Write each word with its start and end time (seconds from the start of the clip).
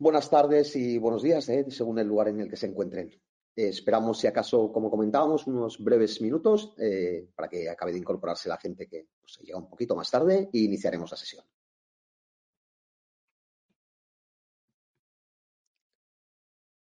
Buenas 0.00 0.30
tardes 0.30 0.74
y 0.76 0.96
buenos 0.96 1.22
días, 1.22 1.46
eh, 1.50 1.66
según 1.68 1.98
el 1.98 2.06
lugar 2.06 2.28
en 2.28 2.40
el 2.40 2.48
que 2.48 2.56
se 2.56 2.66
encuentren. 2.66 3.10
Eh, 3.54 3.68
esperamos, 3.68 4.18
si 4.18 4.26
acaso, 4.26 4.72
como 4.72 4.90
comentábamos, 4.90 5.46
unos 5.46 5.78
breves 5.78 6.22
minutos 6.22 6.72
eh, 6.78 7.28
para 7.36 7.50
que 7.50 7.68
acabe 7.68 7.92
de 7.92 7.98
incorporarse 7.98 8.48
la 8.48 8.56
gente 8.56 8.88
que 8.88 9.08
pues, 9.20 9.38
llega 9.40 9.58
un 9.58 9.68
poquito 9.68 9.94
más 9.94 10.10
tarde 10.10 10.48
e 10.50 10.58
iniciaremos 10.58 11.10
la 11.10 11.18
sesión. 11.18 11.44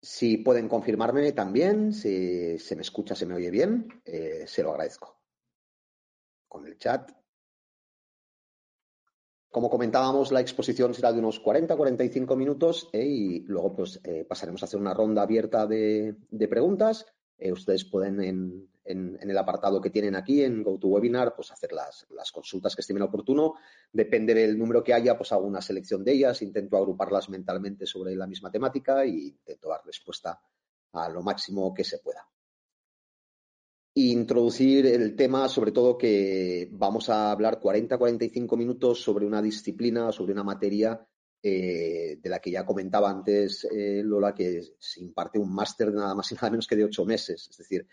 Si 0.01 0.37
pueden 0.37 0.69
confirmarme 0.69 1.33
también, 1.33 1.91
si 1.91 2.57
se 2.57 2.75
me 2.77 2.83
escucha, 2.83 3.15
se 3.15 3.25
me 3.25 3.35
oye 3.35 3.51
bien, 3.51 4.01
se 4.45 4.63
lo 4.63 4.71
agradezco. 4.71 5.19
Con 6.47 6.65
el 6.67 6.77
chat. 6.77 7.11
Como 9.53 9.69
comentábamos, 9.69 10.31
la 10.31 10.41
exposición 10.41 10.95
será 10.95 11.13
de 11.13 11.19
unos 11.19 11.39
40-45 11.39 12.35
minutos 12.35 12.89
eh, 12.91 13.05
y 13.05 13.39
luego 13.41 13.75
pues, 13.75 14.01
eh, 14.03 14.25
pasaremos 14.27 14.63
a 14.63 14.65
hacer 14.65 14.79
una 14.79 14.95
ronda 14.95 15.21
abierta 15.21 15.67
de, 15.67 16.15
preguntas. 16.49 17.05
Eh, 17.37 17.51
ustedes 17.51 17.85
pueden 17.85 18.19
en, 18.83 19.19
el 19.21 19.37
apartado 19.37 19.79
que 19.79 19.91
tienen 19.91 20.15
aquí 20.15 20.43
en 20.43 20.63
GoToWebinar 20.63 21.35
pues, 21.35 21.51
hacer 21.51 21.71
las, 21.71 22.07
las 22.09 22.31
consultas 22.31 22.75
que 22.75 22.81
estimen 22.81 23.03
oportuno. 23.03 23.53
Depende 23.91 24.33
del 24.33 24.57
número 24.57 24.83
que 24.83 24.95
haya, 24.95 25.15
pues 25.15 25.31
hago 25.31 25.45
una 25.45 25.61
selección 25.61 26.03
de 26.03 26.13
ellas, 26.13 26.41
intento 26.41 26.75
agruparlas 26.75 27.29
mentalmente 27.29 27.85
sobre 27.85 28.15
la 28.15 28.25
misma 28.25 28.49
temática 28.49 29.05
y 29.05 29.27
intento 29.27 29.69
dar 29.69 29.85
respuesta 29.85 30.41
a 30.93 31.09
lo 31.09 31.21
máximo 31.21 31.71
que 31.75 31.83
se 31.83 31.99
pueda 31.99 32.27
introducir 33.95 34.85
el 34.87 35.15
tema, 35.15 35.47
sobre 35.47 35.71
todo 35.71 35.97
que 35.97 36.67
vamos 36.71 37.09
a 37.09 37.31
hablar 37.31 37.59
40-45 37.59 38.57
minutos 38.57 39.01
sobre 39.01 39.25
una 39.25 39.41
disciplina, 39.41 40.11
sobre 40.11 40.33
una 40.33 40.43
materia 40.43 41.05
eh, 41.41 42.17
de 42.21 42.29
la 42.29 42.39
que 42.39 42.51
ya 42.51 42.65
comentaba 42.65 43.09
antes 43.09 43.65
eh, 43.65 44.01
Lola, 44.03 44.33
que 44.33 44.61
se 44.79 45.01
imparte 45.01 45.37
un 45.37 45.53
máster 45.53 45.91
de 45.91 45.97
nada 45.97 46.15
más 46.15 46.31
y 46.31 46.35
nada 46.35 46.49
menos 46.49 46.65
que 46.65 46.75
de 46.75 46.85
ocho 46.85 47.05
meses. 47.05 47.47
Es 47.49 47.57
decir, 47.57 47.85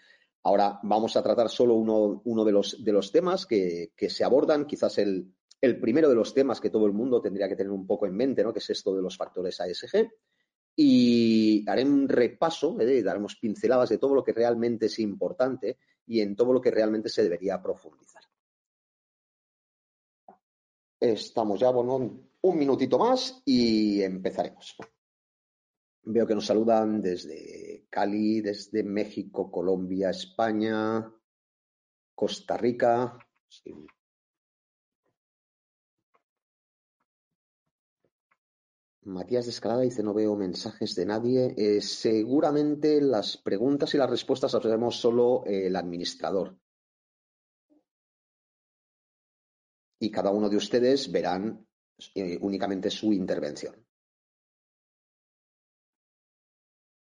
ahora 0.44 0.78
vamos 0.84 1.16
a 1.16 1.22
tratar 1.22 1.50
solo 1.50 1.74
uno, 1.74 2.22
uno 2.24 2.44
de, 2.44 2.52
los, 2.52 2.82
de 2.82 2.92
los 2.92 3.12
temas 3.12 3.46
que, 3.46 3.90
se 4.08 4.24
abordan, 4.24 4.66
quizás 4.66 4.96
el, 4.98 5.34
el 5.60 5.80
primero 5.80 6.08
de 6.08 6.14
los 6.14 6.32
temas 6.32 6.60
que 6.60 6.70
todo 6.70 6.86
el 6.86 6.92
mundo 6.92 7.20
tendría 7.20 7.48
que 7.48 7.56
tener 7.56 7.72
un 7.72 7.86
poco 7.86 8.06
en 8.06 8.14
mente, 8.14 8.42
¿no? 8.42 8.52
que 8.52 8.60
es 8.60 8.70
esto 8.70 8.94
de 8.94 9.02
los 9.02 9.16
factores 9.16 9.60
ASG. 9.60 10.08
Y 10.82 11.62
haré 11.68 11.84
un 11.84 12.08
repaso, 12.08 12.80
¿eh? 12.80 13.02
daremos 13.02 13.36
pinceladas 13.36 13.90
de 13.90 13.98
todo 13.98 14.14
lo 14.14 14.24
que 14.24 14.32
realmente 14.32 14.86
es 14.86 14.98
importante 14.98 15.76
y 16.06 16.22
en 16.22 16.34
todo 16.34 16.54
lo 16.54 16.60
que 16.62 16.70
realmente 16.70 17.10
se 17.10 17.22
debería 17.22 17.60
profundizar. 17.60 18.22
Estamos 20.98 21.60
ya, 21.60 21.68
bueno, 21.68 22.22
un 22.40 22.58
minutito 22.58 22.98
más 22.98 23.42
y 23.44 24.00
empezaremos. 24.00 24.74
Veo 26.04 26.26
que 26.26 26.34
nos 26.34 26.46
saludan 26.46 27.02
desde 27.02 27.86
Cali, 27.90 28.40
desde 28.40 28.82
México, 28.82 29.50
Colombia, 29.50 30.08
España, 30.08 31.12
Costa 32.14 32.56
Rica. 32.56 33.18
Sí. 33.46 33.74
Matías 39.02 39.46
de 39.46 39.50
Escalada 39.50 39.80
dice, 39.80 40.02
no 40.02 40.12
veo 40.12 40.36
mensajes 40.36 40.94
de 40.94 41.06
nadie. 41.06 41.54
Eh, 41.56 41.80
seguramente 41.80 43.00
las 43.00 43.38
preguntas 43.38 43.94
y 43.94 43.98
las 43.98 44.10
respuestas 44.10 44.52
las 44.52 44.62
veremos 44.62 44.96
solo 44.96 45.42
eh, 45.46 45.68
el 45.68 45.76
administrador. 45.76 46.58
Y 49.98 50.10
cada 50.10 50.30
uno 50.30 50.48
de 50.50 50.56
ustedes 50.56 51.10
verán 51.10 51.66
eh, 52.14 52.38
únicamente 52.42 52.90
su 52.90 53.12
intervención. 53.12 53.74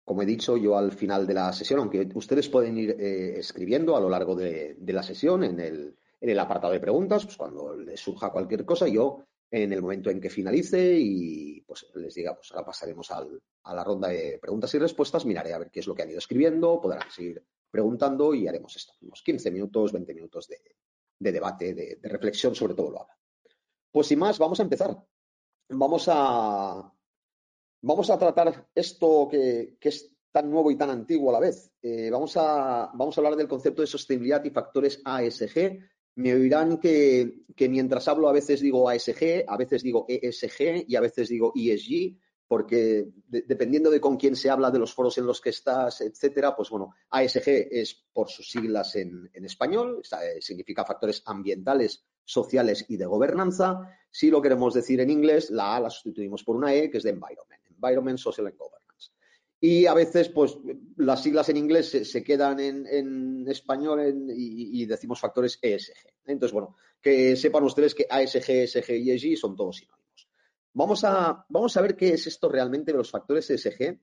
Como 0.04 0.22
he 0.22 0.26
dicho, 0.26 0.56
yo 0.56 0.76
al 0.76 0.92
final 0.92 1.26
de 1.26 1.34
la 1.34 1.52
sesión, 1.52 1.80
aunque 1.80 2.08
ustedes 2.14 2.48
pueden 2.48 2.76
ir 2.76 2.90
escribiendo 2.90 3.96
a 3.96 4.00
lo 4.00 4.10
largo 4.10 4.34
de, 4.34 4.74
de 4.78 4.92
la 4.92 5.02
sesión 5.02 5.44
en 5.44 5.60
el, 5.60 5.96
en 6.20 6.28
el 6.28 6.38
apartado 6.38 6.72
de 6.72 6.80
preguntas, 6.80 7.24
pues 7.24 7.36
cuando 7.36 7.74
les 7.76 8.00
surja 8.00 8.32
cualquier 8.32 8.66
cosa, 8.66 8.88
yo 8.88 9.24
en 9.54 9.72
el 9.72 9.82
momento 9.82 10.10
en 10.10 10.20
que 10.20 10.30
finalice 10.30 10.96
y 10.98 11.60
pues 11.60 11.86
les 11.94 12.14
diga, 12.14 12.34
pues 12.34 12.50
ahora 12.52 12.64
pasaremos 12.66 13.10
al- 13.10 13.40
a 13.64 13.74
la 13.74 13.84
ronda 13.84 14.08
de 14.08 14.38
preguntas 14.40 14.74
y 14.74 14.78
respuestas, 14.78 15.24
miraré 15.26 15.52
a 15.52 15.58
ver 15.58 15.70
qué 15.70 15.80
es 15.80 15.86
lo 15.86 15.94
que 15.94 16.02
han 16.02 16.08
ido 16.10 16.18
escribiendo, 16.18 16.80
podrán 16.80 17.10
seguir 17.10 17.44
preguntando 17.70 18.34
y 18.34 18.48
haremos 18.48 18.74
esto, 18.76 18.94
unos 19.02 19.22
15 19.22 19.50
minutos, 19.50 19.92
20 19.92 20.14
minutos 20.14 20.48
de, 20.48 20.56
de 21.18 21.32
debate, 21.32 21.74
de, 21.74 21.98
reflexión 22.02 22.54
sobre 22.54 22.74
todo 22.74 22.90
lo 22.90 23.02
haga. 23.02 23.16
Pues 23.90 24.06
sin 24.06 24.18
más, 24.18 24.38
vamos 24.38 24.58
a 24.58 24.62
empezar. 24.64 24.96
Vamos 25.68 26.06
a, 26.08 26.92
vamos 27.82 28.10
a 28.10 28.18
tratar 28.18 28.68
esto 28.74 29.28
que, 29.30 29.76
que 29.78 29.88
es 29.90 30.14
tan 30.32 30.50
nuevo 30.50 30.70
y 30.70 30.76
tan 30.76 30.88
antiguo 30.90 31.28
a 31.30 31.34
la 31.34 31.40
vez. 31.40 31.70
Eh, 31.82 32.08
vamos, 32.10 32.36
a, 32.38 32.90
vamos 32.94 33.16
a 33.16 33.20
hablar 33.20 33.36
del 33.36 33.48
concepto 33.48 33.82
de 33.82 33.86
sostenibilidad 33.86 34.42
y 34.44 34.50
factores 34.50 35.00
ASG. 35.04 35.78
Me 36.16 36.34
oirán 36.34 36.78
que, 36.78 37.42
que 37.56 37.68
mientras 37.68 38.06
hablo 38.08 38.28
a 38.28 38.32
veces 38.32 38.60
digo 38.60 38.88
ASG, 38.88 39.44
a 39.46 39.56
veces 39.56 39.82
digo 39.82 40.04
ESG 40.08 40.84
y 40.86 40.96
a 40.96 41.00
veces 41.00 41.28
digo 41.28 41.52
ESG, 41.54 42.16
porque 42.46 43.08
de- 43.28 43.42
dependiendo 43.48 43.90
de 43.90 43.98
con 44.00 44.18
quién 44.18 44.36
se 44.36 44.50
habla, 44.50 44.70
de 44.70 44.78
los 44.78 44.92
foros 44.92 45.16
en 45.16 45.24
los 45.24 45.40
que 45.40 45.48
estás, 45.50 46.02
etcétera, 46.02 46.54
pues 46.54 46.68
bueno, 46.68 46.92
ASG 47.08 47.48
es 47.70 48.04
por 48.12 48.28
sus 48.28 48.50
siglas 48.50 48.94
en, 48.96 49.30
en 49.32 49.44
español, 49.46 50.02
eh, 50.22 50.40
significa 50.40 50.84
factores 50.84 51.22
ambientales, 51.24 52.04
sociales 52.24 52.84
y 52.88 52.98
de 52.98 53.06
gobernanza. 53.06 53.80
Si 54.10 54.30
lo 54.30 54.42
queremos 54.42 54.74
decir 54.74 55.00
en 55.00 55.08
inglés, 55.08 55.50
la 55.50 55.76
A 55.76 55.80
la 55.80 55.88
sustituimos 55.90 56.44
por 56.44 56.56
una 56.56 56.74
E, 56.74 56.90
que 56.90 56.98
es 56.98 57.04
de 57.04 57.10
environment, 57.10 57.62
environment, 57.70 58.18
social 58.18 58.46
and 58.48 58.56
governance. 58.58 58.81
Y 59.64 59.86
a 59.86 59.94
veces, 59.94 60.28
pues, 60.28 60.58
las 60.96 61.22
siglas 61.22 61.48
en 61.48 61.56
inglés 61.56 61.88
se, 61.88 62.24
quedan 62.24 62.58
en, 62.58 63.46
español 63.48 64.26
y 64.28 64.84
decimos 64.86 65.20
factores 65.20 65.60
ESG. 65.62 65.92
Entonces, 66.26 66.52
bueno, 66.52 66.74
que 67.00 67.36
sepan 67.36 67.62
ustedes 67.62 67.94
que 67.94 68.06
ASG, 68.10 68.50
ESG 68.50 68.90
y 68.96 69.12
ESG 69.12 69.38
son 69.38 69.54
todos 69.54 69.76
sinónimos. 69.76 70.28
Vamos 70.72 71.04
a, 71.04 71.46
vamos 71.48 71.76
a 71.76 71.80
ver 71.80 71.96
qué 71.96 72.14
es 72.14 72.26
esto 72.26 72.48
realmente 72.48 72.90
de 72.90 72.98
los 72.98 73.10
factores 73.12 73.50
ESG, 73.50 74.00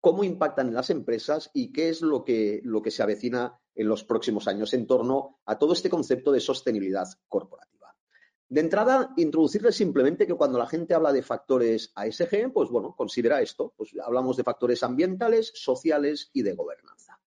cómo 0.00 0.24
impactan 0.24 0.66
en 0.66 0.74
las 0.74 0.90
empresas 0.90 1.48
y 1.54 1.70
qué 1.70 1.88
es 1.88 2.00
lo 2.00 2.24
que, 2.24 2.60
lo 2.64 2.82
que 2.82 2.90
se 2.90 3.04
avecina 3.04 3.60
en 3.76 3.86
los 3.86 4.02
próximos 4.02 4.48
años 4.48 4.74
en 4.74 4.88
torno 4.88 5.40
a 5.46 5.58
todo 5.58 5.74
este 5.74 5.90
concepto 5.90 6.32
de 6.32 6.40
sostenibilidad 6.40 7.06
corporativa. 7.28 7.71
De 8.52 8.60
entrada, 8.60 9.14
introducirles 9.16 9.74
simplemente 9.76 10.26
que 10.26 10.34
cuando 10.34 10.58
la 10.58 10.66
gente 10.66 10.92
habla 10.92 11.10
de 11.10 11.22
factores 11.22 11.90
ASG, 11.94 12.52
pues 12.52 12.68
bueno, 12.68 12.94
considera 12.94 13.40
esto, 13.40 13.72
pues 13.78 13.94
hablamos 14.04 14.36
de 14.36 14.44
factores 14.44 14.82
ambientales, 14.82 15.52
sociales 15.54 16.28
y 16.34 16.42
de 16.42 16.52
gobernanza. 16.52 17.18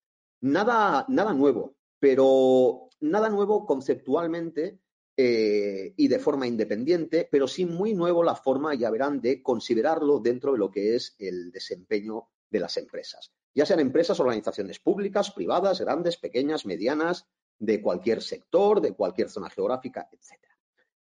Nada, 0.41 1.03
nada 1.09 1.33
nuevo, 1.33 1.77
pero 1.97 2.89
nada 2.99 3.29
nuevo 3.29 3.65
conceptualmente 3.65 4.81
eh, 5.17 5.95
y 5.97 6.07
de 6.07 6.19
forma 6.19 6.45
independiente, 6.45 7.27
pero 7.31 7.47
sí 7.47 7.65
muy 7.65 7.95
nuevo 7.95 8.23
la 8.23 8.35
forma, 8.35 8.75
ya 8.75 8.91
verán, 8.91 9.19
de 9.19 9.41
considerarlo 9.41 10.19
dentro 10.19 10.51
de 10.51 10.59
lo 10.59 10.69
que 10.69 10.95
es 10.95 11.15
el 11.17 11.51
desempeño 11.51 12.27
de 12.51 12.59
las 12.59 12.77
empresas. 12.77 13.31
Ya 13.55 13.65
sean 13.65 13.79
empresas, 13.79 14.19
organizaciones 14.19 14.77
públicas, 14.77 15.31
privadas, 15.31 15.81
grandes, 15.81 16.17
pequeñas, 16.17 16.67
medianas, 16.67 17.25
de 17.57 17.81
cualquier 17.81 18.21
sector, 18.21 18.79
de 18.79 18.93
cualquier 18.93 19.31
zona 19.31 19.49
geográfica, 19.49 20.07
etcétera. 20.11 20.54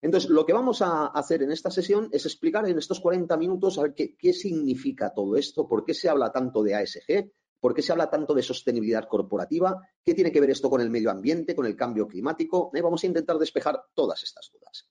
Entonces, 0.03 0.29
lo 0.29 0.45
que 0.45 0.51
vamos 0.51 0.81
a 0.81 1.07
hacer 1.07 1.43
en 1.43 1.51
esta 1.53 1.71
sesión 1.71 2.09
es 2.11 2.25
explicar 2.25 2.67
en 2.67 2.77
estos 2.77 2.99
40 2.99 3.37
minutos 3.37 3.77
a 3.77 3.83
ver 3.83 3.95
qué, 3.95 4.33
significa 4.33 5.13
todo 5.13 5.37
esto, 5.37 5.65
por 5.65 5.85
qué 5.85 5.93
se 5.93 6.09
habla 6.09 6.29
tanto 6.29 6.61
de 6.61 6.75
ASG, 6.75 7.31
por 7.57 7.73
qué 7.73 7.81
se 7.81 7.93
habla 7.93 8.09
tanto 8.09 8.33
de 8.33 8.43
sostenibilidad 8.43 9.07
corporativa, 9.07 9.79
qué 10.03 10.13
tiene 10.13 10.29
que 10.29 10.41
ver 10.41 10.49
esto 10.49 10.69
con 10.69 10.81
el 10.81 10.89
medio 10.89 11.09
ambiente, 11.09 11.55
con 11.55 11.65
el 11.65 11.77
cambio 11.77 12.05
climático. 12.05 12.69
Eh, 12.73 12.81
Vamos 12.81 13.01
a 13.01 13.07
intentar 13.07 13.37
despejar 13.37 13.81
todas 13.93 14.21
estas 14.23 14.51
dudas. 14.51 14.89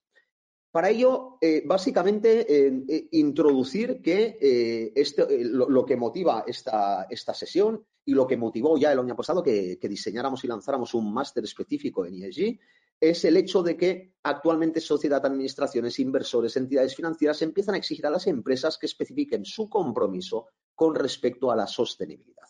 Para 0.70 0.88
ello, 0.88 1.36
eh, 1.42 1.62
básicamente, 1.66 2.46
eh, 2.48 3.08
introducir 3.10 4.00
que 4.00 4.38
eh, 4.40 4.92
este, 4.96 5.44
lo, 5.44 5.84
que 5.84 5.96
motiva 5.98 6.44
esta, 6.46 7.06
esta 7.10 7.34
sesión 7.34 7.84
y 8.02 8.14
lo 8.14 8.26
que 8.26 8.38
motivó 8.38 8.78
ya 8.78 8.90
el 8.92 8.98
año 9.00 9.14
pasado 9.14 9.42
que 9.42 9.78
diseñáramos 9.82 10.42
y 10.42 10.48
lanzáramos 10.48 10.94
un 10.94 11.12
máster 11.12 11.44
específico 11.44 12.06
en 12.06 12.14
ESG 12.14 12.58
es 13.02 13.24
el 13.24 13.36
hecho 13.36 13.64
de 13.64 13.76
que 13.76 14.14
actualmente 14.22 14.80
sociedad, 14.80 15.26
administraciones, 15.26 15.98
inversores, 15.98 16.56
entidades 16.56 16.94
financieras 16.94 17.42
empiezan 17.42 17.74
a 17.74 17.78
exigir 17.78 18.06
a 18.06 18.10
las 18.10 18.28
empresas 18.28 18.78
que 18.78 18.86
especifiquen 18.86 19.44
su 19.44 19.68
compromiso 19.68 20.46
con 20.72 20.94
respecto 20.94 21.50
a 21.50 21.56
la 21.56 21.66
sostenibilidad. 21.66 22.46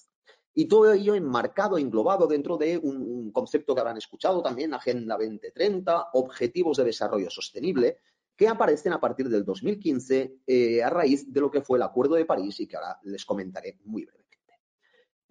Y 0.52 0.66
todo 0.66 0.92
ello 0.92 1.14
enmarcado, 1.14 1.78
englobado 1.78 2.26
dentro 2.26 2.58
de 2.58 2.76
un, 2.76 3.32
concepto 3.32 3.74
que 3.74 3.80
habrán 3.80 3.96
escuchado 3.96 4.42
también, 4.42 4.74
Agenda 4.74 5.16
2030, 5.16 6.08
Objetivos 6.12 6.76
de 6.76 6.84
Desarrollo 6.84 7.30
Sostenible, 7.30 7.96
que 8.36 8.46
aparecen 8.46 8.92
a 8.92 9.00
partir 9.00 9.30
del 9.30 9.46
2015 9.46 10.40
eh, 10.46 10.82
a 10.82 10.90
raíz 10.90 11.32
de 11.32 11.40
lo 11.40 11.50
que 11.50 11.62
fue 11.62 11.78
el 11.78 11.82
Acuerdo 11.82 12.16
de 12.16 12.26
París 12.26 12.60
y 12.60 12.66
que 12.66 12.76
ahora 12.76 13.00
les 13.04 13.24
comentaré 13.24 13.78
muy 13.84 14.04
brevemente. 14.04 14.21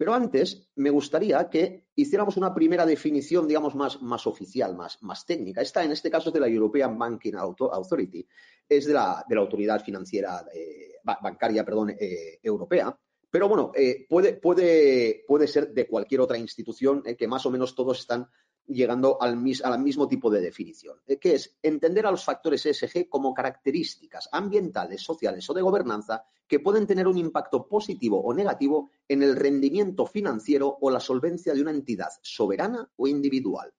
Pero 0.02 0.14
antes 0.14 0.68
me 0.74 0.90
gustaría 0.90 1.48
que 1.48 1.86
hiciéramos 1.94 2.36
una 2.36 2.52
primera 2.52 2.84
definición, 2.84 3.46
digamos, 3.46 3.76
más, 3.76 4.02
más 4.02 4.26
oficial, 4.26 4.74
más, 4.74 5.00
más 5.00 5.24
técnica. 5.24 5.62
Esta, 5.62 5.84
en 5.84 5.92
este 5.92 6.10
caso, 6.10 6.30
es 6.30 6.32
de 6.32 6.40
la 6.40 6.48
European 6.48 6.98
Banking 6.98 7.34
Authority, 7.34 8.26
es 8.68 8.86
de 8.86 8.94
la, 8.94 9.24
de 9.28 9.34
la 9.36 9.42
Autoridad 9.42 9.80
Financiera 9.80 10.44
eh, 10.52 10.94
Bancaria 11.04 11.64
perdón, 11.64 11.90
eh, 11.90 12.40
Europea, 12.42 12.98
pero 13.30 13.48
bueno, 13.48 13.70
eh, 13.76 14.04
puede, 14.08 14.32
puede, 14.32 15.22
puede, 15.24 15.46
ser 15.46 15.72
de 15.72 15.86
cualquier 15.86 16.22
otra 16.22 16.36
institución 16.36 17.04
que 17.16 17.28
más 17.28 17.46
o 17.46 17.52
menos 17.52 17.72
todos 17.76 18.00
están 18.00 18.26
llegando 18.66 19.20
al, 19.20 19.36
mismo 19.36 20.08
tipo 20.08 20.30
de 20.30 20.40
definición, 20.40 20.98
eh, 21.06 21.18
que 21.18 21.34
es 21.34 21.56
entender 21.62 22.06
a 22.06 22.10
los 22.10 22.24
factores 22.24 22.64
ESG 22.64 23.08
como 23.08 23.34
características 23.34 24.28
ambientales, 24.32 25.02
sociales 25.02 25.48
o 25.50 25.54
de 25.54 25.62
gobernanza 25.62 26.24
que 26.46 26.60
pueden 26.60 26.86
tener 26.86 27.06
un 27.06 27.18
impacto 27.18 27.66
positivo 27.66 28.20
o 28.22 28.32
negativo 28.34 28.90
en 29.08 29.22
el 29.22 29.36
rendimiento 29.36 30.06
financiero 30.06 30.78
o 30.80 30.90
la 30.90 31.00
solvencia 31.00 31.54
de 31.54 31.62
una 31.62 31.70
entidad 31.70 32.10
soberana 32.22 32.90
o 32.96 33.06
individual. 33.06 33.72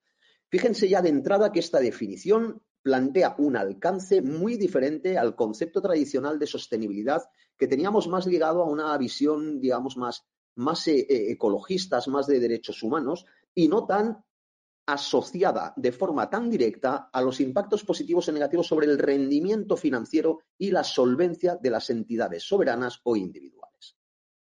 Fíjense 0.50 0.88
ya 0.88 1.01
de 1.01 1.09
entrada 1.09 1.51
que 1.51 1.59
esta 1.59 1.79
definición 1.79 2.62
plantea 2.83 3.36
un 3.38 3.56
alcance 3.56 4.21
muy 4.21 4.57
diferente 4.57 5.18
al 5.18 5.36
concepto 5.36 5.81
tradicional 5.81 6.38
de 6.38 6.47
sostenibilidad 6.47 7.24
que 7.57 7.68
teníamos 7.68 8.07
más 8.07 8.27
ligado 8.27 8.62
a 8.62 8.69
una 8.69 8.95
visión, 8.97 9.59
digamos, 9.62 9.95
más, 9.95 10.25
más 10.56 10.88
eh, 10.88 11.07
eh, 11.09 11.31
ecologistas, 11.31 12.07
más 12.07 12.27
de 12.27 12.39
derechos 12.39 12.83
humanos 12.83 13.25
y 13.56 13.68
no 13.69 13.86
tan 13.86 14.24
asociada 14.85 15.74
de 15.77 15.91
forma 15.91 16.30
tan 16.30 16.50
directa 16.50 17.09
a 17.12 17.21
los 17.21 17.39
impactos 17.39 17.83
positivos 17.83 18.27
o 18.27 18.31
negativos 18.31 18.68
sobre 18.68 18.88
el 18.88 18.97
rendimiento 18.97 19.77
financiero 19.77 20.41
y 20.57 20.71
la 20.71 20.83
solvencia 20.83 21.56
de 21.56 21.69
las 21.69 21.89
entidades 21.89 22.44
soberanas 22.44 23.00
o 23.03 23.15
individuales. 23.15 23.97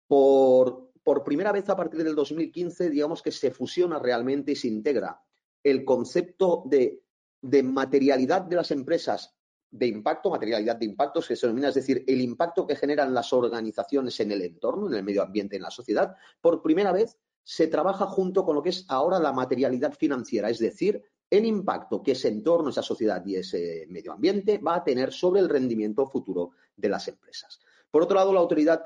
Por, 0.07 0.91
por 1.03 1.23
primera 1.23 1.51
vez 1.51 1.67
a 1.69 1.75
partir 1.75 2.03
del 2.03 2.15
2015, 2.15 2.89
digamos 2.89 3.21
que 3.21 3.31
se 3.31 3.51
fusiona 3.51 3.99
realmente 3.99 4.51
y 4.51 4.55
se 4.55 4.67
integra 4.67 5.19
el 5.63 5.83
concepto 5.83 6.63
de 6.65 7.01
de 7.41 7.63
materialidad 7.63 8.41
de 8.41 8.55
las 8.55 8.71
empresas 8.71 9.33
de 9.69 9.87
impacto, 9.87 10.29
materialidad 10.29 10.77
de 10.77 10.85
impactos 10.85 11.27
que 11.27 11.35
se 11.35 11.45
denomina, 11.45 11.69
es 11.69 11.75
decir, 11.75 12.03
el 12.07 12.21
impacto 12.21 12.65
que 12.65 12.75
generan 12.75 13.13
las 13.13 13.33
organizaciones 13.33 14.19
en 14.19 14.31
el 14.31 14.41
entorno, 14.41 14.87
en 14.87 14.93
el 14.93 15.03
medio 15.03 15.21
ambiente, 15.21 15.57
en 15.57 15.61
la 15.61 15.71
sociedad, 15.71 16.15
por 16.41 16.61
primera 16.61 16.91
vez 16.91 17.17
se 17.47 17.67
trabaja 17.67 18.07
junto 18.07 18.43
con 18.43 18.55
lo 18.55 18.61
que 18.61 18.71
es 18.71 18.83
ahora 18.89 19.19
la 19.19 19.31
materialidad 19.31 19.93
financiera, 19.93 20.49
es 20.49 20.59
decir, 20.59 21.01
el 21.29 21.45
impacto 21.45 22.03
que 22.03 22.11
ese 22.11 22.27
entorno, 22.27 22.69
esa 22.69 22.81
sociedad 22.81 23.25
y 23.25 23.37
ese 23.37 23.85
medio 23.87 24.11
ambiente 24.11 24.57
va 24.57 24.75
a 24.75 24.83
tener 24.83 25.13
sobre 25.13 25.39
el 25.39 25.47
rendimiento 25.47 26.05
futuro 26.07 26.51
de 26.75 26.89
las 26.89 27.07
empresas. 27.07 27.61
Por 27.89 28.03
otro 28.03 28.17
lado, 28.17 28.33
la 28.33 28.41
Autoridad 28.41 28.83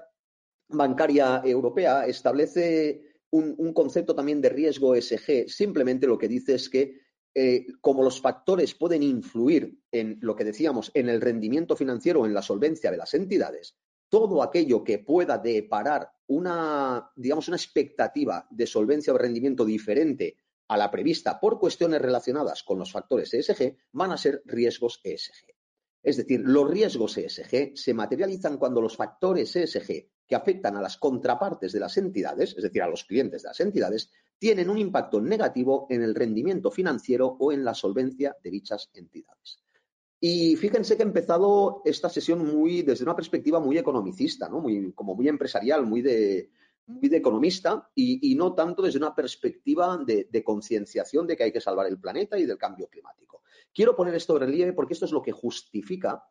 Bancaria 0.67 1.41
Europea 1.43 2.05
establece 2.05 3.01
un, 3.31 3.73
concepto 3.73 4.13
también 4.13 4.41
de 4.41 4.49
riesgo 4.49 4.95
SG. 4.95 5.49
Simplemente 5.49 6.05
lo 6.05 6.19
que 6.19 6.27
dice 6.27 6.53
es 6.53 6.69
que 6.69 7.01
eh, 7.33 7.65
como 7.81 8.03
los 8.03 8.21
factores 8.21 8.75
pueden 8.75 9.01
influir 9.01 9.75
en 9.91 10.19
lo 10.21 10.35
que 10.35 10.43
decíamos, 10.43 10.91
en 10.93 11.09
el 11.09 11.19
rendimiento 11.19 11.75
financiero 11.75 12.21
o 12.21 12.25
en 12.27 12.35
la 12.35 12.43
solvencia 12.43 12.91
de 12.91 12.97
las 12.97 13.15
entidades, 13.15 13.75
todo 14.11 14.43
aquello 14.43 14.83
que 14.83 14.99
pueda 14.99 15.37
deparar 15.37 16.11
una, 16.27 17.09
digamos, 17.15 17.47
una 17.47 17.55
expectativa 17.55 18.45
de 18.49 18.67
solvencia 18.67 19.13
o 19.13 19.17
rendimiento 19.17 19.63
diferente 19.63 20.35
a 20.67 20.75
la 20.75 20.91
prevista 20.91 21.39
por 21.39 21.57
cuestiones 21.57 22.01
relacionadas 22.01 22.63
con 22.63 22.77
los 22.77 22.91
factores 22.91 23.33
ESG 23.33 23.77
van 23.93 24.11
a 24.11 24.17
ser 24.17 24.41
riesgos 24.45 24.99
ESG. 25.01 25.55
Es 26.03 26.17
decir, 26.17 26.41
los 26.41 26.69
riesgos 26.69 27.17
ESG 27.17 27.71
se 27.77 27.93
materializan 27.93 28.57
cuando 28.57 28.81
los 28.81 28.97
factores 28.97 29.55
ESG 29.55 30.09
que 30.27 30.35
afectan 30.35 30.75
a 30.75 30.81
las 30.81 30.97
contrapartes 30.97 31.71
de 31.71 31.79
las 31.79 31.95
entidades, 31.95 32.53
es 32.57 32.63
decir, 32.63 32.81
a 32.81 32.89
los 32.89 33.05
clientes 33.05 33.43
de 33.43 33.47
las 33.47 33.61
entidades, 33.61 34.11
tienen 34.37 34.69
un 34.69 34.77
impacto 34.77 35.21
negativo 35.21 35.87
en 35.89 36.03
el 36.03 36.15
rendimiento 36.15 36.69
financiero 36.69 37.37
o 37.39 37.53
en 37.53 37.63
la 37.63 37.73
solvencia 37.73 38.35
de 38.43 38.49
dichas 38.49 38.89
entidades. 38.93 39.61
Y 40.23 40.55
fíjense 40.55 40.95
que 40.95 41.01
he 41.01 41.05
empezado 41.05 41.81
esta 41.83 42.07
sesión 42.07 42.45
muy 42.45 42.83
desde 42.83 43.03
una 43.03 43.15
perspectiva 43.15 43.59
muy 43.59 43.79
economicista, 43.79 44.47
¿no? 44.47 44.61
muy, 44.61 44.93
como 44.93 45.15
muy 45.15 45.27
empresarial, 45.27 45.87
muy 45.87 46.03
de, 46.03 46.51
muy 46.85 47.09
de 47.09 47.17
economista 47.17 47.89
y, 47.95 48.35
no 48.35 48.53
tanto 48.53 48.83
desde 48.83 48.99
una 48.99 49.15
perspectiva 49.15 49.97
de, 49.97 50.43
concienciación 50.43 51.25
de 51.25 51.35
que 51.35 51.45
hay 51.45 51.51
que 51.51 51.59
salvar 51.59 51.87
el 51.87 51.99
planeta 51.99 52.37
y 52.37 52.45
del 52.45 52.59
cambio 52.59 52.87
climático. 52.87 53.41
Quiero 53.73 53.95
poner 53.95 54.13
esto 54.13 54.35
en 54.35 54.41
relieve 54.41 54.73
porque 54.73 54.93
esto 54.93 55.05
es 55.05 55.11
lo 55.11 55.23
que 55.23 55.31
justifica 55.31 56.23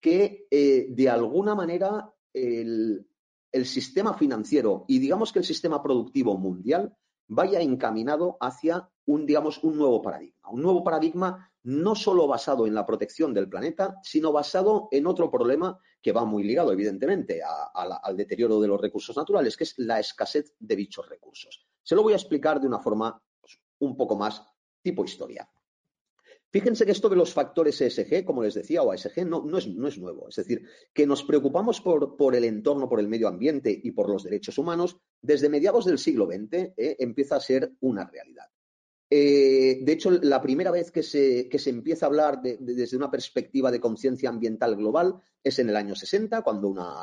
que 0.00 0.46
eh, 0.48 0.86
de 0.90 1.08
alguna 1.08 1.56
manera 1.56 2.14
el, 2.32 3.04
el 3.50 3.66
sistema 3.66 4.14
financiero 4.14 4.84
y 4.86 5.00
digamos 5.00 5.32
que 5.32 5.40
el 5.40 5.44
sistema 5.44 5.82
productivo 5.82 6.38
mundial 6.38 6.96
vaya 7.26 7.60
encaminado 7.60 8.36
hacia 8.40 8.88
un, 9.06 9.26
digamos, 9.26 9.62
un 9.62 9.76
nuevo 9.76 10.00
paradigma. 10.00 10.50
Un 10.50 10.62
nuevo 10.62 10.84
paradigma 10.84 11.50
no 11.64 11.94
solo 11.94 12.26
basado 12.26 12.66
en 12.66 12.74
la 12.74 12.86
protección 12.86 13.32
del 13.32 13.48
planeta, 13.48 13.98
sino 14.02 14.32
basado 14.32 14.88
en 14.90 15.06
otro 15.06 15.30
problema 15.30 15.78
que 16.00 16.12
va 16.12 16.24
muy 16.24 16.42
ligado, 16.42 16.72
evidentemente, 16.72 17.40
al 17.42 18.16
deterioro 18.16 18.60
de 18.60 18.68
los 18.68 18.80
recursos 18.80 19.16
naturales, 19.16 19.56
que 19.56 19.64
es 19.64 19.74
la 19.78 20.00
escasez 20.00 20.54
de 20.58 20.76
dichos 20.76 21.08
recursos. 21.08 21.64
Se 21.82 21.94
lo 21.94 22.02
voy 22.02 22.12
a 22.12 22.16
explicar 22.16 22.60
de 22.60 22.66
una 22.66 22.80
forma 22.80 23.20
pues, 23.40 23.60
un 23.78 23.96
poco 23.96 24.16
más 24.16 24.42
tipo 24.82 25.04
historia. 25.04 25.48
Fíjense 26.50 26.84
que 26.84 26.92
esto 26.92 27.08
de 27.08 27.16
los 27.16 27.32
factores 27.32 27.80
ESG, 27.80 28.26
como 28.26 28.42
les 28.42 28.52
decía, 28.52 28.82
o 28.82 28.92
ASG, 28.92 29.24
no, 29.24 29.42
no, 29.42 29.56
es, 29.56 29.66
no 29.68 29.88
es, 29.88 29.96
nuevo. 29.96 30.28
Es 30.28 30.36
decir, 30.36 30.68
que 30.92 31.06
nos 31.06 31.24
preocupamos 31.24 31.80
por, 31.80 32.14
por, 32.14 32.36
el 32.36 32.44
entorno, 32.44 32.90
por 32.90 33.00
el 33.00 33.08
medio 33.08 33.26
ambiente 33.26 33.80
y 33.82 33.92
por 33.92 34.10
los 34.10 34.24
derechos 34.24 34.58
humanos, 34.58 34.98
desde 35.22 35.48
mediados 35.48 35.86
del 35.86 35.98
siglo 35.98 36.26
XX 36.26 36.74
eh, 36.76 36.96
empieza 36.98 37.36
a 37.36 37.40
ser 37.40 37.72
una 37.80 38.04
realidad. 38.04 38.51
Eh, 39.14 39.80
de 39.82 39.92
hecho, 39.92 40.10
la 40.10 40.40
primera 40.40 40.70
vez 40.70 40.90
que 40.90 41.02
se, 41.02 41.46
que 41.46 41.58
se 41.58 41.68
empieza 41.68 42.06
a 42.06 42.08
hablar 42.08 42.40
desde 42.40 42.96
una 42.96 43.10
perspectiva 43.10 43.70
de 43.70 43.78
conciencia 43.78 44.30
ambiental 44.30 44.74
global 44.74 45.20
es 45.44 45.58
en 45.58 45.68
el 45.68 45.76
año 45.76 45.94
60, 45.94 46.40
cuando 46.40 46.68
una, 46.68 46.94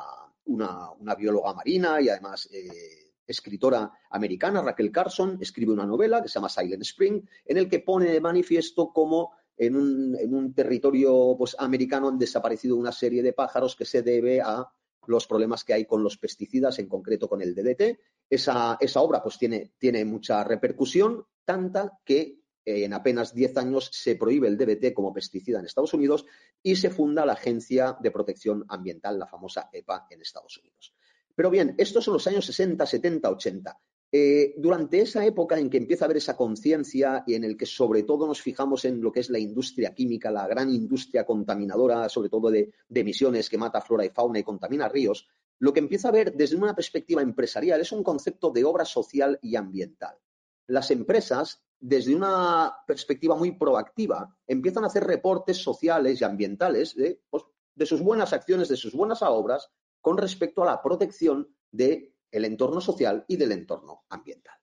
una, 0.46 1.16
bióloga 1.16 1.54
marina 1.54 2.02
y 2.02 2.10
además 2.10 2.50
eh, 2.52 3.14
escritora 3.28 3.92
americana, 4.10 4.64
Raquel 4.64 4.92
Carson, 4.92 5.38
escribe 5.40 5.72
una 5.72 5.86
novela 5.86 6.24
que 6.24 6.30
se 6.30 6.40
llama 6.40 6.50
Silent 6.50 6.82
Spring, 6.82 7.22
en 7.46 7.58
el 7.58 7.70
que 7.70 7.82
pone 7.82 8.12
de 8.12 8.22
manifiesto 8.22 8.92
cómo 8.92 9.34
en 9.56 9.76
un, 9.76 10.54
territorio 10.56 11.36
pues, 11.38 11.56
americano 11.60 12.08
han 12.08 12.18
desaparecido 12.18 12.76
una 12.76 12.92
serie 12.92 13.22
de 13.22 13.34
pájaros 13.34 13.76
que 13.76 13.86
se 13.86 14.02
debe 14.02 14.42
a 14.42 14.68
los 15.08 15.28
problemas 15.28 15.64
que 15.64 15.74
hay 15.74 15.86
con 15.86 16.04
los 16.04 16.18
pesticidas, 16.18 16.80
en 16.80 16.88
concreto 16.88 17.28
con 17.28 17.42
el 17.42 17.56
DDT. 17.56 18.00
Esa, 18.30 18.78
obra 18.98 19.22
pues, 19.24 19.38
tiene, 19.38 19.74
tiene 19.78 20.06
mucha 20.06 20.44
repercusión, 20.44 21.26
tanta 21.46 22.00
que 22.06 22.40
eh, 22.66 22.86
en 22.86 22.94
apenas 22.94 23.34
10 23.34 23.58
años 23.58 23.90
se 23.92 24.16
prohíbe 24.16 24.48
el 24.48 24.58
DDT 24.58 24.94
como 24.94 25.14
pesticida 25.14 25.60
en 25.60 25.66
Estados 25.66 25.94
Unidos 25.94 26.26
y 26.62 26.76
se 26.76 26.90
funda 26.90 27.26
la 27.26 27.34
Agencia 27.34 27.98
de 28.00 28.12
Protección 28.12 28.66
Ambiental, 28.68 29.18
la 29.18 29.28
famosa 29.28 29.70
EPA, 29.72 30.08
en 30.10 30.22
Estados 30.22 30.58
Unidos. 30.58 30.94
Pero 31.36 31.50
bien, 31.50 31.74
estos 31.78 32.04
son 32.04 32.16
los 32.16 32.28
años 32.28 32.46
60, 32.46 32.86
70, 32.86 33.30
80. 33.30 33.80
Eh, 34.12 34.56
durante 34.58 35.02
esa 35.02 35.24
época 35.24 35.60
en 35.60 35.70
que 35.70 35.78
empieza 35.78 36.06
a 36.06 36.08
haber 36.08 36.18
esa 36.18 36.36
conciencia 36.36 37.24
y 37.28 37.36
en 37.36 37.44
el 37.44 37.56
que 37.56 37.68
sobre 37.68 38.02
todo 38.02 38.26
nos 38.26 38.42
fijamos 38.42 38.84
en 38.86 39.02
lo 39.02 39.12
que 39.12 39.20
es 39.20 39.30
la 39.30 39.38
industria 39.38 39.94
química, 39.94 40.32
la 40.32 40.48
gran 40.48 40.72
industria 40.72 41.26
contaminadora, 41.26 42.10
sobre 42.10 42.30
todo 42.30 42.50
de, 42.50 42.72
emisiones 42.90 43.50
que 43.50 43.60
mata 43.60 43.82
flora 43.82 44.06
y 44.06 44.10
fauna 44.10 44.40
y 44.40 44.44
contamina 44.44 44.90
ríos, 44.90 45.28
lo 45.60 45.74
que 45.74 45.80
empieza 45.80 46.08
a 46.08 46.12
ver 46.12 46.34
desde 46.34 46.56
una 46.56 46.76
perspectiva 46.76 47.22
empresarial 47.22 47.82
es 47.82 47.92
un 47.92 48.04
concepto 48.04 48.50
de 48.50 48.64
obra 48.64 48.84
social 48.84 49.38
y 49.44 49.56
ambiental. 49.56 50.18
Las 50.66 50.90
empresas, 50.90 51.62
desde 51.80 52.16
una 52.16 52.74
perspectiva 52.88 53.36
muy 53.36 53.52
proactiva, 53.52 54.36
empiezan 54.48 54.86
a 54.86 54.88
hacer 54.88 55.04
reportes 55.04 55.58
sociales 55.58 56.20
y 56.20 56.24
ambientales 56.24 56.96
de, 56.96 57.22
pues, 57.30 57.44
de 57.76 57.86
sus 57.86 58.02
buenas 58.02 58.34
acciones, 58.34 58.70
de 58.70 58.78
sus 58.78 58.94
buenas 58.94 59.22
obras 59.22 59.70
con 60.02 60.18
respecto 60.18 60.64
a 60.64 60.66
la 60.66 60.82
protección 60.82 61.54
de 61.72 62.16
el 62.32 62.46
entorno 62.46 62.82
social 62.82 63.26
y 63.28 63.38
del 63.38 63.52
entorno 63.52 64.06
ambiental. 64.10 64.56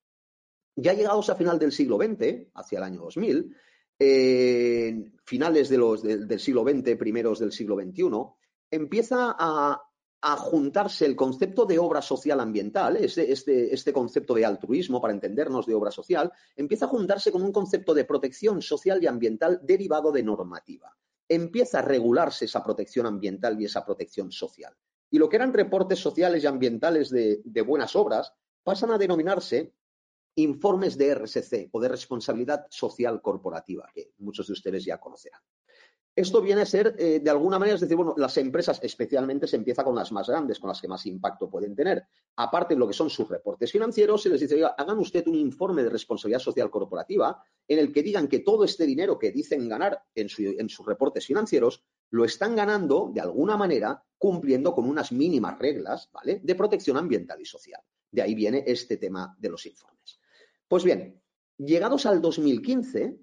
Ya 0.77 0.93
llegados 0.93 1.31
a 1.31 1.37
final 1.37 1.59
del 1.59 1.73
siglo 1.73 1.97
XX, 1.97 2.49
hacia 2.55 2.79
el 2.79 2.85
año 2.85 3.01
2000, 3.01 3.57
finales 5.25 5.69
del 5.71 6.41
siglo 6.41 6.65
XX, 6.65 6.97
primeros 6.97 7.39
del 7.39 7.53
siglo 7.53 7.77
XXI, 7.77 8.11
empieza 8.71 9.35
a, 9.39 9.83
juntarse 10.39 11.07
el 11.07 11.15
concepto 11.15 11.67
de 11.67 11.79
obra 11.79 12.03
social 12.03 12.41
ambiental, 12.41 12.97
este, 12.97 13.33
este, 13.73 13.93
concepto 13.93 14.35
de 14.35 14.45
altruismo, 14.45 15.01
para 15.01 15.15
entendernos, 15.15 15.67
de 15.67 15.75
obra 15.75 15.93
social, 15.93 16.33
empieza 16.57 16.87
a 16.87 16.89
juntarse 16.89 17.31
con 17.31 17.43
un 17.43 17.53
concepto 17.53 17.95
de 17.95 18.05
protección 18.05 18.61
social 18.61 19.01
y 19.01 19.07
ambiental 19.07 19.61
derivado 19.63 20.11
de 20.11 20.25
normativa. 20.25 20.97
Empieza 21.29 21.79
a 21.79 21.83
regularse 21.83 22.47
esa 22.47 22.65
protección 22.65 23.07
ambiental 23.07 23.61
y 23.61 23.67
esa 23.67 23.85
protección 23.85 24.33
social. 24.33 24.75
Y 25.11 25.19
lo 25.19 25.29
que 25.29 25.37
eran 25.37 25.53
reportes 25.53 25.99
sociales 25.99 26.43
y 26.43 26.47
ambientales 26.47 27.11
de, 27.11 27.63
buenas 27.63 27.95
obras 27.97 28.33
pasan 28.63 28.91
a 28.91 28.99
denominarse 28.99 29.73
informes 30.37 30.99
de 30.99 31.15
RSC 31.15 31.69
o 31.73 31.81
de 31.81 31.89
responsabilidad 31.89 32.67
social 32.69 33.23
corporativa, 33.23 33.89
que 33.95 34.13
muchos 34.19 34.49
de 34.49 34.53
ustedes 34.53 34.85
ya 34.85 34.99
conocerán. 34.99 35.41
Esto 36.17 36.41
viene 36.41 36.63
a 36.63 36.67
ser, 36.67 36.97
eh, 36.99 37.21
de 37.21 37.29
alguna 37.31 37.59
manera, 37.59 37.75
es 37.75 37.83
decir, 37.83 37.95
bueno, 37.95 38.15
las 38.17 38.39
empresas 38.39 38.81
especialmente 38.83 39.47
se 39.47 39.57
empieza 39.57 39.85
con 39.85 39.95
las 39.95 40.11
más 40.13 40.27
grandes, 40.27 40.59
con 40.59 40.69
las 40.69 40.81
que 40.81 40.89
más 40.89 41.05
impacto 41.05 41.51
pueden 41.51 41.77
tener. 41.77 42.07
Aparte 42.37 42.73
de 42.73 42.81
lo 42.81 42.89
que 42.89 42.95
son 42.95 43.11
sus 43.11 43.29
reportes 43.29 43.71
financieros, 43.71 44.23
se 44.23 44.31
les 44.31 44.41
dice, 44.41 44.55
oiga, 44.55 44.75
hagan 44.79 44.99
usted 44.99 45.27
un 45.27 45.35
informe 45.35 45.83
de 45.83 45.91
responsabilidad 45.91 46.39
social 46.39 46.71
corporativa 46.71 47.43
en 47.69 47.79
el 47.79 47.93
que 47.93 48.03
digan 48.03 48.29
que 48.29 48.39
todo 48.39 48.65
este 48.65 48.87
dinero 48.87 49.19
que 49.19 49.31
dicen 49.31 49.69
ganar 49.69 50.05
en, 50.15 50.29
en 50.39 50.69
sus 50.71 50.87
reportes 50.87 51.27
financieros 51.27 51.85
lo 52.09 52.25
están 52.25 52.57
ganando, 52.57 53.11
de 53.13 53.21
alguna 53.21 53.59
manera, 53.59 54.03
cumpliendo 54.17 54.73
con 54.73 54.89
unas 54.89 55.13
mínimas 55.13 55.59
reglas, 55.59 56.09
¿vale?, 56.15 56.41
de 56.43 56.55
protección 56.55 56.97
ambiental 56.97 57.39
y 57.43 57.45
social. 57.45 57.83
De 58.11 58.23
ahí 58.23 58.35
viene 58.35 58.65
este 58.67 58.97
tema 58.97 59.37
de 59.39 59.51
los 59.51 59.67
informes. 59.67 60.19
Pues 60.67 60.83
bien, 60.83 61.21
llegados 61.59 62.07
al 62.07 62.23
2015, 62.23 63.19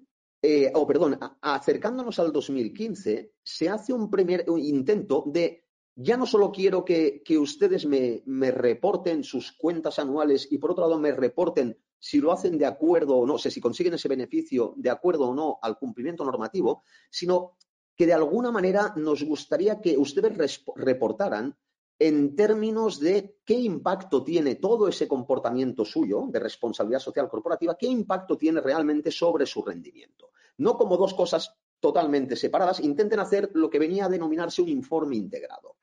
eh, 0.46 0.70
o 0.74 0.86
perdón, 0.86 1.18
acercándonos 1.40 2.18
al 2.18 2.30
2015, 2.30 3.32
se 3.42 3.68
hace 3.70 3.94
un 3.94 4.10
primer 4.10 4.44
intento 4.58 5.24
de, 5.26 5.64
ya 5.94 6.18
no 6.18 6.26
solo 6.26 6.52
quiero 6.52 6.84
que, 6.84 7.22
ustedes 7.40 7.86
me, 7.86 8.50
reporten 8.50 9.24
sus 9.24 9.52
cuentas 9.52 9.98
anuales 9.98 10.46
y 10.50 10.58
por 10.58 10.72
otro 10.72 10.86
lado 10.86 11.00
me 11.00 11.12
reporten 11.12 11.78
si 11.98 12.20
lo 12.20 12.30
hacen 12.30 12.58
de 12.58 12.66
acuerdo 12.66 13.16
o 13.16 13.26
no, 13.26 13.36
o 13.36 13.38
sea, 13.38 13.50
si 13.50 13.58
consiguen 13.58 13.94
ese 13.94 14.06
beneficio 14.06 14.74
de 14.76 14.90
acuerdo 14.90 15.30
o 15.30 15.34
no 15.34 15.58
al 15.62 15.78
cumplimiento 15.78 16.26
normativo, 16.26 16.82
sino 17.08 17.56
que 17.96 18.04
de 18.04 18.12
alguna 18.12 18.50
manera 18.50 18.92
nos 18.96 19.24
gustaría 19.24 19.80
que 19.80 19.96
ustedes 19.96 20.62
reportaran 20.76 21.56
en 21.98 22.34
términos 22.34 22.98
de 23.00 23.36
qué 23.44 23.54
impacto 23.54 24.22
tiene 24.22 24.56
todo 24.56 24.88
ese 24.88 25.06
comportamiento 25.06 25.84
suyo 25.84 26.26
de 26.28 26.40
responsabilidad 26.40 27.00
social 27.00 27.28
corporativa, 27.28 27.76
qué 27.76 27.86
impacto 27.86 28.36
tiene 28.36 28.60
realmente 28.60 29.10
sobre 29.10 29.46
su 29.46 29.62
rendimiento 29.62 30.30
no 30.58 30.76
como 30.76 30.96
dos 30.96 31.14
cosas 31.14 31.54
totalmente 31.80 32.36
separadas, 32.36 32.80
intenten 32.80 33.20
hacer 33.20 33.50
lo 33.54 33.68
que 33.68 33.78
venía 33.78 34.06
a 34.06 34.08
denominarse 34.08 34.62
un 34.62 34.68
informe 34.68 35.16
integrado. 35.16 35.76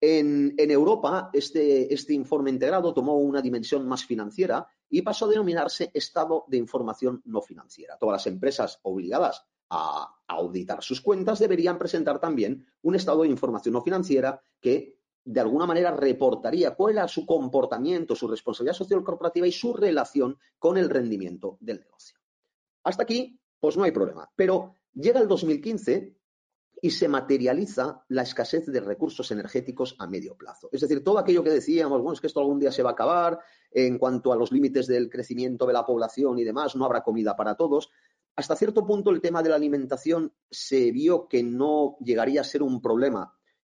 En, 0.00 0.54
Europa, 0.58 1.30
este, 1.32 1.92
este, 1.94 2.12
informe 2.12 2.50
integrado 2.50 2.92
tomó 2.92 3.18
una 3.18 3.40
dimensión 3.40 3.86
más 3.86 4.04
financiera 4.04 4.66
y 4.88 5.02
pasó 5.02 5.26
a 5.26 5.28
denominarse 5.28 5.90
estado 5.94 6.44
de 6.48 6.56
información 6.56 7.22
no 7.26 7.40
financiera. 7.40 7.96
Todas 7.98 8.14
las 8.14 8.26
empresas 8.26 8.80
obligadas 8.82 9.44
a, 9.70 10.08
auditar 10.26 10.82
sus 10.82 11.02
cuentas 11.02 11.38
deberían 11.38 11.78
presentar 11.78 12.18
también 12.18 12.66
un 12.80 12.94
estado 12.94 13.22
de 13.22 13.28
información 13.28 13.74
no 13.74 13.82
financiera 13.82 14.40
que 14.58 14.96
de 15.24 15.40
alguna 15.40 15.66
manera 15.66 15.92
reportaría 15.92 16.74
cuál 16.74 16.94
era 16.94 17.08
su 17.08 17.24
comportamiento, 17.24 18.16
su 18.16 18.26
responsabilidad 18.28 18.76
social 18.76 19.04
corporativa 19.04 19.46
y 19.46 19.52
su 19.52 19.72
relación 19.72 20.38
con 20.58 20.76
el 20.76 20.90
rendimiento 20.90 21.58
del 21.60 21.80
negocio. 21.80 22.18
Hasta 22.84 23.04
aquí 23.04 23.38
pues 23.60 23.76
no 23.76 23.84
hay 23.84 23.92
problema. 23.92 24.28
Pero 24.34 24.74
llega 24.92 25.20
el 25.20 25.28
2015 25.28 26.16
y 26.84 26.90
se 26.90 27.06
materializa 27.06 28.04
la 28.08 28.22
escasez 28.22 28.66
de 28.66 28.80
recursos 28.80 29.30
energéticos 29.30 29.94
a 30.00 30.08
medio 30.08 30.36
plazo. 30.36 30.68
Es 30.72 30.80
decir, 30.80 31.04
todo 31.04 31.18
aquello 31.18 31.44
que 31.44 31.50
decíamos, 31.50 32.00
bueno, 32.00 32.14
es 32.14 32.20
que 32.20 32.26
esto 32.26 32.40
algún 32.40 32.58
día 32.58 32.72
se 32.72 32.82
va 32.82 32.90
a 32.90 32.94
acabar, 32.94 33.38
en 33.70 33.98
cuanto 33.98 34.32
a 34.32 34.36
los 34.36 34.50
límites 34.50 34.88
del 34.88 35.08
crecimiento 35.08 35.64
de 35.64 35.74
la 35.74 35.86
población 35.86 36.40
y 36.40 36.44
demás, 36.44 36.74
no 36.74 36.84
habrá 36.84 37.04
comida 37.04 37.36
para 37.36 37.54
todos. 37.54 37.90
Hasta 38.34 38.56
cierto 38.56 38.84
punto 38.84 39.10
el 39.10 39.20
tema 39.20 39.44
de 39.44 39.50
la 39.50 39.54
alimentación 39.54 40.32
se 40.50 40.90
vio 40.90 41.28
que 41.28 41.44
no 41.44 41.96
llegaría 42.00 42.40
a 42.40 42.44
ser 42.44 42.64
un 42.64 42.82
problema, 42.82 43.32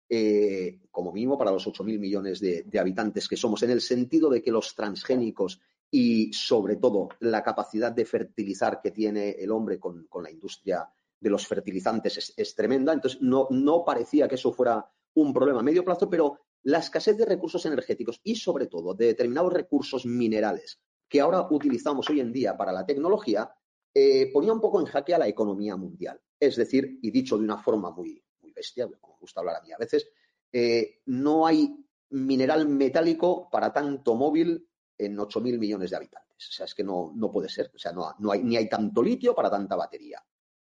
eh, 0.10 0.80
como 0.92 1.12
mínimo 1.12 1.38
para 1.38 1.52
los 1.52 1.68
8.000 1.68 2.00
millones 2.00 2.40
de 2.40 2.80
habitantes 2.80 3.28
que 3.28 3.38
somos, 3.38 3.64
en 3.64 3.72
el 3.72 3.82
sentido 3.82 4.30
de 4.30 4.42
que 4.42 4.52
los 4.52 4.76
transgénicos 4.76 5.62
y 5.92 6.32
sobre 6.34 6.76
todo 6.76 7.10
la 7.20 7.44
capacidad 7.44 7.92
de 7.92 8.06
fertilizar 8.06 8.82
que 8.82 8.92
tiene 8.92 9.32
el 9.32 9.52
hombre 9.52 9.80
con, 9.80 10.08
la 10.22 10.32
industria 10.32 10.88
de 11.20 11.30
los 11.30 11.48
fertilizantes 11.48 12.34
es, 12.36 12.56
tremenda. 12.56 12.94
Entonces, 12.94 13.22
no, 13.22 13.48
no, 13.50 13.84
parecía 13.84 14.28
que 14.28 14.36
eso 14.36 14.52
fuera 14.52 14.90
un 15.16 15.34
problema 15.34 15.60
a 15.60 15.64
medio 15.64 15.84
plazo, 15.84 16.10
pero 16.10 16.40
la 16.64 16.80
escasez 16.80 17.18
de 17.18 17.26
recursos 17.26 17.66
energéticos 17.66 18.22
y 18.24 18.36
sobre 18.36 18.68
todo 18.68 18.94
de 18.94 19.08
determinados 19.08 19.54
recursos 19.54 20.06
minerales 20.06 20.80
que 21.08 21.22
ahora 21.22 21.48
utilizamos 21.50 22.08
hoy 22.10 22.20
en 22.20 22.32
día 22.32 22.56
para 22.56 22.72
la 22.72 22.86
tecnología, 22.86 23.52
eh, 23.94 24.32
ponía 24.32 24.54
un 24.54 24.62
poco 24.62 24.80
en 24.80 24.86
jaque 24.86 25.16
a 25.16 25.18
la 25.18 25.28
economía 25.28 25.76
mundial. 25.76 26.22
Es 26.40 26.56
decir, 26.56 27.00
y 27.02 27.10
dicho 27.10 27.38
de 27.38 27.46
una 27.46 27.58
forma 27.58 27.90
muy, 27.90 28.24
muy 28.60 28.60
bestia, 28.60 28.88
como 29.00 29.16
me 29.16 29.20
gusta 29.22 29.40
hablar 29.40 29.58
a 29.58 29.62
mí 29.62 29.72
a 29.72 29.78
veces, 29.78 30.08
eh, 30.52 31.02
no 31.06 31.46
hay 31.46 31.76
mineral 32.12 32.68
metálico 32.68 33.50
para 33.50 33.72
tanto 33.72 34.16
móvil 34.16 34.68
en 34.98 35.18
8.000 35.18 35.58
millones 35.58 35.92
de 35.92 35.98
habitantes. 35.98 36.50
O 36.50 36.52
sea, 36.52 36.66
es 36.66 36.74
que 36.74 36.84
no, 36.84 37.12
no 37.16 37.32
puede 37.32 37.50
ser. 37.50 37.72
O 37.74 37.78
sea, 37.78 37.92
no, 37.92 38.16
no 38.20 38.32
hay, 38.32 38.44
ni 38.44 38.58
hay 38.58 38.68
tanto 38.68 39.02
litio 39.02 39.36
para 39.36 39.50
tanta 39.50 39.76
batería. 39.76 40.24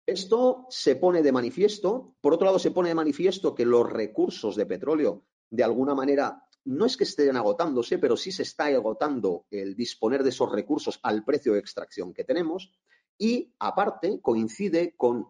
Esto 0.05 0.65
se 0.69 0.95
pone 0.95 1.21
de 1.21 1.31
manifiesto. 1.31 2.15
Por 2.21 2.33
otro 2.33 2.45
lado, 2.45 2.59
se 2.59 2.71
pone 2.71 2.89
de 2.89 2.95
manifiesto 2.95 3.53
que 3.53 3.65
los 3.65 3.89
recursos 3.89 4.55
de 4.55 4.65
petróleo, 4.65 5.25
de 5.49 5.63
alguna 5.63 5.93
manera, 5.93 6.43
no 6.65 6.85
es 6.85 6.97
que 6.97 7.03
estén 7.03 7.35
agotándose, 7.37 7.97
pero 7.97 8.17
sí 8.17 8.31
se 8.31 8.43
está 8.43 8.65
agotando 8.65 9.45
el 9.51 9.75
disponer 9.75 10.23
de 10.23 10.29
esos 10.29 10.51
recursos 10.51 10.99
al 11.03 11.23
precio 11.23 11.53
de 11.53 11.59
extracción 11.59 12.13
que 12.13 12.23
tenemos. 12.23 12.71
Y 13.17 13.53
aparte, 13.59 14.19
coincide 14.21 14.95
con 14.95 15.27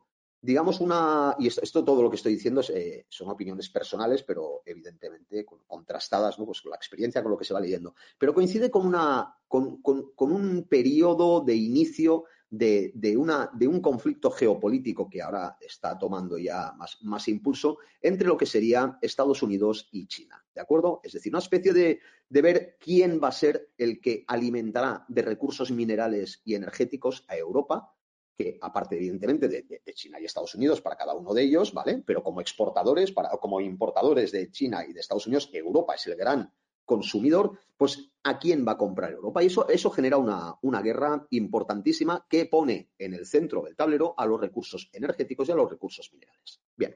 digamos, 0.48 0.80
una, 0.80 1.36
y 1.40 1.48
esto, 1.48 1.84
todo 1.84 2.02
lo 2.02 2.10
que 2.10 2.16
estoy 2.16 2.36
diciendo 2.36 2.62
eh, 2.74 3.06
son 3.10 3.30
opiniones 3.30 3.70
personales, 3.70 4.24
pero 4.24 4.62
evidentemente 4.66 5.46
contrastadas 5.46 6.40
¿no? 6.40 6.46
pues 6.46 6.62
con 6.62 6.70
la 6.70 6.78
experiencia, 6.78 7.22
con 7.22 7.34
lo 7.34 7.38
que 7.38 7.44
se 7.44 7.54
va 7.54 7.60
leyendo, 7.60 7.96
pero 8.18 8.34
coincide 8.34 8.72
con, 8.72 8.88
una, 8.88 9.36
con, 9.46 9.82
un 10.16 10.66
periodo 10.70 11.42
de 11.42 11.54
inicio 11.54 12.24
de, 12.50 12.94
una, 13.18 13.52
de, 13.54 13.68
un 13.68 13.82
conflicto 13.82 14.32
geopolítico 14.32 15.10
que 15.10 15.22
ahora 15.22 15.58
está 15.60 15.98
tomando 16.00 16.38
ya 16.38 16.72
más, 16.78 16.98
más, 17.02 17.28
impulso 17.28 17.80
entre 18.02 18.26
lo 18.26 18.38
que 18.38 18.46
sería 18.46 18.98
Estados 19.02 19.44
Unidos 19.44 19.90
y 19.92 20.08
China. 20.08 20.42
¿De 20.56 20.62
acuerdo? 20.62 21.02
Es 21.04 21.12
decir, 21.12 21.34
una 21.34 21.40
especie 21.40 21.74
de, 21.74 22.00
de 22.30 22.42
ver 22.42 22.78
quién 22.80 23.20
va 23.22 23.28
a 23.28 23.34
ser 23.34 23.74
el 23.78 24.00
que 24.00 24.24
alimentará 24.26 25.04
de 25.10 25.24
recursos 25.24 25.72
minerales 25.72 26.42
y 26.46 26.56
energéticos 26.56 27.26
a 27.28 27.36
Europa 27.36 27.97
que 28.38 28.58
aparte 28.62 28.96
evidentemente 28.96 29.48
de, 29.48 29.94
China 29.94 30.20
y 30.20 30.26
Estados 30.26 30.54
Unidos 30.54 30.80
para 30.80 30.96
cada 30.96 31.16
uno 31.16 31.34
de 31.34 31.42
ellos, 31.42 31.74
¿vale? 31.74 32.04
Pero 32.06 32.22
como 32.22 32.40
exportadores, 32.40 33.12
para, 33.12 33.30
como 33.30 33.60
importadores 33.60 34.32
de 34.32 34.52
China 34.52 34.86
y 34.88 34.94
de 34.94 35.00
Estados 35.00 35.26
Unidos, 35.26 35.50
Europa 35.52 35.96
es 35.96 36.06
el 36.06 36.16
gran 36.16 36.54
consumidor, 36.86 37.60
pues 37.76 38.12
¿a 38.24 38.38
quién 38.38 38.66
va 38.66 38.74
a 38.74 38.78
comprar 38.78 39.12
Europa? 39.12 39.42
Y 39.42 39.48
eso, 39.48 39.68
eso 39.68 39.90
genera 39.90 40.18
una, 40.18 40.56
una 40.62 40.82
guerra 40.82 41.26
importantísima 41.32 42.26
que 42.30 42.46
pone 42.46 42.92
en 42.98 43.16
el 43.16 43.26
centro 43.26 43.64
del 43.64 43.76
tablero 43.76 44.14
a 44.18 44.26
los 44.26 44.40
recursos 44.40 44.90
energéticos 44.94 45.50
y 45.50 45.52
a 45.52 45.56
los 45.56 45.70
recursos 45.70 46.12
minerales. 46.14 46.62
Bien, 46.76 46.96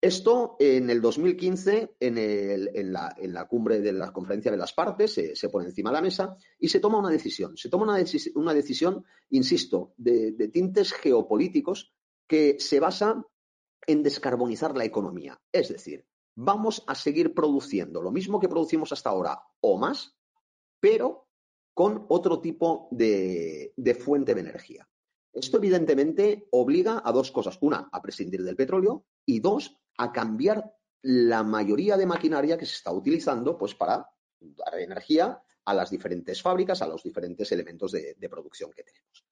esto 0.00 0.56
en 0.58 0.88
el 0.88 1.02
2015, 1.02 1.96
en, 2.00 2.92
la, 2.92 3.48
cumbre 3.48 3.80
de 3.80 3.92
la 3.92 4.12
conferencia 4.12 4.50
de 4.50 4.56
las 4.56 4.72
partes, 4.72 5.12
se, 5.12 5.48
pone 5.50 5.66
encima 5.66 5.90
de 5.90 5.94
la 5.94 6.02
mesa 6.02 6.36
y 6.58 6.68
se 6.68 6.80
toma 6.80 6.98
una 6.98 7.10
decisión. 7.10 7.56
Se 7.56 7.68
toma 7.68 7.84
una, 7.84 8.54
decisión, 8.54 9.04
insisto, 9.28 9.92
de, 9.98 10.32
tintes 10.48 10.92
geopolíticos 10.94 11.92
que 12.26 12.56
se 12.58 12.80
basa 12.80 13.22
en 13.86 14.02
descarbonizar 14.02 14.74
la 14.74 14.86
economía. 14.86 15.38
Es 15.52 15.68
decir, 15.68 16.06
vamos 16.34 16.82
a 16.86 16.94
seguir 16.94 17.34
produciendo 17.34 18.00
lo 18.00 18.10
mismo 18.10 18.40
que 18.40 18.48
producimos 18.48 18.92
hasta 18.92 19.10
ahora 19.10 19.42
o 19.60 19.78
más, 19.78 20.16
pero 20.80 21.28
con 21.74 22.06
otro 22.08 22.40
tipo 22.40 22.88
de 22.90 23.98
fuente 24.02 24.34
de 24.34 24.40
energía. 24.40 24.88
Esto 25.32 25.58
evidentemente 25.58 26.48
obliga 26.50 27.02
a 27.04 27.12
dos 27.12 27.30
cosas. 27.30 27.58
Una, 27.60 27.88
a 27.92 28.02
prescindir 28.02 28.42
del 28.42 28.56
petróleo 28.56 29.04
y 29.24 29.40
dos, 29.40 29.79
a 30.00 30.12
cambiar 30.12 30.74
la 31.02 31.42
mayoría 31.42 31.98
de 31.98 32.06
maquinaria 32.06 32.56
que 32.56 32.64
se 32.64 32.74
está 32.74 32.90
utilizando 32.90 33.58
pues, 33.58 33.74
para 33.74 34.08
dar 34.40 34.78
energía 34.78 35.42
a 35.66 35.74
las 35.74 35.90
diferentes 35.90 36.40
fábricas, 36.40 36.80
a 36.80 36.86
los 36.86 37.02
diferentes 37.02 37.52
elementos 37.52 37.92
de, 37.92 38.28
producción 38.30 38.72
que 38.72 38.82
tenemos. 38.82 39.26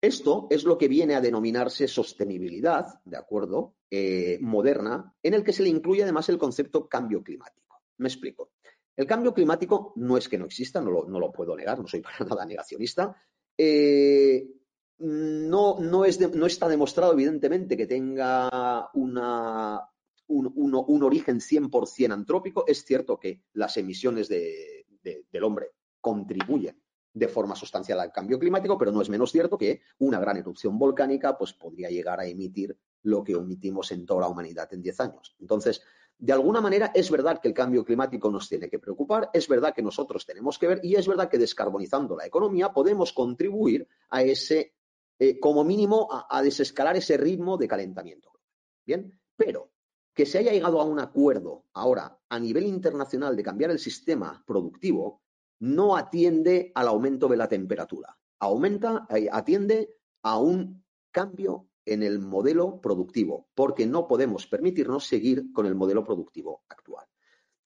Esto 0.00 0.48
es 0.50 0.64
lo 0.64 0.76
que 0.76 0.88
viene 0.88 1.14
a 1.14 1.20
denominarse 1.20 1.86
sostenibilidad, 1.86 3.00
¿de 3.04 3.16
acuerdo? 3.16 3.76
Eh, 3.88 4.38
moderna, 4.40 5.14
en 5.22 5.34
el 5.34 5.44
que 5.44 5.52
se 5.52 5.62
le 5.62 5.68
incluye 5.68 6.02
además 6.02 6.28
el 6.28 6.38
concepto 6.38 6.88
cambio 6.88 7.22
climático. 7.22 7.82
Me 7.98 8.08
explico. 8.08 8.50
El 8.96 9.06
cambio 9.06 9.32
climático 9.32 9.92
no 9.96 10.16
es 10.16 10.28
que 10.28 10.38
no 10.38 10.46
exista, 10.46 10.80
no 10.80 10.90
lo, 10.90 11.32
puedo 11.32 11.54
negar, 11.54 11.78
no 11.78 11.86
soy 11.86 12.00
para 12.00 12.18
nada 12.28 12.44
negacionista. 12.44 13.14
Eh, 13.56 14.48
no, 14.98 15.78
no, 15.78 16.04
es 16.04 16.20
no 16.20 16.46
está 16.46 16.68
demostrado, 16.68 17.12
evidentemente, 17.12 17.76
que 17.76 17.86
tenga 17.86 18.90
una 18.94 19.91
un, 20.28 20.52
un 20.54 21.02
origen 21.02 21.40
100% 21.40 22.12
antrópico. 22.12 22.64
Es 22.66 22.84
cierto 22.84 23.18
que 23.18 23.42
las 23.52 23.76
emisiones 23.76 24.28
de, 24.28 24.86
de, 25.02 25.26
del 25.30 25.44
hombre 25.44 25.70
contribuyen 26.00 26.80
de 27.14 27.28
forma 27.28 27.54
sustancial 27.54 28.00
al 28.00 28.12
cambio 28.12 28.38
climático, 28.38 28.78
pero 28.78 28.90
no 28.90 29.02
es 29.02 29.10
menos 29.10 29.30
cierto 29.30 29.58
que 29.58 29.82
una 29.98 30.18
gran 30.18 30.38
erupción 30.38 30.78
volcánica 30.78 31.36
pues, 31.36 31.52
podría 31.52 31.90
llegar 31.90 32.20
a 32.20 32.26
emitir 32.26 32.76
lo 33.02 33.22
que 33.22 33.32
emitimos 33.32 33.90
en 33.92 34.06
toda 34.06 34.22
la 34.22 34.28
humanidad 34.28 34.72
en 34.72 34.80
10 34.80 35.00
años. 35.00 35.36
Entonces, 35.38 35.82
de 36.16 36.32
alguna 36.32 36.60
manera 36.60 36.90
es 36.94 37.10
verdad 37.10 37.40
que 37.40 37.48
el 37.48 37.54
cambio 37.54 37.84
climático 37.84 38.30
nos 38.30 38.48
tiene 38.48 38.70
que 38.70 38.78
preocupar, 38.78 39.28
es 39.32 39.48
verdad 39.48 39.74
que 39.74 39.82
nosotros 39.82 40.24
tenemos 40.24 40.58
que 40.58 40.68
ver 40.68 40.80
y 40.82 40.94
es 40.94 41.06
verdad 41.06 41.28
que 41.28 41.38
descarbonizando 41.38 42.16
la 42.16 42.26
economía 42.26 42.72
podemos 42.72 43.12
contribuir 43.12 43.88
a 44.08 44.22
ese, 44.22 44.74
eh, 45.18 45.38
como 45.38 45.64
mínimo, 45.64 46.08
a 46.10 46.42
desescalar 46.42 46.96
ese 46.96 47.16
ritmo 47.16 47.58
de 47.58 47.68
calentamiento. 47.68 48.30
Bien, 48.86 49.18
pero 49.36 49.71
que 50.14 50.26
se 50.26 50.38
haya 50.38 50.52
llegado 50.52 50.80
a 50.80 50.84
un 50.84 51.00
acuerdo 51.00 51.64
ahora 51.72 52.18
a 52.28 52.38
nivel 52.38 52.66
internacional 52.66 53.36
de 53.36 53.42
cambiar 53.42 53.70
el 53.70 53.78
sistema 53.78 54.42
productivo 54.46 55.22
no 55.60 55.96
atiende 55.96 56.72
al 56.74 56.88
aumento 56.88 57.28
de 57.28 57.36
la 57.36 57.48
temperatura. 57.48 58.18
Aumenta, 58.40 59.06
eh, 59.10 59.28
atiende 59.30 59.96
a 60.22 60.38
un 60.38 60.84
cambio 61.12 61.68
en 61.84 62.02
el 62.02 62.18
modelo 62.18 62.80
productivo, 62.80 63.48
porque 63.54 63.86
no 63.86 64.06
podemos 64.06 64.46
permitirnos 64.46 65.06
seguir 65.06 65.52
con 65.52 65.66
el 65.66 65.74
modelo 65.74 66.04
productivo 66.04 66.64
actual. 66.68 67.06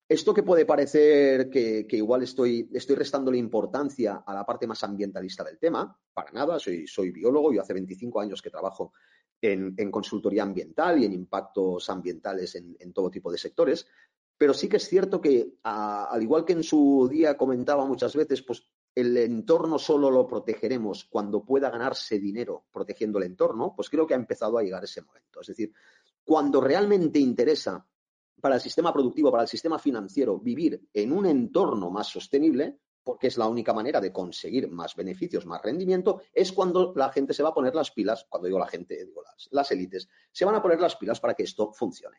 Esto 0.09 0.33
que 0.33 0.43
puede 0.43 0.65
parecer 0.65 1.51
que, 1.51 1.87
igual 1.91 2.23
estoy, 2.23 2.71
estoy 2.73 2.97
restándole 2.97 3.39
importancia 3.39 4.23
a 4.27 4.35
la 4.35 4.47
parte 4.47 4.67
más 4.67 4.85
ambientalista 4.85 5.43
del 5.43 5.59
tema, 5.59 5.99
para 6.15 6.31
nada, 6.31 6.59
soy, 6.59 6.87
soy 6.87 7.11
biólogo, 7.11 7.53
yo 7.53 7.61
hace 7.61 7.73
25 7.73 8.21
años 8.21 8.41
que 8.41 8.51
trabajo 8.51 8.93
en, 9.41 9.91
consultoría 9.91 10.43
ambiental 10.43 11.01
y 11.01 11.05
en 11.05 11.13
impactos 11.13 11.89
ambientales 11.91 12.55
en, 12.55 12.93
todo 12.93 13.11
tipo 13.11 13.31
de 13.31 13.39
sectores, 13.39 13.87
pero 14.37 14.53
sí 14.53 14.69
que 14.69 14.77
es 14.77 14.89
cierto 14.89 15.21
que, 15.21 15.55
al 15.63 16.23
igual 16.23 16.45
que 16.45 16.53
en 16.53 16.63
su 16.63 17.09
día 17.11 17.37
comentaba 17.37 17.87
muchas 17.87 18.15
veces, 18.15 18.43
pues 18.43 18.67
el 18.95 19.17
entorno 19.19 19.79
solo 19.79 20.11
lo 20.11 20.27
protegeremos 20.27 21.05
cuando 21.05 21.45
pueda 21.45 21.71
ganarse 21.71 22.19
dinero 22.19 22.65
protegiendo 22.73 23.19
el 23.19 23.25
entorno, 23.25 23.75
pues 23.77 23.91
creo 23.91 24.07
que 24.07 24.15
ha 24.15 24.19
empezado 24.19 24.57
a 24.59 24.63
llegar 24.63 24.85
ese 24.85 25.03
momento. 25.03 25.41
Es 25.41 25.49
decir, 25.49 25.73
cuando 26.25 26.61
realmente 26.61 27.19
interesa 27.19 27.87
para 28.41 28.57
el 28.57 28.61
sistema 28.61 28.93
productivo, 28.93 29.31
para 29.31 29.43
el 29.43 29.49
sistema 29.49 29.79
financiero, 29.79 30.39
vivir 30.39 30.89
en 30.93 31.13
un 31.13 31.27
entorno 31.27 31.91
más 31.91 32.09
sostenible, 32.09 32.79
porque 33.07 33.29
es 33.29 33.39
la 33.39 33.47
única 33.47 33.73
manera 33.73 34.01
de 34.01 34.13
conseguir 34.13 34.69
más 34.69 34.97
beneficios, 34.97 35.47
más 35.47 35.63
rendimiento, 35.63 36.23
es 36.35 36.51
cuando 36.51 36.93
la 36.97 37.13
gente 37.13 37.33
se 37.33 37.45
va 37.45 37.51
a 37.51 37.55
poner 37.55 37.73
las 37.73 37.93
pilas, 37.93 38.27
cuando 38.29 38.47
digo 38.47 38.59
la 38.59 38.67
gente, 38.67 39.07
digo 39.07 39.23
las, 39.53 39.71
élites, 39.71 40.09
se 40.33 40.45
van 40.45 40.57
a 40.57 40.61
poner 40.61 40.81
las 40.81 40.97
pilas 40.97 41.21
para 41.21 41.35
que 41.35 41.45
esto 41.45 41.73
funcione. 41.73 42.17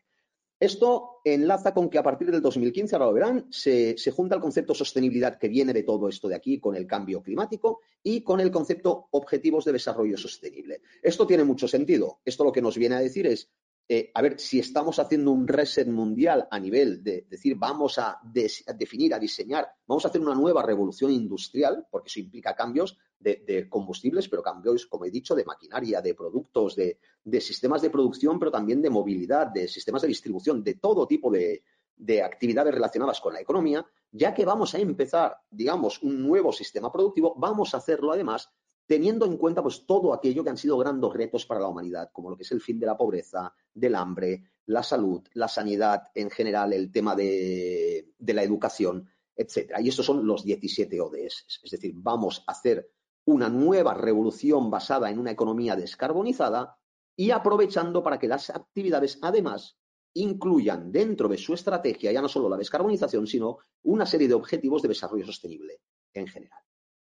Esto 0.58 1.20
enlaza 1.24 1.74
con 1.74 1.90
que 1.90 1.98
a 1.98 2.02
partir 2.02 2.30
del 2.30 2.40
2015, 2.40 2.96
ahora 2.96 3.04
lo 3.04 3.12
verán, 3.12 3.46
se, 3.50 3.98
se, 3.98 4.10
junta 4.10 4.34
el 4.34 4.40
concepto 4.40 4.74
sostenibilidad 4.74 5.38
que 5.38 5.48
viene 5.48 5.74
de 5.74 5.82
todo 5.82 6.08
esto 6.08 6.26
de 6.26 6.36
aquí 6.36 6.58
con 6.58 6.74
el 6.74 6.86
cambio 6.86 7.22
climático 7.22 7.80
y 8.02 8.22
con 8.22 8.40
el 8.40 8.50
concepto 8.50 9.08
objetivos 9.10 9.66
de 9.66 9.72
desarrollo 9.72 10.16
sostenible. 10.16 10.80
Esto 11.02 11.26
tiene 11.26 11.44
mucho 11.44 11.68
sentido. 11.68 12.20
Esto 12.24 12.44
lo 12.44 12.50
que 12.50 12.62
nos 12.62 12.78
viene 12.78 12.94
a 12.94 13.00
decir 13.00 13.26
es, 13.26 13.50
eh, 13.90 14.10
a 14.12 14.20
ver, 14.20 14.38
si 14.38 14.58
estamos 14.58 14.98
haciendo 14.98 15.30
un 15.30 15.48
reset 15.48 15.88
mundial 15.88 16.46
a 16.50 16.58
nivel 16.58 17.02
de 17.02 17.26
decir, 17.28 17.56
vamos 17.56 17.98
a, 17.98 18.20
definir, 18.22 19.14
a 19.14 19.18
diseñar, 19.18 19.66
vamos 19.86 20.04
a 20.04 20.08
hacer 20.08 20.20
una 20.20 20.34
nueva 20.34 20.62
revolución 20.62 21.10
industrial, 21.10 21.86
porque 21.90 22.08
eso 22.08 22.20
implica 22.20 22.54
cambios 22.54 22.98
de, 23.18 23.66
combustibles, 23.70 24.28
pero 24.28 24.42
cambios, 24.42 24.86
como 24.86 25.06
he 25.06 25.10
dicho, 25.10 25.34
de 25.34 25.46
maquinaria, 25.46 26.02
de 26.02 26.14
productos, 26.14 26.76
de, 26.76 26.98
sistemas 27.40 27.80
de 27.80 27.88
producción, 27.88 28.38
pero 28.38 28.50
también 28.50 28.82
de 28.82 28.90
movilidad, 28.90 29.46
de 29.46 29.66
sistemas 29.66 30.02
de 30.02 30.08
distribución, 30.08 30.62
de 30.62 30.74
todo 30.74 31.06
tipo 31.06 31.30
de 31.30 32.22
actividades 32.22 32.74
relacionadas 32.74 33.20
con 33.20 33.32
la 33.32 33.40
economía, 33.40 33.86
ya 34.12 34.34
que 34.34 34.44
vamos 34.44 34.74
a 34.74 34.78
empezar, 34.78 35.38
digamos, 35.50 36.02
un 36.02 36.22
nuevo 36.22 36.52
sistema 36.52 36.92
productivo, 36.92 37.34
vamos 37.38 37.72
a 37.72 37.78
hacerlo 37.78 38.12
además 38.12 38.50
teniendo 38.88 39.26
en 39.26 39.36
cuenta 39.36 39.62
pues, 39.62 39.84
todo 39.84 40.14
aquello 40.14 40.42
que 40.42 40.48
han 40.48 40.56
sido 40.56 40.78
grandes 40.78 41.12
retos 41.12 41.44
para 41.44 41.60
la 41.60 41.68
humanidad, 41.68 42.10
como 42.10 42.30
lo 42.30 42.36
que 42.36 42.44
es 42.44 42.52
el 42.52 42.62
fin 42.62 42.80
de 42.80 42.86
la 42.86 42.96
pobreza, 42.96 43.54
del 43.72 43.94
hambre, 43.94 44.44
la 44.66 44.82
salud, 44.82 45.22
la 45.34 45.46
sanidad 45.46 46.04
en 46.14 46.30
general, 46.30 46.72
el 46.72 46.90
tema 46.90 47.14
de, 47.14 48.14
de 48.18 48.34
la 48.34 48.42
educación, 48.42 49.06
etcétera. 49.36 49.82
Y 49.82 49.90
estos 49.90 50.06
son 50.06 50.26
los 50.26 50.42
17 50.42 51.00
ODS. 51.02 51.60
Es 51.62 51.70
decir, 51.70 51.92
vamos 51.96 52.42
a 52.46 52.52
hacer 52.52 52.90
una 53.26 53.50
nueva 53.50 53.92
revolución 53.92 54.70
basada 54.70 55.10
en 55.10 55.18
una 55.18 55.32
economía 55.32 55.76
descarbonizada 55.76 56.78
y 57.14 57.30
aprovechando 57.30 58.02
para 58.02 58.18
que 58.18 58.26
las 58.26 58.48
actividades, 58.48 59.18
además, 59.20 59.78
incluyan 60.14 60.90
dentro 60.90 61.28
de 61.28 61.36
su 61.36 61.52
estrategia 61.52 62.10
ya 62.10 62.22
no 62.22 62.28
solo 62.28 62.48
la 62.48 62.56
descarbonización, 62.56 63.26
sino 63.26 63.58
una 63.82 64.06
serie 64.06 64.28
de 64.28 64.34
objetivos 64.34 64.80
de 64.80 64.88
desarrollo 64.88 65.26
sostenible 65.26 65.82
en 66.14 66.26
general. 66.26 66.62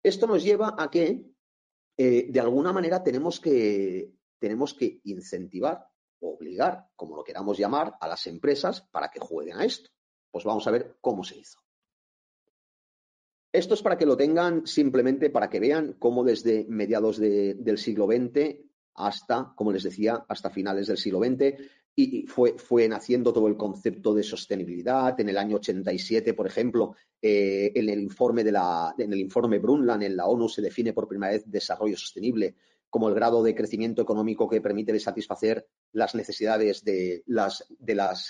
Esto 0.03 0.27
nos 0.27 0.43
lleva 0.43 0.75
a 0.77 0.91
que, 0.91 1.32
eh, 1.97 2.27
de 2.29 2.39
alguna 2.39 2.73
manera, 2.73 3.03
tenemos 3.03 3.39
que, 3.39 4.13
tenemos 4.39 4.73
que 4.73 4.99
incentivar, 5.03 5.87
obligar, 6.19 6.87
como 6.95 7.15
lo 7.15 7.23
queramos 7.23 7.57
llamar, 7.57 7.95
a 7.99 8.07
las 8.07 8.25
empresas 8.27 8.81
para 8.81 9.09
que 9.09 9.19
jueguen 9.19 9.57
a 9.57 9.65
esto. 9.65 9.89
Pues 10.31 10.45
vamos 10.45 10.65
a 10.67 10.71
ver 10.71 10.97
cómo 11.01 11.23
se 11.23 11.37
hizo. 11.37 11.59
Esto 13.51 13.75
es 13.75 13.83
para 13.83 13.97
que 13.97 14.07
lo 14.07 14.17
tengan 14.17 14.65
simplemente 14.65 15.29
para 15.29 15.49
que 15.49 15.59
vean 15.59 15.93
cómo 15.99 16.23
desde 16.23 16.65
mediados 16.67 17.17
de, 17.19 17.53
del 17.53 17.77
siglo 17.77 18.07
XX 18.07 18.57
hasta, 18.95 19.53
como 19.55 19.71
les 19.71 19.83
decía, 19.83 20.25
hasta 20.27 20.49
finales 20.49 20.87
del 20.87 20.97
siglo 20.97 21.19
XX, 21.19 21.55
y 21.95 22.25
fue, 22.25 22.57
fue 22.57 22.87
naciendo 22.87 23.31
todo 23.31 23.47
el 23.47 23.55
concepto 23.55 24.13
de 24.13 24.23
sostenibilidad. 24.23 25.19
En 25.19 25.29
el 25.29 25.37
año 25.37 25.57
87, 25.57 26.33
por 26.33 26.47
ejemplo, 26.47 26.95
eh, 27.21 27.71
en, 27.75 27.89
el 27.89 28.01
informe 28.01 28.43
de 28.43 28.51
la, 28.51 28.95
en 28.97 29.13
el 29.13 29.19
informe 29.19 29.59
Brundtland 29.59 30.03
en 30.03 30.15
la 30.15 30.25
ONU 30.25 30.49
se 30.49 30.61
define 30.61 30.93
por 30.93 31.07
primera 31.07 31.33
vez 31.33 31.43
desarrollo 31.45 31.95
sostenible 31.95 32.55
como 32.93 33.09
el 33.09 33.15
grado 33.15 33.41
de 33.41 33.55
crecimiento 33.55 34.03
económico 34.03 34.47
que 34.47 34.61
permite 34.61 34.99
satisfacer 34.99 35.67
las 35.93 36.13
necesidades 36.13 36.83
de 36.83 37.23
las, 37.25 37.65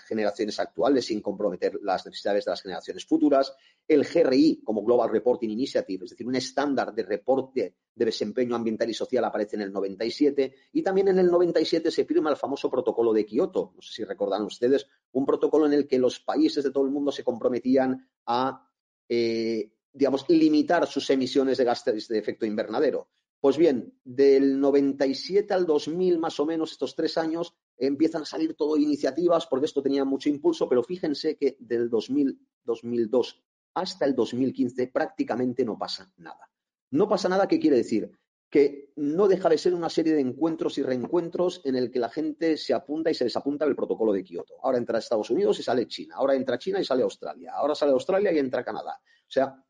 generaciones 0.08 0.58
actuales 0.58 1.08
sin 1.08 1.20
comprometer 1.20 1.82
las 1.84 2.06
necesidades 2.06 2.46
de 2.46 2.52
las 2.52 2.62
generaciones 2.62 3.06
futuras. 3.06 3.54
El 3.86 4.06
GRI 4.06 4.62
como 4.64 4.82
Global 4.82 5.10
Reporting 5.10 5.50
Initiative, 5.50 6.06
es 6.06 6.12
decir, 6.12 6.26
un 6.26 6.38
estándar 6.38 6.94
de 6.96 7.04
reporte 7.04 7.76
de 7.94 8.06
desempeño 8.06 8.56
ambiental 8.56 8.90
y 8.90 8.94
social 8.94 9.26
aparece 9.26 9.58
en 9.58 9.64
el 9.64 9.74
97 9.74 10.56
y 10.72 10.82
también 10.82 11.10
en 11.10 11.20
el 11.20 11.28
97 11.28 11.92
se 11.92 12.06
firma 12.06 12.30
el 12.30 12.38
famoso 12.38 12.72
protocolo 12.72 13.12
de 13.12 13.26
Kioto. 13.26 13.74
No 13.76 13.82
sé 13.82 13.92
si 13.92 14.04
recordan 14.06 14.44
ustedes, 14.44 14.88
un 15.12 15.26
protocolo 15.26 15.66
en 15.66 15.74
el 15.74 15.90
que 15.90 16.00
los 16.00 16.22
países 16.22 16.64
de 16.64 16.72
todo 16.72 16.86
el 16.86 16.92
mundo 16.92 17.12
se 17.12 17.26
comprometían 17.26 18.10
a, 18.28 18.66
eh, 19.10 19.74
digamos, 19.92 20.24
limitar 20.30 20.88
sus 20.88 21.10
emisiones 21.10 21.58
de 21.58 21.66
gases 21.66 22.08
de 22.08 22.18
efecto 22.18 22.46
invernadero. 22.46 23.10
Pues 23.44 23.58
bien, 23.58 23.94
del 24.06 24.58
97 24.58 25.54
al 25.54 25.66
2000, 25.66 26.18
más 26.18 26.40
o 26.40 26.46
menos, 26.46 26.72
estos 26.72 26.96
tres 26.96 27.18
años, 27.18 27.54
empiezan 27.76 28.22
a 28.22 28.26
salir 28.26 28.54
todo 28.54 28.78
iniciativas 28.78 29.48
porque 29.48 29.66
esto 29.66 29.82
tenía 29.82 30.06
mucho 30.06 30.30
impulso, 30.30 30.70
pero 30.70 30.82
fíjense 30.82 31.36
que 31.36 31.58
del 31.60 31.90
2000, 31.90 32.40
2002 32.64 33.44
hasta 33.74 34.06
el 34.06 34.16
2015 34.16 34.88
prácticamente 34.88 35.66
no 35.66 35.78
pasa 35.78 36.10
nada. 36.16 36.50
No 36.92 37.10
pasa 37.10 37.28
nada, 37.28 37.46
¿qué 37.50 37.60
quiere 37.60 37.76
decir? 37.76 38.10
Que 38.50 38.94
no 38.96 39.28
deja 39.28 39.50
de 39.50 39.58
ser 39.58 39.74
una 39.74 39.90
serie 39.90 40.14
de 40.14 40.22
encuentros 40.22 40.78
y 40.78 40.84
reencuentros 40.84 41.60
en 41.66 41.76
el 41.76 41.92
que 41.92 42.00
la 42.00 42.08
gente 42.08 42.56
se 42.56 42.74
apunta 42.74 43.12
y 43.12 43.14
se 43.14 43.26
desapunta 43.26 43.66
del 43.66 43.76
protocolo 43.76 44.14
de 44.14 44.24
Kioto. 44.24 44.56
Ahora 44.64 44.78
entra 44.78 45.00
Estados 45.00 45.30
Unidos 45.32 45.60
y 45.60 45.64
sale 45.64 45.86
China, 45.86 46.16
ahora 46.16 46.36
entra 46.36 46.58
China 46.58 46.80
y 46.80 46.86
sale 46.86 47.04
Australia, 47.04 47.52
ahora 47.56 47.76
sale 47.76 47.92
Australia 47.92 48.32
y 48.32 48.40
entra 48.40 48.64
Canadá. 48.64 49.02
O 49.04 49.32
sea, 49.34 49.62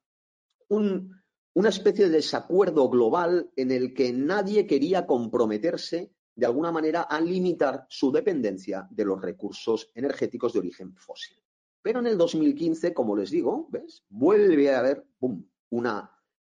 un, 0.69 1.22
una 1.53 1.69
especie 1.69 2.05
de 2.05 2.11
desacuerdo 2.11 2.89
global 2.89 3.51
en 3.55 3.71
el 3.71 3.93
que 3.93 4.11
nadie 4.11 4.65
quería 4.65 5.05
comprometerse 5.05 6.11
de 6.35 6.45
alguna 6.45 6.71
manera 6.71 7.03
a 7.03 7.21
limitar 7.21 7.85
su 7.89 8.11
dependencia 8.11 8.87
de 8.89 9.05
los 9.05 9.21
recursos 9.21 9.91
energéticos 9.93 10.53
de 10.53 10.59
origen 10.59 10.95
fósil. 10.95 11.37
Pero 11.81 11.99
en 11.99 12.07
el 12.07 12.17
2015, 12.17 12.93
como 12.93 13.15
les 13.15 13.29
digo, 13.29 13.67
¿ves? 13.69 14.03
vuelve 14.09 14.73
a 14.73 14.79
haber 14.79 15.05
una, 15.69 16.11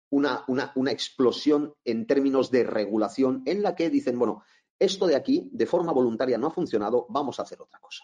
una, 0.10 0.43
una, 0.47 0.71
una 0.75 0.91
explosión 0.91 1.73
en 1.86 2.06
términos 2.06 2.51
de 2.51 2.63
regulación 2.63 3.41
en 3.45 3.63
la 3.63 3.73
que 3.73 3.89
dicen, 3.89 4.19
bueno, 4.19 4.43
esto 4.77 5.08
de 5.08 5.15
aquí 5.15 5.49
de 5.53 5.65
forma 5.65 5.91
voluntaria 5.91 6.38
no 6.38 6.47
ha 6.47 6.51
funcionado, 6.51 7.08
vamos 7.10 7.39
a 7.39 7.43
hacer 7.43 7.62
otra 7.62 7.79
cosa. 7.79 8.03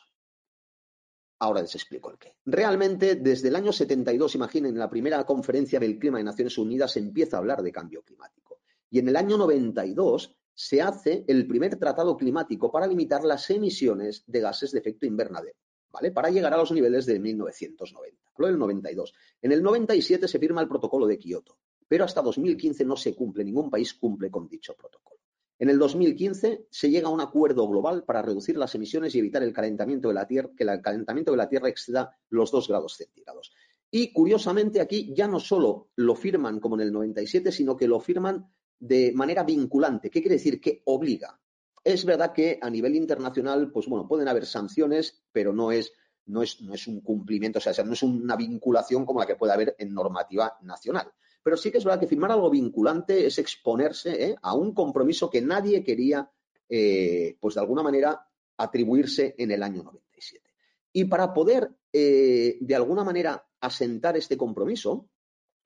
Ahora 1.39 1.61
les 1.61 1.73
explico 1.75 2.11
el 2.11 2.17
qué. 2.17 2.35
Realmente, 2.45 3.15
desde 3.15 3.47
el 3.47 3.55
año 3.55 3.71
72, 3.71 4.35
imaginen, 4.35 4.73
en 4.73 4.79
la 4.79 4.89
primera 4.89 5.23
conferencia 5.25 5.79
del 5.79 5.97
clima 5.97 6.17
de 6.17 6.25
Naciones 6.25 6.57
Unidas 6.57 6.91
se 6.91 6.99
empieza 6.99 7.37
a 7.37 7.39
hablar 7.39 7.63
de 7.63 7.71
cambio 7.71 8.03
climático. 8.03 8.59
Y 8.89 8.99
en 8.99 9.07
el 9.07 9.15
año 9.15 9.37
92 9.37 10.35
se 10.53 10.81
hace 10.81 11.23
el 11.27 11.47
primer 11.47 11.77
tratado 11.77 12.17
climático 12.17 12.69
para 12.69 12.87
limitar 12.87 13.23
las 13.23 13.49
emisiones 13.49 14.25
de 14.27 14.41
gases 14.41 14.71
de 14.71 14.79
efecto 14.79 15.05
invernadero, 15.05 15.57
¿vale? 15.89 16.11
Para 16.11 16.29
llegar 16.29 16.53
a 16.53 16.57
los 16.57 16.73
niveles 16.73 17.05
de 17.05 17.17
1990. 17.17 18.31
Hablo 18.33 18.47
del 18.47 18.59
92. 18.59 19.13
En 19.41 19.53
el 19.53 19.63
97 19.63 20.27
se 20.27 20.39
firma 20.39 20.59
el 20.59 20.67
protocolo 20.67 21.07
de 21.07 21.17
Kioto, 21.17 21.57
pero 21.87 22.03
hasta 22.03 22.21
2015 22.21 22.83
no 22.83 22.97
se 22.97 23.15
cumple, 23.15 23.45
ningún 23.45 23.69
país 23.69 23.93
cumple 23.93 24.29
con 24.29 24.49
dicho 24.49 24.75
protocolo. 24.75 25.21
En 25.59 25.69
el 25.69 25.77
2015 25.77 26.67
se 26.71 26.89
llega 26.89 27.09
a 27.09 27.11
un 27.11 27.19
acuerdo 27.19 27.67
global 27.67 28.05
para 28.05 28.21
reducir 28.21 28.57
las 28.57 28.73
emisiones 28.75 29.13
y 29.13 29.19
evitar 29.19 29.43
el 29.43 29.51
calentamiento 29.51 30.07
de 30.07 30.13
la 30.13 30.25
Tierra, 30.25 30.49
que 30.55 30.63
el 30.63 30.81
calentamiento 30.81 31.31
de 31.31 31.37
la 31.37 31.49
Tierra 31.49 31.67
exceda 31.67 32.17
los 32.29 32.49
2 32.49 32.69
grados 32.69 32.95
centígrados. 32.95 33.51
Y 33.91 34.13
curiosamente 34.13 34.79
aquí 34.79 35.13
ya 35.13 35.27
no 35.27 35.39
solo 35.41 35.89
lo 35.97 36.15
firman 36.15 36.61
como 36.61 36.75
en 36.75 36.81
el 36.81 36.93
97, 36.93 37.51
sino 37.51 37.75
que 37.75 37.89
lo 37.89 37.99
firman 37.99 38.49
de 38.79 39.11
manera 39.13 39.43
vinculante. 39.43 40.09
¿Qué 40.09 40.21
quiere 40.21 40.35
decir? 40.35 40.61
Que 40.61 40.81
obliga. 40.85 41.37
Es 41.83 42.05
verdad 42.05 42.31
que 42.31 42.57
a 42.61 42.69
nivel 42.69 42.95
internacional, 42.95 43.69
pues 43.69 43.87
bueno, 43.87 44.07
pueden 44.07 44.29
haber 44.29 44.45
sanciones, 44.45 45.23
pero 45.33 45.51
no 45.51 45.73
es, 45.73 45.91
no 46.27 46.41
es, 46.41 46.61
no 46.61 46.73
es 46.73 46.87
un 46.87 47.01
cumplimiento, 47.01 47.59
o 47.59 47.61
sea, 47.61 47.83
no 47.83 47.93
es 47.93 48.03
una 48.03 48.37
vinculación 48.37 49.05
como 49.05 49.19
la 49.19 49.25
que 49.25 49.35
puede 49.35 49.51
haber 49.51 49.75
en 49.77 49.93
normativa 49.93 50.57
nacional. 50.61 51.11
Pero 51.41 51.57
sí 51.57 51.71
que 51.71 51.77
es 51.77 51.85
verdad 51.85 51.99
que 51.99 52.07
firmar 52.07 52.31
algo 52.31 52.49
vinculante 52.49 53.25
es 53.25 53.37
exponerse 53.39 54.23
¿eh? 54.23 54.35
a 54.41 54.53
un 54.53 54.73
compromiso 54.73 55.29
que 55.29 55.41
nadie 55.41 55.83
quería, 55.83 56.29
eh, 56.67 57.37
pues 57.39 57.55
de 57.55 57.61
alguna 57.61 57.83
manera, 57.83 58.27
atribuirse 58.57 59.35
en 59.37 59.51
el 59.51 59.63
año 59.63 59.83
97. 59.83 60.49
Y 60.93 61.05
para 61.05 61.33
poder, 61.33 61.69
eh, 61.93 62.57
de 62.59 62.75
alguna 62.75 63.03
manera, 63.03 63.45
asentar 63.61 64.17
este 64.17 64.37
compromiso, 64.37 65.09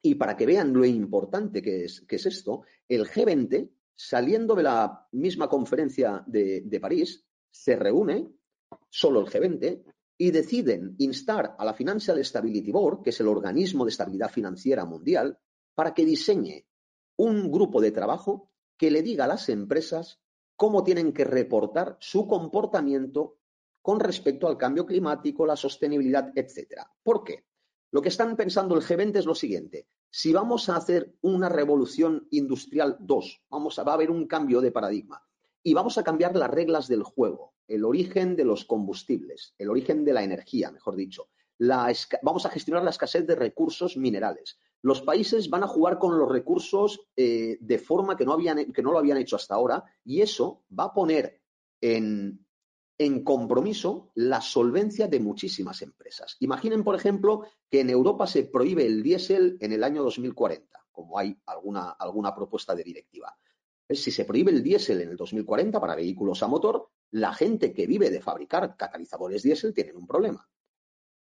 y 0.01 0.15
para 0.15 0.35
que 0.35 0.45
vean 0.45 0.73
lo 0.73 0.85
importante 0.85 1.61
que 1.61 1.85
es, 1.85 2.01
que 2.01 2.17
es 2.17 2.25
esto, 2.25 2.63
el 2.87 3.07
G20, 3.07 3.69
saliendo 3.95 4.53
de 4.53 4.63
la 4.63 5.07
misma 5.13 5.47
conferencia 5.47 6.23
de, 6.27 6.61
de 6.61 6.79
París, 6.79 7.25
se 7.49 7.75
reúne, 7.75 8.27
solo 8.89 9.21
el 9.21 9.27
G20, 9.27 9.83
y 10.17 10.31
deciden 10.31 10.95
instar 10.99 11.55
a 11.57 11.65
la 11.65 11.73
Financial 11.73 12.23
Stability 12.23 12.71
Board, 12.71 13.01
que 13.01 13.09
es 13.11 13.19
el 13.19 13.27
organismo 13.27 13.85
de 13.85 13.91
estabilidad 13.91 14.29
financiera 14.29 14.85
mundial, 14.85 15.39
para 15.75 15.93
que 15.93 16.05
diseñe 16.05 16.65
un 17.17 17.51
grupo 17.51 17.81
de 17.81 17.91
trabajo 17.91 18.49
que 18.77 18.91
le 18.91 19.01
diga 19.01 19.25
a 19.25 19.27
las 19.27 19.49
empresas 19.49 20.19
cómo 20.55 20.83
tienen 20.83 21.13
que 21.13 21.25
reportar 21.25 21.97
su 21.99 22.27
comportamiento 22.27 23.37
con 23.81 23.99
respecto 23.99 24.47
al 24.47 24.57
cambio 24.57 24.85
climático, 24.85 25.45
la 25.45 25.55
sostenibilidad, 25.55 26.31
etcétera. 26.35 26.89
¿Por 27.03 27.23
qué? 27.23 27.45
Lo 27.91 28.01
que 28.01 28.09
están 28.09 28.35
pensando 28.35 28.75
el 28.75 28.81
G20 28.81 29.17
es 29.17 29.25
lo 29.25 29.35
siguiente. 29.35 29.87
Si 30.09 30.31
vamos 30.31 30.69
a 30.69 30.77
hacer 30.77 31.15
una 31.21 31.49
revolución 31.49 32.27
industrial 32.31 32.97
2, 32.99 33.43
vamos 33.49 33.77
a, 33.77 33.83
va 33.83 33.91
a 33.91 33.95
haber 33.95 34.09
un 34.09 34.25
cambio 34.25 34.61
de 34.61 34.71
paradigma 34.71 35.23
y 35.61 35.73
vamos 35.73 35.97
a 35.97 36.03
cambiar 36.03 36.35
las 36.35 36.49
reglas 36.49 36.87
del 36.87 37.03
juego, 37.03 37.53
el 37.67 37.85
origen 37.85 38.35
de 38.35 38.45
los 38.45 38.65
combustibles, 38.65 39.53
el 39.57 39.69
origen 39.69 40.05
de 40.05 40.13
la 40.13 40.23
energía, 40.23 40.71
mejor 40.71 40.95
dicho. 40.95 41.29
vamos 42.21 42.45
a 42.45 42.49
gestionar 42.49 42.83
la 42.83 42.89
escasez 42.89 43.25
de 43.25 43.35
recursos 43.35 43.97
minerales. 43.97 44.59
Los 44.83 45.01
países 45.01 45.49
van 45.49 45.63
a 45.63 45.67
jugar 45.67 45.97
con 45.97 46.17
los 46.19 46.29
recursos 46.29 47.07
eh, 47.15 47.57
de 47.59 47.79
forma 47.79 48.17
que 48.17 48.25
no, 48.25 48.33
habían, 48.33 48.71
que 48.73 48.83
no 48.83 48.91
lo 48.91 48.99
habían 48.99 49.17
hecho 49.17 49.37
hasta 49.37 49.55
ahora 49.55 49.83
y 50.03 50.21
eso 50.21 50.63
va 50.77 50.85
a 50.85 50.93
poner 50.93 51.41
en, 51.79 52.45
en 52.97 53.23
compromiso 53.23 54.11
la 54.15 54.41
solvencia 54.41 55.07
de 55.07 55.21
muchísimas 55.21 55.81
empresas. 55.81 56.35
Imaginen, 56.41 56.83
por 56.83 56.95
ejemplo, 56.95 57.43
que 57.69 57.79
en 57.79 57.89
Europa 57.89 58.27
se 58.27 58.43
prohíbe 58.43 58.85
el 58.85 59.01
diésel 59.01 59.57
en 59.61 59.71
el 59.71 59.85
año 59.85 60.03
2040, 60.03 60.85
como 60.91 61.17
hay 61.17 61.33
alguna, 61.45 61.91
alguna 61.91 62.35
propuesta 62.35 62.75
de 62.75 62.83
directiva. 62.83 63.35
Si 63.89 64.11
se 64.11 64.25
prohíbe 64.25 64.51
el 64.51 64.63
diésel 64.63 64.99
en 65.01 65.11
el 65.11 65.17
2040 65.17 65.79
para 65.79 65.95
vehículos 65.95 66.43
a 66.43 66.47
motor, 66.47 66.89
la 67.11 67.33
gente 67.33 67.73
que 67.73 67.87
vive 67.87 68.09
de 68.09 68.21
fabricar 68.21 68.75
catalizadores 68.75 69.43
diésel 69.43 69.73
tiene 69.73 69.93
un 69.93 70.07
problema. 70.07 70.45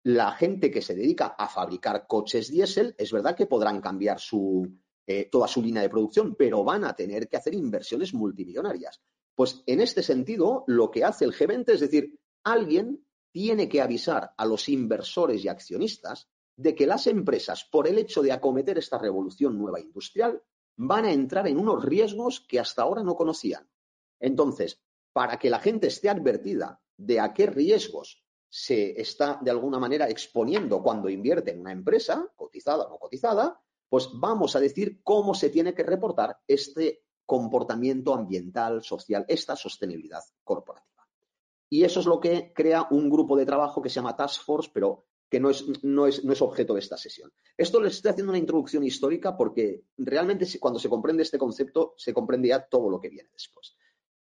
La 0.03 0.31
gente 0.31 0.71
que 0.71 0.81
se 0.81 0.95
dedica 0.95 1.35
a 1.37 1.47
fabricar 1.47 2.07
coches 2.07 2.49
diésel, 2.49 2.95
es 2.97 3.11
verdad 3.11 3.35
que 3.35 3.45
podrán 3.45 3.81
cambiar 3.81 4.19
su, 4.19 4.67
eh, 5.05 5.29
toda 5.31 5.47
su 5.47 5.61
línea 5.61 5.81
de 5.81 5.89
producción, 5.89 6.35
pero 6.35 6.63
van 6.63 6.85
a 6.85 6.95
tener 6.95 7.27
que 7.27 7.37
hacer 7.37 7.53
inversiones 7.53 8.13
multimillonarias. 8.13 9.01
Pues 9.35 9.63
en 9.65 9.79
este 9.81 10.01
sentido, 10.01 10.63
lo 10.67 10.89
que 10.89 11.03
hace 11.03 11.25
el 11.25 11.33
G20 11.33 11.73
es 11.73 11.79
decir, 11.81 12.19
alguien 12.43 13.05
tiene 13.31 13.69
que 13.69 13.81
avisar 13.81 14.33
a 14.37 14.45
los 14.45 14.67
inversores 14.69 15.43
y 15.43 15.47
accionistas 15.47 16.29
de 16.57 16.75
que 16.75 16.87
las 16.87 17.07
empresas, 17.07 17.63
por 17.71 17.87
el 17.87 17.97
hecho 17.97 18.21
de 18.21 18.31
acometer 18.31 18.77
esta 18.77 18.97
revolución 18.97 19.57
nueva 19.57 19.79
industrial, 19.79 20.41
van 20.77 21.05
a 21.05 21.13
entrar 21.13 21.47
en 21.47 21.57
unos 21.57 21.83
riesgos 21.83 22.41
que 22.41 22.59
hasta 22.59 22.81
ahora 22.81 23.03
no 23.03 23.15
conocían. 23.15 23.69
Entonces, 24.19 24.81
para 25.13 25.37
que 25.37 25.49
la 25.49 25.59
gente 25.59 25.87
esté 25.87 26.09
advertida 26.09 26.81
de 26.97 27.19
a 27.19 27.33
qué 27.33 27.47
riesgos 27.47 28.23
se 28.53 28.99
está 28.99 29.39
de 29.41 29.49
alguna 29.49 29.79
manera 29.79 30.09
exponiendo 30.09 30.83
cuando 30.83 31.09
invierte 31.09 31.51
en 31.51 31.61
una 31.61 31.71
empresa, 31.71 32.29
cotizada 32.35 32.83
o 32.83 32.89
no 32.89 32.97
cotizada, 32.97 33.57
pues 33.87 34.09
vamos 34.13 34.57
a 34.57 34.59
decir 34.59 34.99
cómo 35.03 35.33
se 35.33 35.49
tiene 35.49 35.73
que 35.73 35.83
reportar 35.83 36.37
este 36.45 37.05
comportamiento 37.25 38.13
ambiental, 38.13 38.83
social, 38.83 39.23
esta 39.29 39.55
sostenibilidad 39.55 40.21
corporativa. 40.43 41.07
Y 41.69 41.85
eso 41.85 42.01
es 42.01 42.05
lo 42.05 42.19
que 42.19 42.51
crea 42.53 42.87
un 42.91 43.09
grupo 43.09 43.37
de 43.37 43.45
trabajo 43.45 43.81
que 43.81 43.87
se 43.87 43.95
llama 43.95 44.17
Task 44.17 44.43
Force, 44.43 44.69
pero 44.73 45.05
que 45.29 45.39
no 45.39 45.49
es, 45.49 45.63
no 45.83 46.05
es, 46.05 46.25
no 46.25 46.33
es 46.33 46.41
objeto 46.41 46.73
de 46.73 46.81
esta 46.81 46.97
sesión. 46.97 47.31
Esto 47.55 47.79
les 47.79 47.95
estoy 47.95 48.11
haciendo 48.11 48.31
una 48.31 48.39
introducción 48.39 48.83
histórica 48.83 49.37
porque 49.37 49.85
realmente 49.97 50.45
cuando 50.59 50.77
se 50.77 50.89
comprende 50.89 51.23
este 51.23 51.37
concepto 51.37 51.93
se 51.95 52.13
comprende 52.13 52.49
ya 52.49 52.67
todo 52.67 52.89
lo 52.89 52.99
que 52.99 53.07
viene 53.07 53.29
después. 53.31 53.77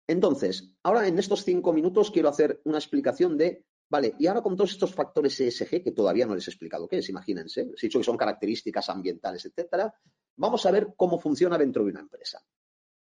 Entonces, 0.05 0.75
ahora 0.83 1.07
en 1.07 1.17
estos 1.17 1.45
cinco 1.45 1.71
minutos 1.71 2.11
quiero 2.11 2.27
hacer 2.27 2.59
una 2.65 2.77
explicación 2.77 3.37
de, 3.37 3.63
vale, 3.89 4.15
y 4.19 4.27
ahora 4.27 4.41
con 4.41 4.55
todos 4.55 4.71
estos 4.71 4.93
factores 4.93 5.39
ESG 5.39 5.83
que 5.83 5.91
todavía 5.91 6.25
no 6.25 6.35
les 6.35 6.47
he 6.47 6.51
explicado 6.51 6.87
qué 6.87 6.97
es, 6.97 7.09
imagínense, 7.09 7.61
he 7.61 7.81
dicho 7.81 7.99
que 7.99 8.05
son 8.05 8.17
características 8.17 8.89
ambientales, 8.89 9.45
etcétera, 9.45 9.93
vamos 10.35 10.65
a 10.65 10.71
ver 10.71 10.93
cómo 10.95 11.19
funciona 11.19 11.57
dentro 11.57 11.83
de 11.83 11.91
una 11.91 12.01
empresa. 12.01 12.45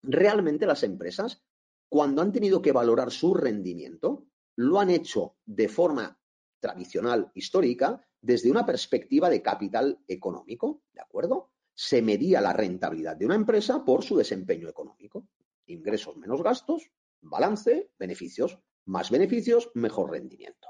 Realmente 0.02 0.66
las 0.66 0.82
empresas, 0.82 1.42
cuando 1.88 2.22
han 2.22 2.32
tenido 2.32 2.62
que 2.62 2.72
valorar 2.72 3.10
su 3.10 3.34
rendimiento, 3.34 4.26
lo 4.56 4.80
han 4.80 4.90
hecho 4.90 5.36
de 5.44 5.68
forma 5.68 6.18
tradicional, 6.60 7.30
histórica, 7.34 8.04
desde 8.20 8.50
una 8.50 8.66
perspectiva 8.66 9.30
de 9.30 9.42
capital 9.42 10.02
económico, 10.08 10.82
¿de 10.92 11.00
acuerdo? 11.00 11.52
Se 11.74 12.02
medía 12.02 12.40
la 12.40 12.52
rentabilidad 12.52 13.16
de 13.16 13.26
una 13.26 13.36
empresa 13.36 13.84
por 13.84 14.02
su 14.02 14.16
desempeño 14.16 14.68
económico. 14.68 15.28
Ingresos 15.66 16.16
menos 16.16 16.42
gastos, 16.42 16.90
balance, 17.20 17.92
beneficios. 17.98 18.58
Más 18.88 19.10
beneficios, 19.10 19.70
mejor 19.74 20.12
rendimiento. 20.12 20.66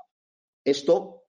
Esto, 0.65 1.23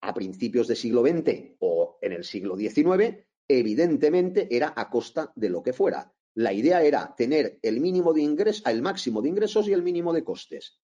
a 0.00 0.14
principios 0.14 0.68
del 0.68 0.78
siglo 0.78 1.02
XX 1.02 1.56
o 1.58 1.98
en 2.00 2.12
el 2.12 2.24
siglo 2.24 2.56
XIX, 2.56 3.26
evidentemente 3.46 4.48
era 4.50 4.72
a 4.74 4.88
costa 4.88 5.34
de 5.36 5.50
lo 5.50 5.62
que 5.62 5.74
fuera. 5.74 6.14
La 6.32 6.54
idea 6.54 6.82
era 6.82 7.14
tener 7.14 7.58
el 7.60 7.80
mínimo 7.80 8.14
de 8.14 8.22
ingresos, 8.22 8.64
el 8.66 8.80
máximo 8.80 9.20
de 9.20 9.28
ingresos 9.28 9.68
y 9.68 9.74
el 9.74 9.82
mínimo 9.82 10.14
de 10.14 10.24
costes. 10.24 10.80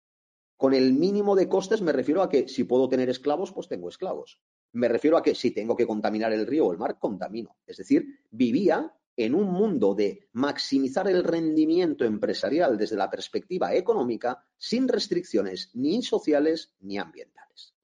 Con 0.56 0.74
el 0.74 0.92
mínimo 0.92 1.36
de 1.36 1.48
costes 1.48 1.82
me 1.82 1.92
refiero 1.92 2.22
a 2.22 2.28
que 2.28 2.48
si 2.48 2.64
puedo 2.64 2.88
tener 2.88 3.08
esclavos, 3.08 3.52
pues 3.52 3.68
tengo 3.68 3.88
esclavos. 3.88 4.40
Me 4.72 4.88
refiero 4.88 5.16
a 5.16 5.22
que 5.22 5.36
si 5.36 5.52
tengo 5.52 5.76
que 5.76 5.86
contaminar 5.86 6.32
el 6.32 6.48
río 6.48 6.66
o 6.66 6.72
el 6.72 6.78
mar, 6.78 6.98
contamino. 6.98 7.58
Es 7.64 7.76
decir, 7.76 8.04
vivía 8.28 8.92
en 9.16 9.34
un 9.34 9.50
mundo 9.50 9.94
de 9.94 10.28
maximizar 10.32 11.08
el 11.08 11.22
rendimiento 11.22 12.04
empresarial 12.04 12.76
desde 12.76 12.96
la 12.96 13.10
perspectiva 13.10 13.74
económica 13.74 14.44
sin 14.56 14.88
restricciones 14.88 15.70
ni 15.74 16.02
sociales 16.02 16.74
ni 16.80 16.98
ambientales. 16.98 17.74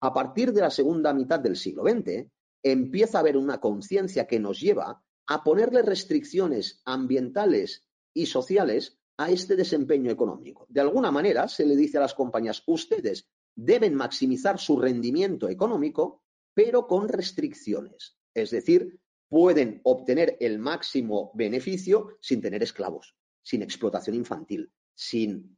A 0.00 0.12
partir 0.12 0.52
de 0.52 0.60
la 0.60 0.70
segunda 0.70 1.14
mitad 1.14 1.40
del 1.40 1.56
siglo 1.56 1.82
XX, 1.82 2.26
empieza 2.62 3.18
a 3.18 3.20
haber 3.20 3.36
una 3.36 3.60
conciencia 3.60 4.26
que 4.26 4.38
nos 4.38 4.60
lleva 4.60 5.02
a 5.26 5.42
ponerle 5.42 5.82
restricciones 5.82 6.82
ambientales 6.84 7.86
y 8.12 8.26
sociales 8.26 8.98
a 9.16 9.30
este 9.30 9.56
desempeño 9.56 10.10
económico. 10.10 10.66
De 10.68 10.80
alguna 10.80 11.10
manera 11.10 11.48
se 11.48 11.64
le 11.64 11.76
dice 11.76 11.98
a 11.98 12.02
las 12.02 12.14
compañías, 12.14 12.62
ustedes 12.66 13.28
deben 13.54 13.94
maximizar 13.94 14.58
su 14.58 14.78
rendimiento 14.78 15.48
económico, 15.48 16.22
pero 16.52 16.86
con 16.86 17.08
restricciones. 17.08 18.18
Es 18.34 18.50
decir, 18.50 19.00
pueden 19.28 19.80
obtener 19.84 20.36
el 20.40 20.58
máximo 20.58 21.30
beneficio 21.34 22.16
sin 22.20 22.40
tener 22.40 22.62
esclavos, 22.62 23.16
sin 23.42 23.62
explotación 23.62 24.16
infantil, 24.16 24.72
sin 24.94 25.56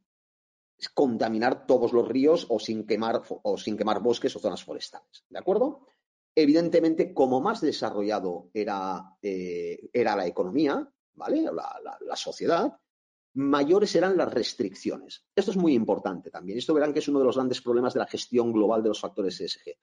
contaminar 0.93 1.65
todos 1.65 1.93
los 1.93 2.07
ríos 2.07 2.45
o 2.49 2.59
sin 2.59 2.85
quemar, 2.87 3.21
o 3.27 3.57
sin 3.57 3.77
quemar 3.77 4.01
bosques 4.01 4.35
o 4.35 4.39
zonas 4.39 4.63
forestales. 4.63 5.25
¿De 5.29 5.39
acuerdo? 5.39 5.85
Evidentemente, 6.33 7.13
como 7.13 7.41
más 7.41 7.59
desarrollado 7.59 8.49
era, 8.53 9.17
eh, 9.21 9.89
era 9.91 10.15
la 10.15 10.25
economía, 10.25 10.89
¿vale? 11.15 11.41
La, 11.41 12.15
sociedad, 12.15 12.79
mayores 13.33 13.93
eran 13.95 14.15
las 14.15 14.33
restricciones. 14.33 15.25
Esto 15.35 15.51
es 15.51 15.57
muy 15.57 15.73
importante 15.73 16.29
también. 16.31 16.57
Esto 16.57 16.73
verán 16.73 16.93
que 16.93 16.99
es 16.99 17.07
uno 17.07 17.19
de 17.19 17.25
los 17.25 17.35
grandes 17.35 17.61
problemas 17.61 17.93
de 17.93 17.99
la 17.99 18.07
gestión 18.07 18.53
global 18.53 18.81
de 18.81 18.89
los 18.89 19.01
factores 19.01 19.39
ESG. 19.41 19.75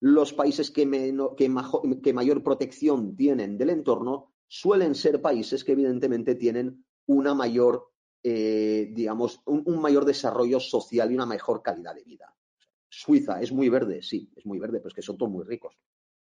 Los 0.00 0.32
países 0.32 0.70
que, 0.70 1.14
que 2.02 2.12
mayor 2.12 2.42
protección 2.42 3.16
tienen 3.16 3.58
del 3.58 3.70
entorno 3.70 4.32
suelen 4.50 4.94
ser 4.94 5.22
países 5.22 5.62
que 5.62 5.72
evidentemente 5.72 6.34
tienen 6.34 6.84
una 7.06 7.34
mayor, 7.34 7.92
eh, 8.22 8.90
digamos, 8.92 9.42
un, 9.46 9.80
mayor 9.80 10.04
desarrollo 10.04 10.58
social 10.58 11.10
y 11.10 11.14
una 11.14 11.26
mejor 11.26 11.62
calidad 11.62 11.94
de 11.94 12.02
vida. 12.02 12.34
Suiza 12.88 13.40
es 13.40 13.52
muy 13.52 13.68
verde, 13.68 14.02
sí, 14.02 14.28
es 14.34 14.44
muy 14.46 14.58
verde, 14.58 14.78
pero 14.78 14.88
es 14.88 14.94
que 14.94 15.02
son 15.02 15.16
todos 15.16 15.30
muy 15.30 15.44
ricos. 15.44 15.78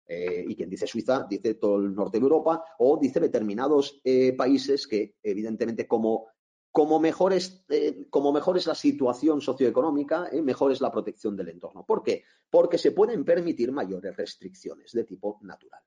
Eh, 0.06 0.44
y 0.48 0.54
quien 0.54 0.70
dice 0.70 0.87
Suiza 0.87 1.26
dice 1.28 1.54
todo 1.54 1.76
el 1.76 1.94
norte 1.94 2.18
de 2.18 2.22
Europa 2.22 2.62
o 2.78 2.98
dice 3.00 3.20
determinados 3.20 4.00
eh, 4.04 4.34
países 4.34 4.87
que, 4.87 5.16
evidentemente, 5.22 5.87
como 5.88 6.28
como 6.74 6.98
mejor 6.98 7.32
es, 7.32 7.64
eh, 7.68 8.08
como 8.10 8.32
mejor 8.32 8.56
es 8.56 8.66
la 8.66 8.74
situación 8.74 9.40
socioeconómica, 9.40 10.28
eh, 10.32 10.42
mejor 10.42 10.72
es 10.72 10.80
la 10.80 10.90
protección 10.90 11.37
del 11.37 11.50
entorno. 11.50 11.87
¿Por 11.87 12.02
qué? 12.02 12.24
Porque 12.50 12.78
se 12.78 12.90
pueden 12.90 13.24
permitir 13.24 13.70
mayores 13.70 14.16
restricciones 14.16 14.90
de 14.90 15.04
tipo 15.04 15.38
natural. 15.42 15.80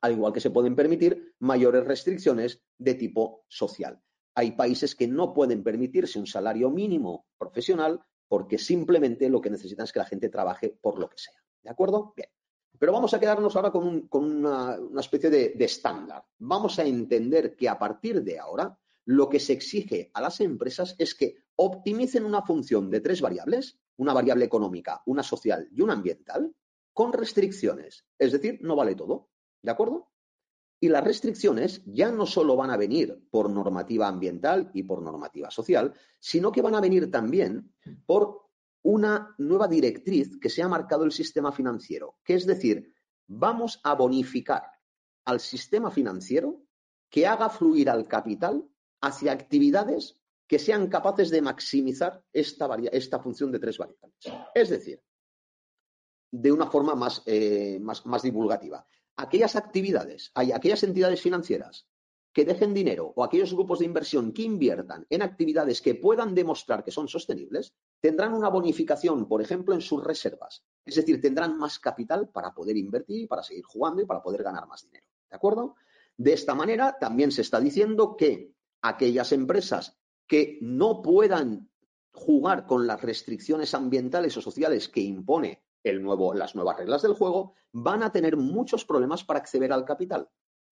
Al 0.00 0.12
igual 0.12 0.32
que 0.32 0.40
se 0.40 0.48
pueden 0.48 0.74
permitir 0.74 1.34
mayores 1.40 1.84
restricciones 1.84 2.62
de 2.78 2.94
tipo 2.94 3.44
social. 3.48 4.00
Hay 4.34 4.52
países 4.52 4.94
que 4.94 5.06
no 5.06 5.34
pueden 5.34 5.62
permitirse 5.62 6.18
un 6.18 6.26
salario 6.26 6.70
mínimo 6.70 7.26
profesional 7.36 8.00
porque 8.26 8.56
simplemente 8.56 9.28
lo 9.28 9.42
que 9.42 9.50
necesitan 9.50 9.84
es 9.84 9.92
que 9.92 9.98
la 9.98 10.06
gente 10.06 10.30
trabaje 10.30 10.70
por 10.80 10.98
lo 10.98 11.10
que 11.10 11.18
sea. 11.18 11.34
¿De 11.62 11.68
acuerdo? 11.68 12.14
Bien. 12.16 12.30
Pero 12.78 12.94
vamos 12.94 13.12
a 13.12 13.20
quedarnos 13.20 13.54
ahora 13.56 13.70
con, 13.70 14.08
una, 14.10 14.78
especie 14.98 15.28
de 15.28 15.64
estándar. 15.66 16.24
Vamos 16.38 16.78
a 16.78 16.84
entender 16.84 17.54
que 17.54 17.68
a 17.68 17.78
partir 17.78 18.22
de 18.22 18.38
ahora 18.38 18.74
lo 19.08 19.30
que 19.30 19.40
se 19.40 19.54
exige 19.54 20.10
a 20.12 20.20
las 20.20 20.38
empresas 20.42 20.94
es 20.98 21.14
que 21.14 21.36
optimicen 21.56 22.26
una 22.26 22.42
función 22.42 22.90
de 22.90 23.00
tres 23.00 23.22
variables, 23.22 23.78
una 23.96 24.12
variable 24.12 24.44
económica, 24.44 25.02
una 25.06 25.22
social 25.22 25.66
y 25.72 25.80
una 25.80 25.94
ambiental, 25.94 26.54
con 26.92 27.14
restricciones. 27.14 28.04
Es 28.18 28.32
decir, 28.32 28.58
no 28.60 28.76
vale 28.76 28.94
todo. 28.94 29.30
¿De 29.62 29.70
acuerdo? 29.70 30.12
Y 30.78 30.90
las 30.90 31.02
restricciones 31.02 31.82
ya 31.86 32.12
no 32.12 32.26
solo 32.26 32.54
van 32.54 32.68
a 32.68 32.76
venir 32.76 33.26
por 33.30 33.48
normativa 33.48 34.08
ambiental 34.08 34.70
y 34.74 34.82
por 34.82 35.00
normativa 35.00 35.50
social, 35.50 35.94
sino 36.20 36.52
que 36.52 36.60
van 36.60 36.74
a 36.74 36.82
venir 36.82 37.10
también 37.10 37.72
por 38.04 38.42
una 38.82 39.34
nueva 39.38 39.68
directriz 39.68 40.38
que 40.38 40.50
se 40.50 40.62
ha 40.62 40.68
marcado 40.68 41.04
el 41.04 41.12
sistema 41.12 41.50
financiero, 41.50 42.18
que 42.22 42.34
es 42.34 42.44
decir, 42.44 42.92
vamos 43.26 43.80
a 43.84 43.94
bonificar 43.94 44.64
al 45.24 45.40
sistema 45.40 45.90
financiero 45.90 46.62
que 47.08 47.26
haga 47.26 47.48
fluir 47.48 47.88
al 47.88 48.06
capital 48.06 48.68
hacia 49.00 49.32
actividades 49.32 50.20
que 50.46 50.58
sean 50.58 50.88
capaces 50.88 51.30
de 51.30 51.42
maximizar 51.42 52.22
esta, 52.32 53.18
función 53.20 53.52
de 53.52 53.58
tres 53.58 53.76
variables. 53.78 54.24
Es 54.54 54.70
decir, 54.70 55.02
de 56.30 56.52
una 56.52 56.70
forma 56.70 56.94
más, 56.94 57.22
eh, 57.26 57.78
más, 57.80 58.04
más 58.06 58.22
divulgativa, 58.22 58.86
aquellas 59.16 59.56
actividades, 59.56 60.30
hay 60.34 60.52
aquellas 60.52 60.82
entidades 60.82 61.20
financieras 61.20 61.86
que 62.32 62.44
dejen 62.44 62.72
dinero 62.72 63.12
o 63.16 63.24
aquellos 63.24 63.52
grupos 63.52 63.80
de 63.80 63.86
inversión 63.86 64.32
que 64.32 64.42
inviertan 64.42 65.06
en 65.10 65.22
actividades 65.22 65.82
que 65.82 65.94
puedan 65.94 66.34
demostrar 66.34 66.84
que 66.84 66.92
son 66.92 67.08
sostenibles, 67.08 67.74
tendrán 68.00 68.32
una 68.32 68.48
bonificación, 68.48 69.26
por 69.26 69.42
ejemplo, 69.42 69.74
en 69.74 69.80
sus 69.80 70.04
reservas. 70.04 70.64
Es 70.84 70.94
decir, 70.94 71.20
tendrán 71.20 71.58
más 71.58 71.78
capital 71.78 72.28
para 72.28 72.54
poder 72.54 72.76
invertir, 72.76 73.28
para 73.28 73.42
seguir 73.42 73.64
jugando 73.64 74.02
y 74.02 74.06
para 74.06 74.22
poder 74.22 74.42
ganar 74.42 74.66
más 74.68 74.82
dinero. 74.84 75.04
¿De 75.28 75.36
acuerdo? 75.36 75.74
De 76.16 76.32
esta 76.32 76.54
manera, 76.54 76.96
también 76.98 77.32
se 77.32 77.42
está 77.42 77.60
diciendo 77.60 78.16
que 78.16 78.52
aquellas 78.82 79.32
empresas 79.32 79.98
que 80.26 80.58
no 80.60 81.02
puedan 81.02 81.70
jugar 82.12 82.66
con 82.66 82.86
las 82.86 83.00
restricciones 83.00 83.74
ambientales 83.74 84.36
o 84.36 84.42
sociales 84.42 84.88
que 84.88 85.00
impone 85.00 85.62
el 85.84 86.02
nuevo, 86.02 86.34
las 86.34 86.54
nuevas 86.54 86.76
reglas 86.76 87.02
del 87.02 87.14
juego, 87.14 87.54
van 87.72 88.02
a 88.02 88.12
tener 88.12 88.36
muchos 88.36 88.84
problemas 88.84 89.24
para 89.24 89.38
acceder 89.38 89.72
al 89.72 89.84
capital. 89.84 90.28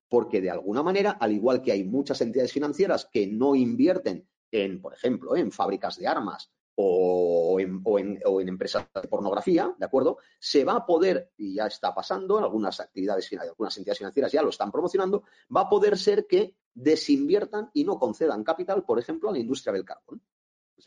Porque 0.09 0.41
de 0.41 0.51
alguna 0.51 0.83
manera, 0.83 1.13
al 1.13 1.33
igual 1.33 1.63
que 1.63 1.73
hay 1.73 1.85
muchas 1.85 2.21
entidades 2.21 2.53
financieras 2.53 3.09
que 3.13 3.27
no 3.27 3.55
invierten 3.55 4.29
en, 4.51 4.81
por 4.81 4.95
ejemplo, 4.95 5.37
en 5.37 5.51
fábricas 5.51 5.97
de 5.97 6.07
armas 6.07 6.53
o 6.77 7.59
en, 7.59 7.81
o, 7.85 7.99
en, 7.99 8.49
empresas 8.49 8.87
de 8.95 9.09
pornografía, 9.09 9.75
¿de 9.79 9.87
acuerdo? 9.87 10.19
Se 10.39 10.65
va 10.65 10.75
a 10.75 10.87
poder, 10.87 11.33
y 11.39 11.55
ya 11.55 11.67
está 11.67 11.95
pasando, 11.95 12.39
en 12.39 12.45
algunas 12.45 12.81
actividades, 12.81 13.31
algunas 13.33 13.77
entidades 13.79 13.99
financieras 13.99 14.33
ya 14.33 14.43
lo 14.43 14.51
están 14.51 14.71
promocionando, 14.71 15.25
va 15.55 15.63
a 15.63 15.69
poder 15.69 15.99
ser 15.99 16.27
que 16.27 16.55
desinviertan 16.75 17.71
y 17.73 17.85
no 17.85 17.99
concedan 17.99 18.45
capital, 18.45 18.85
por 18.85 18.99
ejemplo, 18.99 19.31
a 19.31 19.33
la 19.33 19.39
industria 19.39 19.73
del 19.73 19.85
carbón. 19.85 20.21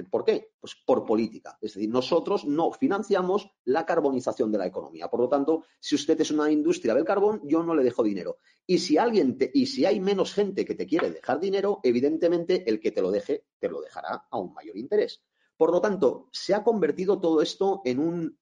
¿Por 0.09 0.23
qué? 0.23 0.51
Pues 0.59 0.75
por 0.85 1.05
política. 1.05 1.57
Es 1.59 1.73
decir, 1.73 1.89
nosotros 1.89 2.45
no 2.45 2.71
financiamos 2.71 3.49
la 3.65 3.85
carbonización 3.85 4.51
de 4.51 4.59
la 4.59 4.67
economía. 4.67 5.09
Por 5.09 5.19
lo 5.19 5.27
tanto, 5.27 5.65
si 5.79 5.95
usted 5.95 6.19
es 6.21 6.31
una 6.31 6.51
industria 6.51 6.93
del 6.93 7.03
carbón, 7.03 7.41
yo 7.43 7.63
no 7.63 7.73
le 7.73 7.83
dejo 7.83 8.03
dinero. 8.03 8.37
Y 8.65 8.77
si 8.77 8.97
alguien 8.97 9.37
y 9.53 9.65
si 9.65 9.85
hay 9.85 9.99
menos 9.99 10.33
gente 10.33 10.63
que 10.63 10.75
te 10.75 10.85
quiere 10.85 11.09
dejar 11.09 11.39
dinero, 11.39 11.79
evidentemente 11.83 12.69
el 12.69 12.79
que 12.79 12.91
te 12.91 13.01
lo 13.01 13.11
deje 13.11 13.45
te 13.57 13.67
lo 13.67 13.81
dejará 13.81 14.27
a 14.29 14.37
un 14.37 14.53
mayor 14.53 14.77
interés. 14.77 15.21
Por 15.59 15.73
lo 15.73 15.81
tanto, 15.81 16.29
se 16.31 16.53
ha 16.53 16.63
convertido 16.63 17.19
todo 17.19 17.41
esto 17.41 17.81
en 17.83 17.99
un, 17.99 18.39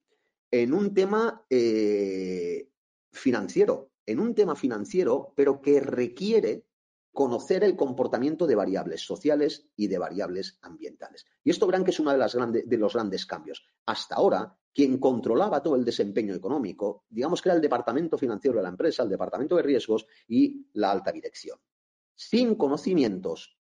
en 0.51 0.71
un 0.71 0.93
tema 0.93 1.43
eh, 1.49 2.69
financiero, 3.11 3.89
en 4.05 4.19
un 4.19 4.35
tema 4.35 4.55
financiero, 4.55 5.33
pero 5.35 5.59
que 5.59 5.79
requiere 5.79 6.67
conocer 7.11 7.63
el 7.63 7.75
comportamiento 7.75 8.45
de 8.45 8.53
variables 8.53 9.01
sociales 9.01 9.67
y 9.75 9.87
de 9.87 9.97
variables 9.97 10.59
ambientales. 10.61 11.25
Y 11.43 11.49
esto 11.49 11.65
verán 11.65 11.83
que 11.83 11.89
es 11.89 11.99
uno 11.99 12.15
de, 12.15 12.63
de, 12.67 12.77
los 12.77 12.93
grandes 12.93 13.25
cambios. 13.25 13.65
Hasta 13.87 14.13
ahora, 14.13 14.55
quien 14.71 14.99
controlaba 14.99 15.63
todo 15.63 15.75
el 15.75 15.83
desempeño 15.83 16.35
económico, 16.35 17.05
digamos 17.09 17.41
que 17.41 17.49
era 17.49 17.55
el 17.55 17.63
departamento 17.63 18.19
financiero 18.19 18.57
de 18.57 18.63
la 18.63 18.69
empresa, 18.69 19.01
el 19.01 19.09
departamento 19.09 19.55
de 19.55 19.63
riesgos 19.63 20.05
y 20.27 20.67
la 20.73 20.91
alta 20.91 21.11
dirección. 21.11 21.57
Sin 22.13 22.53
conocimientos 22.53 23.56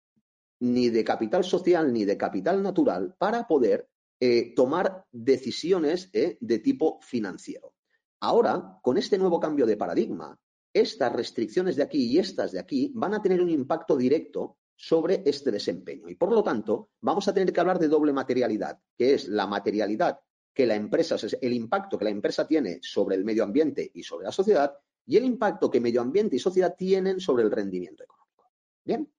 ni 0.59 0.89
de 0.89 1.03
capital 1.03 1.43
social 1.43 1.91
ni 1.91 2.05
de 2.05 2.17
capital 2.17 2.61
natural 2.61 3.15
para 3.17 3.47
poder 3.47 3.89
eh, 4.19 4.53
tomar 4.55 5.05
decisiones 5.11 6.09
eh, 6.13 6.37
de 6.39 6.59
tipo 6.59 6.99
financiero. 7.01 7.73
Ahora, 8.21 8.79
con 8.81 8.97
este 8.97 9.17
nuevo 9.17 9.39
cambio 9.39 9.65
de 9.65 9.75
paradigma, 9.75 10.39
estas 10.71 11.11
restricciones 11.11 11.75
de 11.75 11.83
aquí 11.83 12.05
y 12.05 12.19
estas 12.19 12.51
de 12.51 12.59
aquí 12.59 12.91
van 12.95 13.13
a 13.13 13.21
tener 13.21 13.41
un 13.41 13.49
impacto 13.49 13.97
directo 13.97 14.57
sobre 14.75 15.23
este 15.25 15.51
desempeño. 15.51 16.09
Y 16.09 16.15
por 16.15 16.31
lo 16.31 16.43
tanto, 16.43 16.89
vamos 17.01 17.27
a 17.27 17.33
tener 17.33 17.51
que 17.51 17.59
hablar 17.59 17.79
de 17.79 17.87
doble 17.87 18.13
materialidad, 18.13 18.79
que 18.97 19.13
es 19.13 19.27
la 19.27 19.45
materialidad 19.45 20.19
que 20.53 20.65
la 20.65 20.75
empresa, 20.75 21.15
el 21.41 21.53
impacto 21.53 21.97
que 21.97 22.05
la 22.05 22.11
empresa 22.11 22.47
tiene 22.47 22.79
sobre 22.81 23.15
el 23.15 23.25
medio 23.25 23.43
ambiente 23.43 23.89
y 23.93 24.03
sobre 24.03 24.25
la 24.25 24.31
sociedad, 24.31 24.73
y 25.05 25.17
el 25.17 25.25
impacto 25.25 25.69
que 25.69 25.81
medio 25.81 26.01
ambiente 26.01 26.35
y 26.35 26.39
sociedad 26.39 26.75
tienen 26.77 27.19
sobre 27.19 27.43
el 27.43 27.51
rendimiento 27.51 28.03
económico. 28.03 28.51
Bien. 28.85 29.11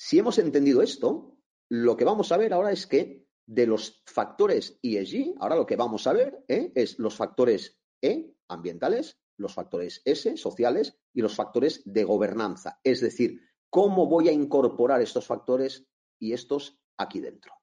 Si 0.00 0.16
hemos 0.16 0.38
entendido 0.38 0.80
esto, 0.80 1.36
lo 1.68 1.96
que 1.96 2.04
vamos 2.04 2.30
a 2.30 2.36
ver 2.36 2.52
ahora 2.52 2.70
es 2.70 2.86
que 2.86 3.26
de 3.44 3.66
los 3.66 4.04
factores 4.06 4.78
ESG, 4.80 5.34
ahora 5.40 5.56
lo 5.56 5.66
que 5.66 5.74
vamos 5.74 6.06
a 6.06 6.12
ver 6.12 6.44
¿eh? 6.46 6.70
es 6.76 7.00
los 7.00 7.16
factores 7.16 7.80
E, 8.00 8.32
ambientales, 8.46 9.18
los 9.38 9.54
factores 9.54 10.00
S, 10.04 10.36
sociales, 10.36 10.96
y 11.12 11.20
los 11.20 11.34
factores 11.34 11.82
de 11.84 12.04
gobernanza. 12.04 12.78
Es 12.84 13.00
decir, 13.00 13.40
cómo 13.68 14.06
voy 14.06 14.28
a 14.28 14.32
incorporar 14.32 15.02
estos 15.02 15.26
factores 15.26 15.88
y 16.20 16.32
estos 16.32 16.78
aquí 16.96 17.18
dentro. 17.18 17.57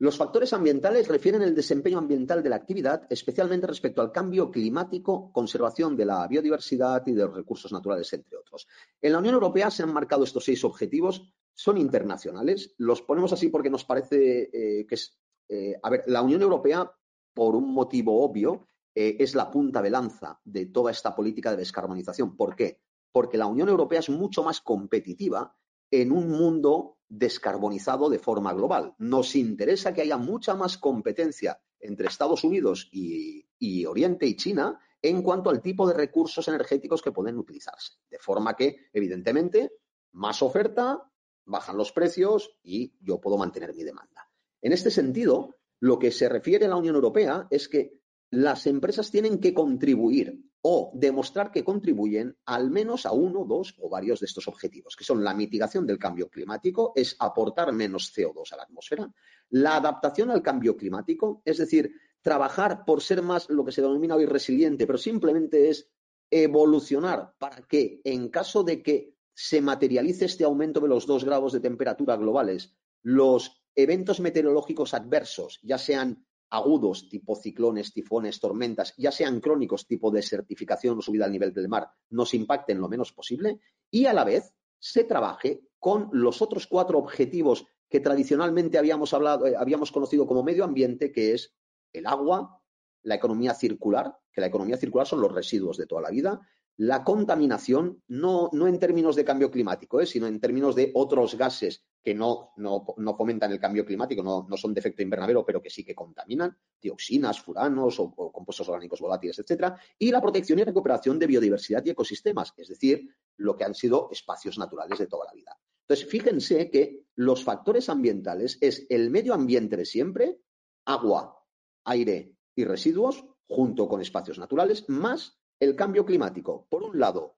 Los 0.00 0.16
factores 0.16 0.52
ambientales 0.52 1.08
refieren 1.08 1.42
el 1.42 1.56
desempeño 1.56 1.98
ambiental 1.98 2.40
de 2.40 2.48
la 2.48 2.56
actividad, 2.56 3.02
especialmente 3.10 3.66
respecto 3.66 4.00
al 4.00 4.12
cambio 4.12 4.48
climático, 4.48 5.32
conservación 5.32 5.96
de 5.96 6.04
la 6.04 6.28
biodiversidad 6.28 7.04
y 7.06 7.12
de 7.12 7.24
los 7.24 7.34
recursos 7.34 7.72
naturales, 7.72 8.12
entre 8.12 8.38
otros. 8.38 8.68
En 9.02 9.12
la 9.12 9.18
Unión 9.18 9.34
Europea 9.34 9.72
se 9.72 9.82
han 9.82 9.92
marcado 9.92 10.22
estos 10.22 10.44
seis 10.44 10.62
objetivos, 10.62 11.32
son 11.52 11.78
internacionales. 11.78 12.74
Los 12.78 13.02
ponemos 13.02 13.32
así 13.32 13.48
porque 13.48 13.70
nos 13.70 13.84
parece 13.84 14.50
eh, 14.52 14.86
que 14.86 14.94
es. 14.94 15.18
Eh, 15.48 15.74
a 15.82 15.90
ver, 15.90 16.04
la 16.06 16.22
Unión 16.22 16.42
Europea, 16.42 16.88
por 17.34 17.56
un 17.56 17.72
motivo 17.72 18.22
obvio, 18.22 18.68
eh, 18.94 19.16
es 19.18 19.34
la 19.34 19.50
punta 19.50 19.82
de 19.82 19.90
lanza 19.90 20.40
de 20.44 20.66
toda 20.66 20.92
esta 20.92 21.16
política 21.16 21.50
de 21.50 21.56
descarbonización. 21.56 22.36
¿Por 22.36 22.54
qué? 22.54 22.80
Porque 23.10 23.36
la 23.36 23.46
Unión 23.46 23.68
Europea 23.68 23.98
es 23.98 24.10
mucho 24.10 24.44
más 24.44 24.60
competitiva 24.60 25.56
en 25.90 26.12
un 26.12 26.30
mundo 26.30 26.97
descarbonizado 27.08 28.10
de 28.10 28.18
forma 28.18 28.52
global. 28.52 28.94
Nos 28.98 29.34
interesa 29.34 29.92
que 29.92 30.02
haya 30.02 30.16
mucha 30.16 30.54
más 30.54 30.78
competencia 30.78 31.60
entre 31.80 32.08
Estados 32.08 32.44
Unidos 32.44 32.88
y, 32.92 33.44
Oriente 33.86 34.26
y 34.26 34.36
China 34.36 34.78
en 35.00 35.22
cuanto 35.22 35.50
al 35.50 35.62
tipo 35.62 35.86
de 35.86 35.94
recursos 35.94 36.46
energéticos 36.48 37.02
que 37.02 37.12
pueden 37.12 37.38
utilizarse. 37.38 37.94
De 38.10 38.18
forma 38.18 38.54
que, 38.56 38.88
evidentemente, 38.92 39.72
más 40.12 40.42
oferta, 40.42 41.10
bajan 41.44 41.76
los 41.76 41.92
precios 41.92 42.58
y 42.62 42.94
yo 43.00 43.20
puedo 43.20 43.38
mantener 43.38 43.74
mi 43.74 43.84
demanda. 43.84 44.30
En 44.60 44.72
este 44.72 44.90
sentido, 44.90 45.56
lo 45.80 45.98
que 45.98 46.10
se 46.10 46.28
refiere 46.28 46.66
a 46.66 46.68
la 46.68 46.76
Unión 46.76 46.96
Europea 46.96 47.46
es 47.50 47.68
que 47.68 48.00
las 48.30 48.66
empresas 48.66 49.10
tienen 49.10 49.38
que 49.38 49.54
contribuir 49.54 50.47
o 50.62 50.90
demostrar 50.94 51.50
que 51.52 51.64
contribuyen 51.64 52.36
al 52.44 52.70
menos 52.70 53.06
a 53.06 53.12
uno, 53.12 53.44
dos 53.44 53.74
o 53.78 53.88
varios 53.88 54.20
de 54.20 54.26
estos 54.26 54.48
objetivos, 54.48 54.96
que 54.96 55.04
son 55.04 55.22
la 55.22 55.34
mitigación 55.34 55.86
del 55.86 55.98
cambio 55.98 56.28
climático, 56.28 56.92
es 56.96 57.16
aportar 57.18 57.72
menos 57.72 58.12
CO2 58.14 58.52
a 58.52 58.56
la 58.56 58.62
atmósfera, 58.64 59.12
la 59.50 59.76
adaptación 59.76 60.30
al 60.30 60.42
cambio 60.42 60.76
climático, 60.76 61.42
es 61.44 61.58
decir, 61.58 61.92
trabajar 62.22 62.84
por 62.84 63.02
ser 63.02 63.22
más 63.22 63.48
lo 63.48 63.64
que 63.64 63.72
se 63.72 63.82
denomina 63.82 64.16
hoy 64.16 64.26
resiliente, 64.26 64.86
pero 64.86 64.98
simplemente 64.98 65.70
es 65.70 65.88
evolucionar 66.30 67.34
para 67.38 67.62
que 67.62 68.00
en 68.04 68.28
caso 68.28 68.62
de 68.62 68.82
que 68.82 69.14
se 69.34 69.60
materialice 69.60 70.24
este 70.24 70.44
aumento 70.44 70.80
de 70.80 70.88
los 70.88 71.06
dos 71.06 71.24
grados 71.24 71.52
de 71.52 71.60
temperatura 71.60 72.16
globales, 72.16 72.76
los 73.02 73.62
eventos 73.74 74.18
meteorológicos 74.18 74.92
adversos, 74.92 75.60
ya 75.62 75.78
sean 75.78 76.26
agudos, 76.50 77.08
tipo 77.08 77.36
ciclones, 77.36 77.92
tifones, 77.92 78.40
tormentas, 78.40 78.94
ya 78.96 79.12
sean 79.12 79.40
crónicos, 79.40 79.86
tipo 79.86 80.10
desertificación 80.10 80.98
o 80.98 81.02
subida 81.02 81.26
al 81.26 81.32
nivel 81.32 81.52
del 81.52 81.68
mar, 81.68 81.90
nos 82.10 82.34
impacten 82.34 82.80
lo 82.80 82.88
menos 82.88 83.12
posible 83.12 83.60
y 83.90 84.06
a 84.06 84.12
la 84.12 84.24
vez 84.24 84.54
se 84.78 85.04
trabaje 85.04 85.62
con 85.78 86.08
los 86.12 86.42
otros 86.42 86.66
cuatro 86.66 86.98
objetivos 86.98 87.66
que 87.88 88.00
tradicionalmente 88.00 88.78
habíamos 88.78 89.14
hablado, 89.14 89.46
eh, 89.46 89.54
habíamos 89.56 89.92
conocido 89.92 90.26
como 90.26 90.42
medio 90.42 90.64
ambiente, 90.64 91.10
que 91.12 91.32
es 91.32 91.54
el 91.92 92.06
agua, 92.06 92.62
la 93.02 93.14
economía 93.14 93.54
circular, 93.54 94.18
que 94.32 94.40
la 94.40 94.48
economía 94.48 94.76
circular 94.76 95.06
son 95.06 95.20
los 95.20 95.32
residuos 95.32 95.76
de 95.76 95.86
toda 95.86 96.02
la 96.02 96.10
vida, 96.10 96.40
la 96.78 97.02
contaminación, 97.02 98.04
no, 98.06 98.50
no 98.52 98.68
en 98.68 98.78
términos 98.78 99.16
de 99.16 99.24
cambio 99.24 99.50
climático, 99.50 100.00
¿eh? 100.00 100.06
sino 100.06 100.28
en 100.28 100.38
términos 100.38 100.76
de 100.76 100.92
otros 100.94 101.36
gases 101.36 101.84
que 102.00 102.14
no, 102.14 102.52
no, 102.56 102.86
no 102.98 103.16
fomentan 103.16 103.50
el 103.50 103.58
cambio 103.58 103.84
climático, 103.84 104.22
no, 104.22 104.46
no, 104.48 104.56
son 104.56 104.74
de 104.74 104.78
efecto 104.78 105.02
invernadero, 105.02 105.44
pero 105.44 105.60
que 105.60 105.70
sí 105.70 105.84
que 105.84 105.96
contaminan, 105.96 106.56
dioxinas, 106.80 107.40
furanos 107.40 107.98
o, 107.98 108.12
compuestos 108.32 108.68
orgánicos 108.68 109.00
volátiles, 109.00 109.36
etcétera, 109.40 109.76
y 109.98 110.12
la 110.12 110.20
protección 110.20 110.60
y 110.60 110.64
recuperación 110.64 111.18
de 111.18 111.26
biodiversidad 111.26 111.84
y 111.84 111.90
ecosistemas, 111.90 112.54
es 112.56 112.68
decir, 112.68 113.08
lo 113.38 113.56
que 113.56 113.64
han 113.64 113.74
sido 113.74 114.08
espacios 114.12 114.56
naturales 114.56 115.00
de 115.00 115.08
toda 115.08 115.26
la 115.26 115.32
vida. 115.32 115.58
Entonces, 115.80 116.06
fíjense 116.08 116.70
que 116.70 117.06
los 117.16 117.42
factores 117.42 117.88
ambientales 117.88 118.56
es 118.60 118.86
el 118.88 119.10
medio 119.10 119.34
ambiente 119.34 119.76
de 119.76 119.84
siempre, 119.84 120.38
agua, 120.84 121.44
aire 121.86 122.36
y 122.54 122.64
residuos, 122.64 123.24
junto 123.48 123.88
con 123.88 124.00
espacios 124.00 124.38
naturales, 124.38 124.88
más 124.88 125.40
el 125.60 125.76
cambio 125.76 126.04
climático. 126.04 126.66
Por 126.68 126.82
un 126.82 126.98
lado, 126.98 127.36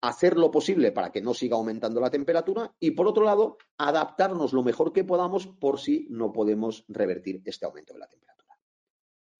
hacer 0.00 0.36
lo 0.36 0.50
posible 0.50 0.92
para 0.92 1.10
que 1.10 1.20
no 1.20 1.34
siga 1.34 1.56
aumentando 1.56 2.00
la 2.00 2.10
temperatura 2.10 2.72
y, 2.78 2.92
por 2.92 3.06
otro 3.06 3.24
lado, 3.24 3.58
adaptarnos 3.78 4.52
lo 4.52 4.62
mejor 4.62 4.92
que 4.92 5.04
podamos 5.04 5.46
por 5.46 5.80
si 5.80 6.06
no 6.10 6.32
podemos 6.32 6.84
revertir 6.88 7.42
este 7.44 7.66
aumento 7.66 7.94
de 7.94 8.00
la 8.00 8.08
temperatura. 8.08 8.28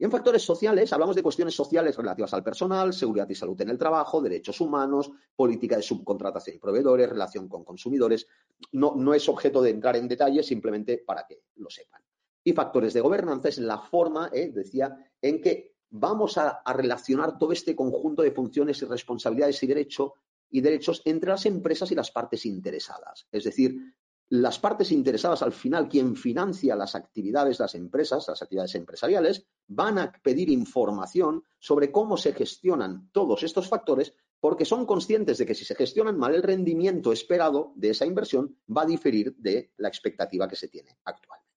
Y 0.01 0.05
en 0.05 0.11
factores 0.13 0.43
sociales 0.43 0.93
hablamos 0.93 1.17
de 1.17 1.25
cuestiones 1.25 1.55
sociales 1.55 1.97
relativas 1.97 2.33
al 2.33 2.45
personal, 2.45 2.93
seguridad 2.93 3.29
y 3.29 3.35
salud 3.35 3.61
en 3.61 3.71
el 3.71 3.79
trabajo, 3.79 4.23
derechos 4.23 4.61
humanos, 4.61 5.11
política 5.35 5.77
de 5.77 5.83
subcontratación 5.83 6.57
y 6.57 6.61
proveedores, 6.61 7.09
relación 7.09 7.49
con 7.49 7.65
consumidores. 7.65 8.27
No, 8.73 8.95
no 8.95 9.13
es 9.13 9.29
objeto 9.29 9.61
de 9.61 9.71
entrar 9.71 9.97
en 9.97 10.07
detalle, 10.07 10.45
simplemente 10.45 10.99
para 10.99 11.27
que 11.27 11.43
lo 11.57 11.69
sepan. 11.69 12.01
Y 12.45 12.53
factores 12.53 12.95
de 12.95 13.01
gobernanza 13.01 13.49
es 13.49 13.59
la 13.59 13.79
forma, 13.79 14.31
eh, 14.33 14.51
decía, 14.51 14.97
en 15.21 15.41
que 15.41 15.78
vamos 15.91 16.39
a, 16.39 16.63
relacionar 16.75 17.39
todo 17.39 17.53
este 17.53 17.75
conjunto 17.75 18.23
de 18.23 18.33
funciones 18.33 18.81
y 18.83 18.87
responsabilidades 18.87 19.63
y, 19.63 19.67
derecho, 19.67 20.15
y 20.51 20.61
derechos 20.61 21.03
entre 21.05 21.31
las 21.31 21.47
empresas 21.47 21.91
y 21.91 21.95
las 21.95 22.11
partes 22.11 22.47
interesadas. 22.47 23.27
Es 23.33 23.45
decir, 23.45 23.95
las 24.31 24.59
partes 24.59 24.93
interesadas, 24.93 25.43
al 25.43 25.53
final, 25.53 25.89
quien 25.89 26.15
financia 26.15 26.77
las 26.77 26.95
actividades 26.95 27.59
de 27.59 27.65
las 27.65 27.75
empresas, 27.75 28.29
las 28.29 28.43
actividades 28.43 28.75
empresariales, 28.75 29.47
van 29.67 29.99
a 29.99 30.13
pedir 30.13 30.51
información 30.51 31.43
sobre 31.59 31.91
cómo 31.91 32.17
se 32.17 32.35
gestionan 32.35 33.09
todos 33.13 33.43
estos 33.43 33.69
factores 33.69 34.15
porque 34.41 34.65
son 34.65 34.87
conscientes 34.87 35.39
de 35.39 35.47
que 35.47 35.55
si 35.55 35.65
se 35.65 35.75
gestionan 35.75 36.19
mal 36.19 36.35
el 36.35 36.43
rendimiento 36.43 37.13
esperado 37.13 37.73
de 37.75 37.91
esa 37.91 38.07
inversión 38.07 38.57
va 38.75 38.83
a 38.83 38.87
diferir 38.87 39.35
de 39.37 39.73
la 39.79 39.89
expectativa 39.89 40.47
que 40.47 40.57
se 40.57 40.69
tiene 40.69 40.99
actualmente. 41.05 41.48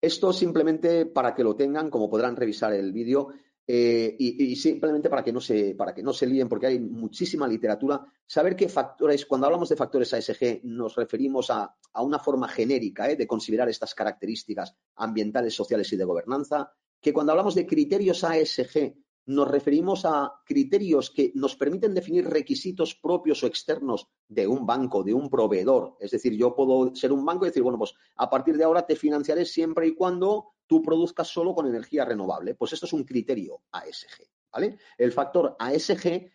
Esto 0.00 0.32
simplemente 0.32 1.06
para 1.06 1.34
que 1.34 1.44
lo 1.44 1.54
tengan, 1.54 1.90
como 1.90 2.08
podrán 2.08 2.36
revisar 2.36 2.72
el 2.72 2.92
vídeo, 2.92 3.28
eh, 3.66 4.16
y, 4.18 4.56
simplemente 4.56 5.08
para 5.08 5.22
que, 5.22 5.32
no 5.32 5.40
se, 5.40 5.76
para 5.76 5.94
que 5.94 6.02
no 6.02 6.12
se 6.12 6.26
líen, 6.26 6.48
porque 6.48 6.66
hay 6.66 6.80
muchísima 6.80 7.46
literatura, 7.46 8.04
saber 8.26 8.56
qué 8.56 8.68
factores, 8.68 9.26
cuando 9.26 9.46
hablamos 9.46 9.68
de 9.68 9.76
factores 9.76 10.12
ASG, 10.12 10.62
nos 10.64 10.96
referimos 10.96 11.50
a, 11.50 11.76
a 11.92 12.02
una 12.02 12.18
forma 12.18 12.48
genérica 12.48 13.08
¿eh? 13.08 13.14
de 13.14 13.28
considerar 13.28 13.68
estas 13.68 13.94
características 13.94 14.74
ambientales, 14.96 15.54
sociales 15.54 15.92
y 15.92 15.96
de 15.96 16.04
gobernanza, 16.04 16.72
que 17.00 17.12
cuando 17.12 17.30
hablamos 17.32 17.54
de 17.54 17.66
criterios 17.66 18.24
ASG 18.24 18.94
nos 19.30 19.48
referimos 19.48 20.04
a 20.04 20.32
criterios 20.44 21.10
que 21.10 21.30
nos 21.36 21.54
permiten 21.54 21.94
definir 21.94 22.28
requisitos 22.28 22.96
propios 22.96 23.42
o 23.42 23.46
externos 23.46 24.08
de 24.26 24.48
un 24.48 24.66
banco, 24.66 25.04
de 25.04 25.14
un 25.14 25.30
proveedor. 25.30 25.96
Es 26.00 26.10
decir, 26.10 26.36
yo 26.36 26.52
puedo 26.52 26.92
ser 26.96 27.12
un 27.12 27.24
banco 27.24 27.44
y 27.44 27.50
decir, 27.50 27.62
bueno, 27.62 27.78
pues 27.78 27.94
a 28.16 28.28
partir 28.28 28.56
de 28.56 28.64
ahora 28.64 28.84
te 28.84 28.96
financiaré 28.96 29.44
siempre 29.44 29.86
y 29.86 29.94
cuando 29.94 30.54
tú 30.66 30.82
produzcas 30.82 31.28
solo 31.28 31.54
con 31.54 31.68
energía 31.68 32.04
renovable. 32.04 32.56
Pues 32.56 32.72
esto 32.72 32.86
es 32.86 32.92
un 32.92 33.04
criterio 33.04 33.62
ASG. 33.70 34.26
¿vale? 34.52 34.78
El 34.98 35.12
factor 35.12 35.54
ASG 35.60 36.32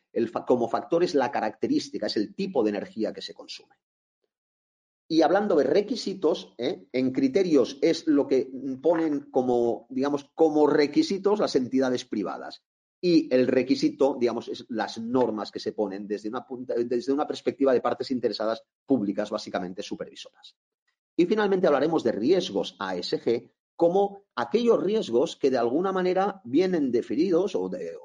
como 0.47 0.69
factor 0.69 1.03
es 1.03 1.15
la 1.15 1.29
característica, 1.29 2.08
es 2.08 2.15
el 2.15 2.34
tipo 2.34 2.63
de 2.63 2.69
energía 2.69 3.12
que 3.12 3.21
se 3.21 3.34
consume. 3.34 3.75
Y 5.10 5.21
hablando 5.21 5.55
de 5.58 5.65
requisitos, 5.65 6.55
¿eh? 6.58 6.88
en 6.93 7.12
criterios 7.12 7.77
es 7.81 8.08
lo 8.08 8.25
que 8.25 8.49
ponen 8.81 9.29
como, 9.31 9.86
digamos, 9.89 10.31
como 10.34 10.65
requisitos 10.65 11.39
las 11.41 11.58
entidades 11.58 12.05
privadas 12.05 12.63
y 13.08 13.32
el 13.32 13.46
requisito, 13.46 14.18
digamos, 14.20 14.48
es 14.48 14.65
las 14.70 14.98
normas 14.98 15.52
que 15.52 15.60
se 15.60 15.74
ponen 15.74 16.08
desde 16.08 16.28
una, 16.28 16.44
desde 16.88 17.13
una 17.13 17.28
perspectiva 17.28 17.72
de 17.72 17.80
partes 17.80 18.10
interesadas 18.10 18.63
públicas, 18.84 19.30
básicamente 19.30 19.84
supervisoras. 19.84 20.58
Y 21.15 21.28
finalmente 21.28 21.68
hablaremos 21.68 22.04
de 22.04 22.13
riesgos 22.13 22.76
ASG 22.80 23.52
como 23.76 24.24
aquellos 24.34 24.82
riesgos 24.82 25.36
que 25.36 25.52
de 25.52 25.60
alguna 25.60 25.91
manera 25.91 26.41
vienen 26.46 26.91
definidos 26.91 27.54
o, 27.54 27.70
de, 27.70 27.96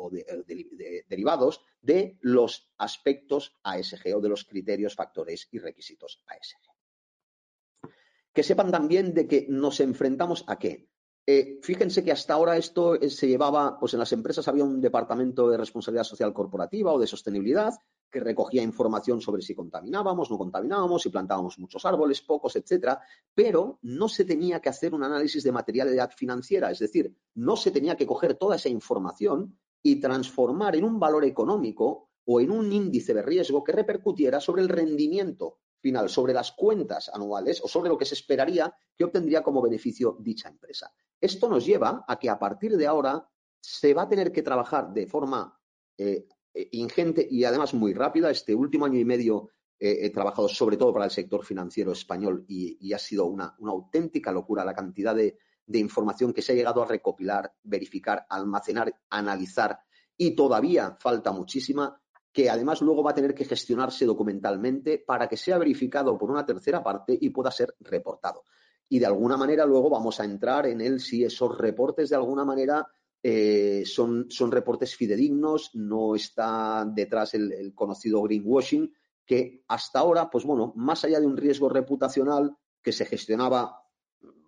derivados 1.09 1.63
de 1.81 2.19
los 2.21 2.71
aspectos 2.77 3.55
ASG 3.63 4.15
o 4.15 4.21
de 4.21 4.29
los 4.29 4.45
criterios, 4.45 4.95
factores 4.95 5.49
y 5.51 5.61
requisitos 5.61 6.23
ASG. 6.27 7.91
Que 8.35 8.43
sepan 8.43 8.71
también 8.71 9.15
de 9.15 9.27
que 9.27 9.47
nos 9.49 9.81
enfrentamos 9.81 10.45
a 10.47 10.59
qué? 10.59 10.90
Eh, 11.27 11.61
fíjense 11.63 12.03
que 12.03 12.13
hasta 12.13 12.35
ahora 12.35 12.57
esto 12.57 12.95
eh, 12.95 13.11
se 13.11 13.29
llevaba, 13.29 13.79
pues 13.79 13.93
en 13.93 14.01
las 14.01 14.13
empresas 14.13 14.49
había 14.49 14.65
un 14.65 14.81
departamento 14.81 15.49
de 15.49 15.59
responsabilidad 15.59 16.05
social 16.05 16.33
corporativa 16.33 16.93
o 16.93 16.99
de 16.99 17.07
sostenibilidad 17.07 17.75
que 18.11 18.21
recogía 18.21 18.63
información 18.63 19.21
sobre 19.21 19.43
si 19.43 19.55
contaminábamos, 19.55 20.31
no 20.31 20.39
contaminábamos, 20.39 21.03
si 21.03 21.11
plantábamos 21.11 21.59
muchos 21.59 21.85
árboles, 21.85 22.23
pocos, 22.23 22.57
etcétera, 22.57 23.01
pero 23.35 23.79
no 23.83 24.09
se 24.09 24.25
tenía 24.25 24.61
que 24.61 24.69
hacer 24.69 24.95
un 24.95 25.05
análisis 25.05 25.45
de 25.45 25.53
materialidad 25.53 26.11
financiera, 26.11 26.71
es 26.71 26.81
decir, 26.81 27.15
no 27.35 27.55
se 27.55 27.71
tenía 27.71 27.97
que 27.97 28.07
coger 28.07 28.35
toda 28.35 28.57
esa 28.57 28.69
información 28.69 29.57
y 29.83 30.01
transformar 30.01 30.75
en 30.75 30.85
un 30.85 30.99
valor 30.99 31.25
económico 31.25 32.11
o 32.25 32.41
en 32.41 32.51
un 32.51 32.73
índice 32.73 33.15
de 33.15 33.23
riesgo 33.23 33.63
que 33.63 33.73
repercutiera 33.73 34.41
sobre 34.41 34.63
el 34.63 34.69
rendimiento 34.69 35.59
final, 35.81 36.09
sobre 36.09 36.33
las 36.33 36.53
cuentas 36.53 37.11
anuales 37.13 37.61
o 37.63 37.69
sobre 37.69 37.89
lo 37.89 37.99
que 37.99 38.05
se 38.05 38.15
esperaría 38.15 38.75
que 38.97 39.05
obtendría 39.05 39.43
como 39.43 39.63
beneficio 39.63 40.17
dicha 40.21 40.49
empresa. 40.49 40.93
Esto 41.21 41.49
nos 41.49 41.65
lleva 41.65 42.05
a 42.07 42.19
que 42.19 42.31
a 42.31 42.39
partir 42.39 42.77
de 42.77 42.87
ahora 42.87 43.29
se 43.61 43.93
va 43.95 44.03
a 44.03 44.09
tener 44.09 44.33
que 44.33 44.43
trabajar 44.43 44.93
de 44.93 45.07
forma 45.07 45.59
eh, 45.99 46.27
ingente 46.73 47.27
y 47.31 47.45
además 47.45 47.75
muy 47.75 47.93
rápida. 47.93 48.31
Este 48.31 48.55
último 48.55 48.87
año 48.87 48.99
y 48.99 49.05
medio 49.05 49.51
eh, 49.79 49.99
he 50.03 50.11
trabajado 50.11 50.49
sobre 50.49 50.77
todo 50.77 50.93
para 50.93 51.07
el 51.07 51.11
sector 51.11 51.45
financiero 51.45 51.93
español 51.93 52.45
y, 52.49 52.93
ha 52.93 52.99
sido 52.99 53.27
una, 53.27 53.55
una, 53.59 53.73
auténtica 53.73 54.33
locura 54.33 54.65
la 54.65 54.75
cantidad 54.75 55.15
de, 55.15 55.39
de 55.67 55.79
información 55.79 56.33
que 56.33 56.43
se 56.43 56.53
ha 56.53 56.55
llegado 56.55 56.83
a 56.83 56.87
recopilar, 56.87 57.55
verificar, 57.63 58.27
almacenar, 58.29 58.95
analizar 59.09 59.81
y 60.17 60.33
todavía 60.33 60.97
falta 61.01 61.33
muchísima 61.33 61.99
que 62.33 62.49
además 62.49 62.81
luego 62.81 63.03
va 63.03 63.11
a 63.11 63.15
tener 63.15 63.35
que 63.35 63.45
gestionarse 63.45 64.05
documentalmente 64.05 64.99
para 64.99 65.29
que 65.29 65.37
sea 65.37 65.59
verificado 65.59 66.17
por 66.17 66.31
una 66.31 66.47
tercera 66.47 66.83
parte 66.83 67.17
y 67.21 67.31
pueda 67.31 67.51
ser 67.51 67.75
reportado 67.81 68.45
y 68.93 68.99
de 68.99 69.07
alguna 69.07 69.37
manera 69.37 69.65
luego 69.65 69.89
vamos 69.89 70.21
a 70.21 70.25
entrar 70.25 70.67
en 70.67 70.81
él 70.81 71.01
si 71.01 71.25
esos 71.25 71.57
reportes 71.57 72.11
de 72.11 72.17
alguna 72.17 72.45
manera 72.45 72.87
eh, 73.23 73.85
son, 73.87 74.27
son, 74.31 74.51
reportes 74.51 74.97
fidedignos, 74.97 75.71
no 75.75 76.17
está 76.17 76.85
detrás 76.85 77.35
el, 77.35 77.53
el, 77.53 77.73
conocido 77.73 78.21
greenwashing, 78.23 78.93
que 79.25 79.63
hasta 79.69 80.01
ahora, 80.01 80.29
pues 80.29 80.45
bueno, 80.45 80.73
más 80.75 81.05
allá 81.05 81.21
de 81.21 81.27
un 81.27 81.37
riesgo 81.37 81.69
reputacional 81.69 82.57
que 82.83 82.93
se 82.93 83.05
gestionaba 83.05 83.85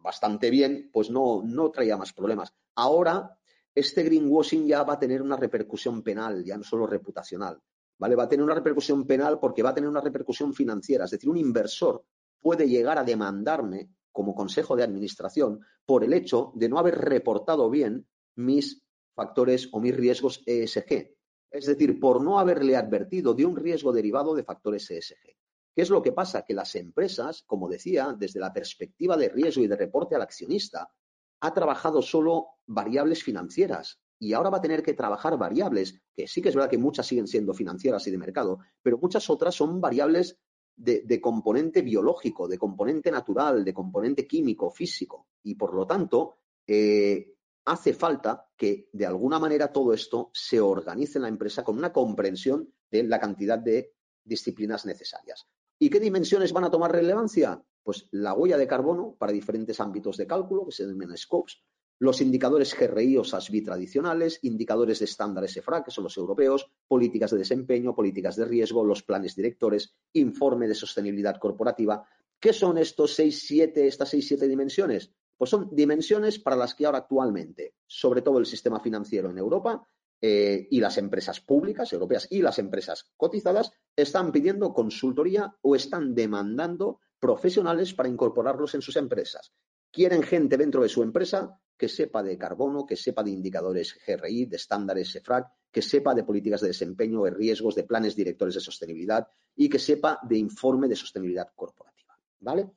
bastante 0.03 0.51
bien, 0.51 0.91
pues 0.93 1.09
no, 1.09 1.43
no 1.45 1.71
traía 1.71 1.97
más 1.97 2.13
problemas. 2.13 2.53
Ahora, 2.75 3.39
este 3.75 4.03
greenwashing 4.03 4.67
ya 4.67 4.83
va 4.83 4.95
a 4.95 4.99
tener 4.99 5.23
una 5.23 5.37
repercusión 5.37 6.03
penal, 6.03 6.43
ya 6.43 6.57
no 6.57 6.65
solo 6.65 6.87
reputacional. 6.87 7.63
¿Vale? 8.03 8.17
Va 8.17 8.25
a 8.25 8.29
tener 8.29 8.43
una 8.43 8.57
repercusión 8.57 9.07
penal 9.07 9.39
porque 9.39 9.63
va 9.63 9.71
a 9.71 9.75
tener 9.75 9.89
una 9.89 10.01
repercusión 10.01 10.53
financiera. 10.53 11.05
Es 11.05 11.13
decir, 11.13 11.31
un 11.31 11.37
inversor 11.37 12.05
puede 12.41 12.69
llegar 12.69 12.99
a 12.99 13.05
demandarme 13.05 13.91
como 14.11 14.35
consejo 14.35 14.75
de 14.75 14.83
administración 14.83 15.61
por 15.87 16.03
el 16.03 16.13
hecho 16.13 16.51
de 16.57 16.69
no 16.69 16.81
haber 16.81 16.99
reportado 16.99 17.71
bien 17.71 18.09
mis 18.35 18.83
factores 19.15 19.69
o 19.71 19.79
mis 19.79 19.97
riesgos 19.97 20.43
ESG. 20.45 21.15
Es 21.49 21.67
decir, 21.67 22.01
por 22.01 22.21
no 22.21 22.41
haberle 22.41 22.75
advertido 22.75 23.35
de 23.35 23.47
un 23.47 23.55
riesgo 23.55 23.93
derivado 23.93 24.35
de 24.35 24.43
factores 24.43 24.91
ESG. 24.91 25.37
¿Qué 25.73 25.83
es 25.83 25.89
lo 25.89 26.03
que 26.03 26.11
pasa? 26.11 26.43
Que 26.45 26.55
las 26.55 26.75
empresas, 26.75 27.45
como 27.47 27.69
decía, 27.69 28.17
desde 28.19 28.41
la 28.41 28.53
perspectiva 28.53 29.17
de 29.17 29.29
riesgo 29.29 29.63
y 29.63 29.69
de 29.69 29.77
reporte 29.77 30.17
al 30.17 30.23
accionista, 30.23 30.93
ha 31.39 31.55
trabajado 31.55 32.03
solo 32.03 32.49
variables 32.67 33.23
financieras 33.23 34.02
y 34.23 34.35
ahora 34.35 34.51
va 34.51 34.59
a 34.59 34.63
tener 34.63 34.85
que 34.85 34.95
trabajar 34.95 35.37
variables, 35.37 36.01
que 36.15 36.29
sí 36.29 36.41
que 36.41 36.51
es 36.51 36.55
verdad 36.55 36.71
que 36.71 36.79
muchas 36.79 37.09
siguen 37.09 37.27
siendo 37.27 37.53
financieras 37.53 38.07
y 38.07 38.13
de 38.13 38.19
mercado, 38.19 38.61
pero 38.81 38.97
muchas 38.99 39.29
otras 39.29 39.53
son 39.53 39.81
variables 39.81 40.39
de, 40.77 41.21
componente 41.21 41.83
biológico, 41.83 42.47
de 42.47 42.57
componente 42.57 43.11
natural, 43.11 43.65
de 43.65 43.75
componente 43.75 44.25
químico, 44.25 44.71
físico. 44.71 45.27
Y 45.43 45.57
por 45.57 45.75
lo 45.75 45.89
tanto, 45.89 46.37
eh, 46.65 47.35
hace 47.65 47.95
falta 47.95 48.47
que 48.57 48.89
de 48.93 49.07
alguna 49.07 49.41
manera 49.41 49.73
todo 49.73 49.93
esto 49.93 50.31
se 50.33 50.61
organice 50.61 51.19
en 51.19 51.23
la 51.23 51.29
empresa 51.29 51.65
con 51.65 51.77
una 51.77 51.93
comprensión 51.93 52.73
de 52.93 53.03
la 53.03 53.19
cantidad 53.19 53.59
de 53.59 53.97
disciplinas 54.23 54.87
necesarias. 54.87 55.49
¿Y 55.81 55.91
qué 55.91 55.99
dimensiones 55.99 56.53
van 56.53 56.63
a 56.63 56.71
tomar 56.71 56.93
relevancia? 56.93 57.61
Pues 57.83 58.07
la 58.13 58.35
huella 58.35 58.57
de 58.57 58.69
carbono 58.69 59.17
para 59.19 59.33
diferentes 59.33 59.81
ámbitos 59.81 60.17
de 60.17 60.29
cálculo, 60.29 60.65
que 60.67 60.71
se 60.71 60.87
denominan 60.87 61.17
scopes, 61.17 61.61
los 62.03 62.21
indicadores 62.21 62.75
GRI 62.77 63.17
o 63.17 63.23
SASB 63.23 63.63
tradicionales, 63.63 64.41
indicadores 64.43 64.99
de 64.99 65.05
estándares 65.05 65.57
EFRA, 65.57 65.85
que 65.85 65.93
son 65.93 66.03
los 66.03 66.17
europeos, 66.17 66.69
políticas 66.89 67.31
de 67.31 67.39
desempeño, 67.39 67.95
políticas 67.95 68.35
de 68.35 68.45
riesgo, 68.45 68.85
los 68.85 69.05
planes 69.05 69.37
directores, 69.37 69.95
informe 70.15 70.67
de 70.67 70.75
sostenibilidad 70.75 71.39
corporativa. 71.39 72.05
¿Qué 72.41 72.53
son 72.53 72.77
estos 72.79 73.15
seis, 73.15 73.47
siete, 73.47 73.87
estas 73.87 74.09
seis, 74.09 74.27
siete 74.27 74.49
dimensiones? 74.49 75.13
Pues 75.39 75.51
son 75.51 75.69
dimensiones 75.71 76.41
para 76.41 76.57
las 76.57 76.75
que 76.75 76.87
ahora 76.87 76.99
actualmente, 76.99 77.77
sobre 77.87 78.21
todo 78.21 78.39
el 78.41 78.47
sistema 78.47 78.81
financiero 78.81 79.31
en 79.31 79.39
Europa 79.39 79.87
eh, 80.21 80.67
y 80.73 80.81
las 80.81 80.99
empresas 80.99 81.41
públicas 81.41 81.93
europeas 81.93 82.27
y 82.33 82.43
las 82.43 82.59
empresas 82.59 83.13
cotizadas, 83.17 83.71
están 83.95 84.33
pidiendo 84.33 84.75
consultoría 84.75 85.55
o 85.61 85.77
están 85.77 86.17
demandando 86.17 86.99
profesionales 87.21 87.95
para 87.95 88.09
incorporarlos 88.09 88.75
en 88.75 88.83
sus 88.83 88.97
empresas. 88.97 89.53
Quieren 89.93 90.23
gente 90.23 90.57
dentro 90.57 90.83
de 90.83 90.89
su 90.89 91.03
empresa 91.03 91.61
que 91.77 91.89
sepa 91.89 92.23
de 92.23 92.39
carbono, 92.39 92.87
que 92.87 92.97
sepa 92.97 93.23
de 93.23 93.31
indicadores 93.31 93.99
GRI, 94.07 94.47
de 94.47 94.57
estándares 94.57 95.15
EFRAG, 95.17 95.53
que 95.71 95.83
sepa 95.83 96.15
de 96.15 96.25
políticas 96.25 96.63
de 96.63 96.69
desempeño, 96.69 97.25
de 97.25 97.33
riesgos, 97.33 97.75
de 97.75 97.85
planes 97.85 98.17
directores 98.17 98.55
de 98.55 98.61
sostenibilidad 98.61 99.29
y 99.55 99.69
que 99.69 99.79
sepa 99.79 100.19
de 100.23 100.39
informe 100.39 100.89
de 100.89 100.97
sostenibilidad 100.97 101.53
corporativa. 101.55 102.19
¿Vale? 102.41 102.71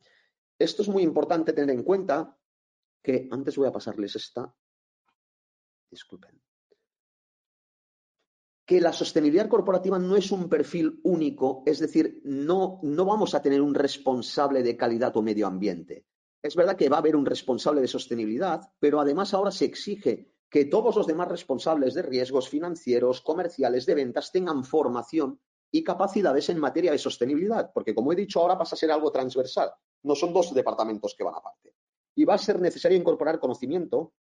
Esto 0.60 0.82
es 0.82 0.90
muy 0.90 1.04
importante 1.04 1.54
tener 1.54 1.74
en 1.74 1.84
cuenta 1.84 2.38
que 3.02 3.30
antes 3.32 3.56
voy 3.56 3.68
a 3.68 3.72
pasarles 3.72 4.16
esta. 4.16 4.54
Disculpen. 5.90 6.42
Que 8.66 8.82
la 8.82 8.92
sostenibilidad 8.92 9.48
corporativa 9.48 10.00
no 10.00 10.18
es 10.18 10.32
un 10.32 10.50
perfil 10.50 11.00
único, 11.04 11.64
es 11.66 11.80
decir, 11.80 12.22
no, 12.26 12.80
no 12.84 13.06
vamos 13.06 13.36
a 13.36 13.42
tener 13.42 13.62
un 13.62 13.74
responsable 13.74 14.64
de 14.64 14.76
calidad 14.76 15.16
o 15.16 15.22
medio 15.22 15.48
ambiente. 15.48 16.08
Es 16.46 16.56
verdad 16.56 16.78
que 16.78 16.90
va 16.90 16.98
a 16.98 17.00
haber 17.00 17.16
un 17.16 17.26
responsable 17.26 17.82
de 17.82 17.88
sostenibilidad, 17.88 18.62
pero 18.80 19.00
además 19.00 19.34
ahora 19.34 19.50
se 19.50 19.66
exige 19.66 20.32
que 20.48 20.66
todos 20.66 20.96
los 20.96 21.08
demás 21.08 21.28
responsables 21.28 21.96
de 21.96 22.04
riesgos 22.04 22.50
financieros, 22.50 23.22
comerciales, 23.22 23.88
de 23.88 23.96
ventas 23.96 24.32
tengan 24.32 24.64
formación 24.64 25.40
y 25.72 25.84
capacidades 25.84 26.48
en 26.50 26.60
materia 26.60 26.92
de 26.92 27.00
sostenibilidad, 27.00 27.72
porque 27.74 27.96
como 27.96 28.14
he 28.14 28.16
dicho 28.16 28.40
ahora 28.40 28.60
pasa 28.60 28.76
a 28.76 28.78
ser 28.78 28.92
algo 28.92 29.12
transversal, 29.12 29.72
no 30.04 30.14
son 30.14 30.34
dos 30.34 30.54
departamentos 30.54 31.16
que 31.18 31.24
van 31.24 31.34
aparte. 31.34 31.74
Y 32.14 32.26
va 32.26 32.36
a 32.36 32.38
ser 32.38 32.62
necesario 32.62 32.96
incorporar 32.96 33.40
conocimiento 33.40 34.14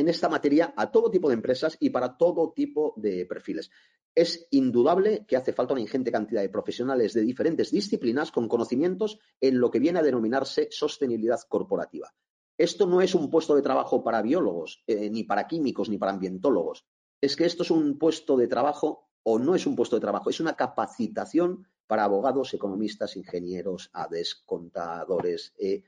en 0.00 0.08
esta 0.08 0.28
materia 0.28 0.72
a 0.76 0.90
todo 0.90 1.10
tipo 1.10 1.28
de 1.28 1.34
empresas 1.34 1.76
y 1.78 1.90
para 1.90 2.16
todo 2.16 2.52
tipo 2.52 2.94
de 2.96 3.26
perfiles. 3.26 3.70
Es 4.14 4.48
indudable 4.50 5.24
que 5.26 5.36
hace 5.36 5.52
falta 5.52 5.74
una 5.74 5.82
ingente 5.82 6.10
cantidad 6.10 6.40
de 6.40 6.48
profesionales 6.48 7.12
de 7.12 7.20
diferentes 7.20 7.70
disciplinas 7.70 8.32
con 8.32 8.48
conocimientos 8.48 9.18
en 9.40 9.60
lo 9.60 9.70
que 9.70 9.78
viene 9.78 9.98
a 9.98 10.02
denominarse 10.02 10.68
sostenibilidad 10.70 11.40
corporativa. 11.48 12.12
Esto 12.58 12.86
no 12.86 13.00
es 13.00 13.14
un 13.14 13.30
puesto 13.30 13.54
de 13.54 13.62
trabajo 13.62 14.02
para 14.02 14.22
biólogos, 14.22 14.82
eh, 14.86 15.08
ni 15.10 15.24
para 15.24 15.46
químicos, 15.46 15.88
ni 15.88 15.98
para 15.98 16.12
ambientólogos. 16.12 16.84
Es 17.20 17.36
que 17.36 17.44
esto 17.44 17.62
es 17.62 17.70
un 17.70 17.98
puesto 17.98 18.36
de 18.36 18.48
trabajo 18.48 19.08
o 19.22 19.38
no 19.38 19.54
es 19.54 19.66
un 19.66 19.76
puesto 19.76 19.96
de 19.96 20.00
trabajo, 20.00 20.30
es 20.30 20.40
una 20.40 20.56
capacitación 20.56 21.66
para 21.86 22.04
abogados, 22.04 22.54
economistas, 22.54 23.16
ingenieros, 23.16 23.90
ADES, 23.92 24.42
contadores, 24.46 25.54
eh, 25.58 25.84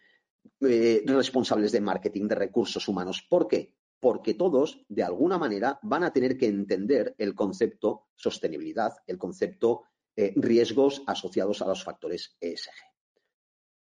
eh, 0.61 1.03
responsables 1.07 1.73
de 1.73 1.81
marketing, 1.81 2.29
de 2.29 2.35
recursos 2.35 2.87
humanos. 2.89 3.27
¿Por 3.29 3.49
qué? 3.49 3.75
Porque 4.03 4.35
todos, 4.35 4.85
de 4.89 5.05
alguna 5.05 5.39
manera, 5.39 5.79
van 5.83 6.03
a 6.03 6.13
tener 6.13 6.37
que 6.37 6.47
entender 6.47 7.15
el 7.19 7.37
concepto 7.37 8.09
sostenibilidad, 8.17 8.95
el 9.07 9.17
concepto 9.17 9.85
eh, 10.17 10.33
riesgos 10.35 11.05
asociados 11.07 11.63
a 11.63 11.69
los 11.69 11.85
factores 11.85 12.37
ESG. 12.41 12.73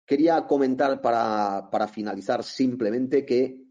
Quería 0.06 0.46
comentar 0.46 1.00
para, 1.00 1.88
finalizar 1.88 2.44
simplemente 2.44 3.26
que 3.26 3.64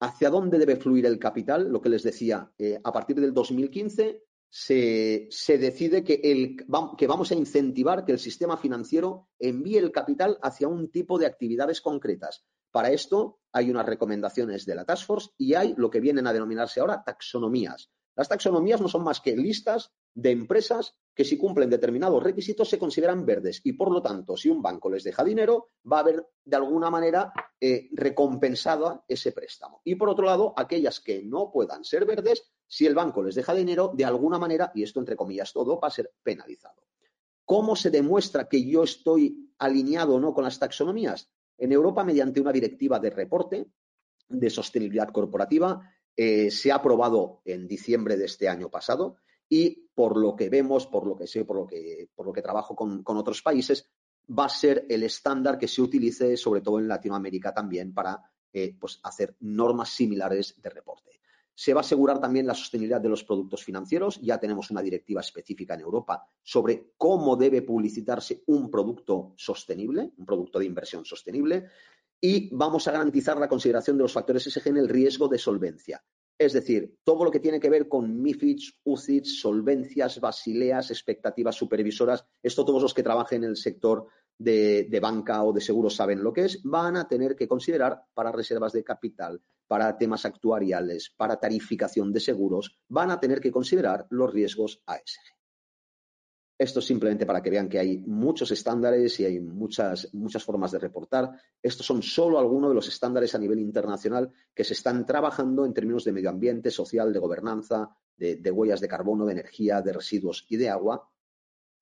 hacia 0.00 0.30
dónde 0.30 0.60
debe 0.60 0.76
fluir 0.76 1.06
el 1.06 1.18
capital, 1.18 1.72
lo 1.72 1.82
que 1.82 1.88
les 1.88 2.04
decía, 2.04 2.52
eh, 2.56 2.80
a 2.84 2.92
partir 2.92 3.16
del 3.16 3.34
2015 3.34 4.27
se, 4.50 5.28
decide 5.58 6.02
que, 6.04 6.20
el, 6.22 6.56
que 6.96 7.06
vamos 7.06 7.30
a 7.30 7.34
incentivar 7.34 8.04
que 8.04 8.12
el 8.12 8.18
sistema 8.18 8.56
financiero 8.56 9.28
envíe 9.38 9.76
el 9.76 9.92
capital 9.92 10.38
hacia 10.42 10.68
un 10.68 10.90
tipo 10.90 11.18
de 11.18 11.26
actividades 11.26 11.80
concretas. 11.80 12.44
Para 12.70 12.90
esto 12.90 13.40
hay 13.52 13.70
unas 13.70 13.86
recomendaciones 13.86 14.66
de 14.66 14.74
la 14.74 14.84
Task 14.84 15.06
Force 15.06 15.30
y 15.36 15.54
hay 15.54 15.74
lo 15.76 15.90
que 15.90 16.00
vienen 16.00 16.26
a 16.26 16.32
denominarse 16.32 16.80
ahora 16.80 17.02
taxonomías. 17.04 17.90
Las 18.16 18.28
taxonomías 18.28 18.80
no 18.80 18.88
son 18.88 19.04
más 19.04 19.20
que 19.20 19.36
listas 19.36 19.92
de 20.14 20.30
empresas 20.30 20.94
que 21.14 21.24
si 21.24 21.36
cumplen 21.36 21.68
determinados 21.68 22.22
requisitos 22.22 22.68
se 22.68 22.78
consideran 22.78 23.26
verdes 23.26 23.60
y 23.64 23.72
por 23.72 23.90
lo 23.90 24.00
tanto 24.00 24.36
si 24.36 24.48
un 24.48 24.62
banco 24.62 24.88
les 24.88 25.02
deja 25.02 25.24
dinero 25.24 25.70
va 25.90 25.96
a 25.96 26.00
haber 26.00 26.24
de 26.44 26.56
alguna 26.56 26.90
manera 26.90 27.32
eh, 27.60 27.88
recompensado 27.90 29.04
ese 29.08 29.32
préstamo. 29.32 29.80
Y 29.82 29.96
por 29.96 30.08
otro 30.08 30.26
lado, 30.26 30.54
aquellas 30.56 31.00
que 31.00 31.24
no 31.24 31.50
puedan 31.50 31.82
ser 31.82 32.04
verdes, 32.04 32.44
si 32.68 32.86
el 32.86 32.94
banco 32.94 33.24
les 33.24 33.34
deja 33.34 33.52
dinero, 33.52 33.90
de 33.92 34.04
alguna 34.04 34.38
manera, 34.38 34.70
y 34.76 34.84
esto 34.84 35.00
entre 35.00 35.16
comillas 35.16 35.52
todo, 35.52 35.80
va 35.80 35.88
a 35.88 35.90
ser 35.90 36.12
penalizado. 36.22 36.84
¿Cómo 37.44 37.74
se 37.74 37.90
demuestra 37.90 38.48
que 38.48 38.64
yo 38.64 38.84
estoy 38.84 39.52
alineado 39.58 40.14
o 40.14 40.20
no 40.20 40.32
con 40.32 40.44
las 40.44 40.60
taxonomías? 40.60 41.32
En 41.56 41.72
Europa, 41.72 42.04
mediante 42.04 42.40
una 42.40 42.52
directiva 42.52 43.00
de 43.00 43.10
reporte 43.10 43.66
de 44.28 44.50
sostenibilidad 44.50 45.08
corporativa, 45.08 45.80
eh, 46.14 46.50
se 46.52 46.70
ha 46.70 46.76
aprobado 46.76 47.42
en 47.44 47.66
diciembre 47.66 48.16
de 48.16 48.26
este 48.26 48.48
año 48.48 48.70
pasado 48.70 49.16
y 49.48 49.88
por 49.94 50.16
lo 50.16 50.36
que 50.36 50.48
vemos, 50.48 50.86
por 50.86 51.06
lo 51.06 51.16
que 51.16 51.26
sé, 51.26 51.44
por 51.44 51.56
lo 51.56 51.66
que, 51.66 52.08
por 52.14 52.26
lo 52.26 52.32
que 52.32 52.42
trabajo 52.42 52.76
con, 52.76 53.02
otros 53.04 53.42
países, 53.42 53.90
va 54.30 54.44
a 54.44 54.48
ser 54.48 54.86
el 54.88 55.02
estándar 55.02 55.58
que 55.58 55.68
se 55.68 55.82
utilice, 55.82 56.36
sobre 56.36 56.60
todo 56.60 56.78
en 56.78 56.88
Latinoamérica 56.88 57.52
también, 57.52 57.94
para 57.94 58.22
eh, 58.52 58.76
pues, 58.78 59.00
hacer 59.02 59.36
normas 59.40 59.88
similares 59.88 60.54
de 60.60 60.70
reporte. 60.70 61.20
Se 61.54 61.74
va 61.74 61.80
a 61.80 61.82
asegurar 61.82 62.20
también 62.20 62.46
la 62.46 62.54
sostenibilidad 62.54 63.00
de 63.00 63.08
los 63.08 63.24
productos 63.24 63.64
financieros. 63.64 64.20
Ya 64.20 64.38
tenemos 64.38 64.70
una 64.70 64.80
directiva 64.80 65.20
específica 65.20 65.74
en 65.74 65.80
Europa 65.80 66.24
sobre 66.40 66.92
cómo 66.96 67.34
debe 67.34 67.62
publicitarse 67.62 68.44
un 68.46 68.70
producto 68.70 69.32
sostenible, 69.36 70.12
un 70.16 70.24
producto 70.24 70.60
de 70.60 70.66
inversión 70.66 71.04
sostenible. 71.04 71.66
Y 72.20 72.54
vamos 72.54 72.86
a 72.86 72.92
garantizar 72.92 73.38
la 73.38 73.48
consideración 73.48 73.96
de 73.96 74.04
los 74.04 74.12
factores 74.12 74.44
SG 74.44 74.68
en 74.68 74.76
el 74.76 74.88
riesgo 74.88 75.26
de 75.26 75.38
solvencia. 75.38 76.04
Es 76.38 76.52
decir, 76.52 76.96
todo 77.02 77.24
lo 77.24 77.32
que 77.32 77.40
tiene 77.40 77.58
que 77.58 77.68
ver 77.68 77.88
con 77.88 78.22
MIFIDs, 78.22 78.78
UCITS, 78.84 79.40
solvencias, 79.40 80.20
basileas, 80.20 80.90
expectativas 80.92 81.56
supervisoras, 81.56 82.24
esto 82.40 82.64
todos 82.64 82.80
los 82.80 82.94
que 82.94 83.02
trabajen 83.02 83.42
en 83.42 83.50
el 83.50 83.56
sector 83.56 84.06
de, 84.38 84.86
de, 84.88 85.00
banca 85.00 85.42
o 85.42 85.52
de 85.52 85.60
seguros 85.60 85.96
saben 85.96 86.22
lo 86.22 86.32
que 86.32 86.44
es, 86.44 86.62
van 86.62 86.96
a 86.96 87.08
tener 87.08 87.34
que 87.34 87.48
considerar 87.48 88.04
para 88.14 88.30
reservas 88.30 88.72
de 88.72 88.84
capital, 88.84 89.42
para 89.66 89.98
temas 89.98 90.24
actuariales, 90.24 91.12
para 91.16 91.40
tarificación 91.40 92.12
de 92.12 92.20
seguros, 92.20 92.78
van 92.88 93.10
a 93.10 93.18
tener 93.18 93.40
que 93.40 93.50
considerar 93.50 94.06
los 94.10 94.32
riesgos 94.32 94.80
ASG. 94.86 95.37
Esto 96.58 96.80
es 96.80 96.86
simplemente 96.86 97.24
para 97.24 97.40
que 97.40 97.50
vean 97.50 97.68
que 97.68 97.78
hay 97.78 97.98
muchos 97.98 98.50
estándares 98.50 99.20
y 99.20 99.24
hay 99.24 99.38
muchas, 99.38 100.12
muchas 100.12 100.42
formas 100.42 100.72
de 100.72 100.80
reportar. 100.80 101.30
Estos 101.62 101.86
son 101.86 102.02
solo 102.02 102.38
algunos 102.38 102.70
de 102.70 102.74
los 102.74 102.88
estándares 102.88 103.34
a 103.34 103.38
nivel 103.38 103.60
internacional 103.60 104.32
que 104.52 104.64
se 104.64 104.74
están 104.74 105.06
trabajando 105.06 105.64
en 105.64 105.72
términos 105.72 106.04
de 106.04 106.12
medio 106.12 106.30
ambiente, 106.30 106.70
social, 106.70 107.12
de 107.12 107.18
gobernanza, 107.20 107.96
de, 108.16 108.36
de 108.36 108.50
huellas 108.50 108.80
de 108.80 108.88
carbono, 108.88 109.24
de 109.24 109.32
energía, 109.32 109.80
de 109.82 109.92
residuos 109.92 110.46
y 110.48 110.56
de 110.56 110.68
agua. 110.68 111.08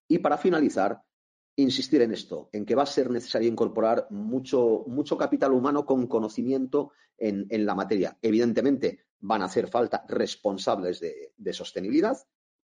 Y 0.09 0.18
para 0.18 0.37
finalizar, 0.37 1.03
insistir 1.57 2.03
en 2.03 2.12
esto, 2.12 2.51
en 2.53 2.64
que 2.66 2.74
va 2.74 2.83
a 2.83 2.87
ser 2.87 3.11
necesario 3.11 3.49
incorporar 3.49 4.07
mucho, 4.11 4.85
mucho 4.87 5.16
capital 5.16 5.53
humano 5.53 5.85
con 5.87 6.07
conocimiento 6.07 6.93
en, 7.16 7.47
la 7.64 7.74
materia. 7.74 8.18
Evidentemente, 8.20 9.07
van 9.20 9.43
a 9.43 9.47
hacer 9.47 9.68
falta 9.68 10.05
responsables 10.07 11.01
de, 11.01 11.53
sostenibilidad, 11.53 12.18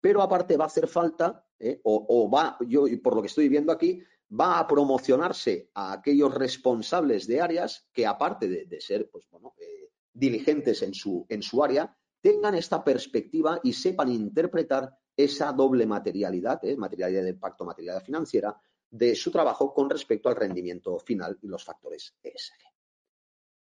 pero 0.06 0.22
aparte 0.22 0.56
va 0.56 0.66
a 0.66 0.68
hacer 0.68 0.88
falta, 0.88 1.43
eh, 1.58 1.82
o, 1.84 2.30
va, 2.30 2.58
yo 2.68 2.86
por 3.01 3.16
lo 3.16 3.24
que 3.24 3.28
estoy 3.28 3.49
viendo 3.49 3.72
aquí, 3.72 4.03
va 4.39 4.60
a 4.60 4.68
promocionarse 4.68 5.72
a 5.74 5.93
aquellos 5.93 6.32
responsables 6.32 7.26
de 7.26 7.41
áreas 7.41 7.89
que, 7.91 8.06
aparte 8.06 8.47
de, 8.47 8.82
ser 8.82 9.10
pues, 9.10 9.28
bueno, 9.32 9.56
eh, 9.58 9.89
diligentes 10.14 10.84
en 10.84 10.93
su, 10.93 11.26
en 11.28 11.41
su 11.41 11.64
área, 11.64 11.97
tengan 12.22 12.53
esta 12.53 12.84
perspectiva 12.84 13.60
y 13.64 13.74
sepan 13.74 14.10
interpretar 14.10 14.95
esa 15.18 15.51
doble 15.51 15.88
materialidad, 15.88 16.64
eh, 16.64 16.78
materialidad 16.78 17.24
de 17.24 17.30
impacto, 17.32 17.66
materialidad 17.66 18.06
financiera, 18.06 18.56
de 18.88 19.16
su 19.16 19.32
trabajo 19.32 19.74
con 19.74 19.89
respecto 19.89 20.30
al 20.30 20.36
rendimiento 20.36 20.99
final 20.99 21.39
y 21.41 21.47
los 21.47 21.64
factores 21.64 22.14
ESG. 22.22 22.62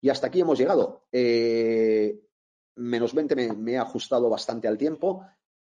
Y 0.01 0.09
hasta 0.09 0.25
aquí 0.25 0.41
hemos 0.41 0.57
llegado. 0.57 1.05
Menos 2.77 3.13
20 3.13 3.35
me, 3.53 3.73
he 3.73 3.77
ajustado 3.77 4.27
bastante 4.27 4.67
al 4.67 4.79
tiempo. 4.79 5.23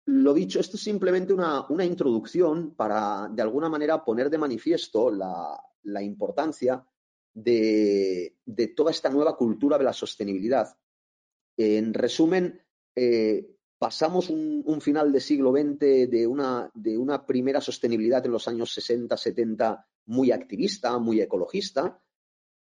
Lo 0.07 0.33
dicho, 0.33 0.59
esto 0.59 0.77
es 0.77 0.83
simplemente 0.83 1.33
una, 1.33 1.65
introducción 1.83 2.75
para, 2.75 3.27
de 3.31 3.41
alguna 3.41 3.69
manera, 3.69 4.03
poner 4.03 4.29
de 4.29 4.37
manifiesto 4.37 5.09
la, 5.09 6.03
importancia 6.03 6.85
de, 7.33 8.35
toda 8.75 8.91
esta 8.91 9.09
nueva 9.09 9.35
cultura 9.35 9.79
de 9.79 9.83
la 9.83 9.93
sostenibilidad. 9.93 10.77
En 11.57 11.93
resumen, 11.93 12.61
eh, 12.95 13.57
pasamos 13.79 14.29
un, 14.29 14.61
un, 14.65 14.79
final 14.79 15.11
de 15.11 15.19
siglo 15.19 15.51
XX 15.51 15.79
de 15.79 16.27
una, 16.27 16.69
de 16.75 16.97
una 16.97 17.25
primera 17.25 17.59
sostenibilidad 17.59 18.23
en 18.25 18.31
los 18.31 18.47
años 18.47 18.71
60, 18.73 19.17
70 19.17 19.87
muy 20.05 20.31
activista, 20.31 20.99
muy 20.99 21.19
ecologista. 21.19 21.99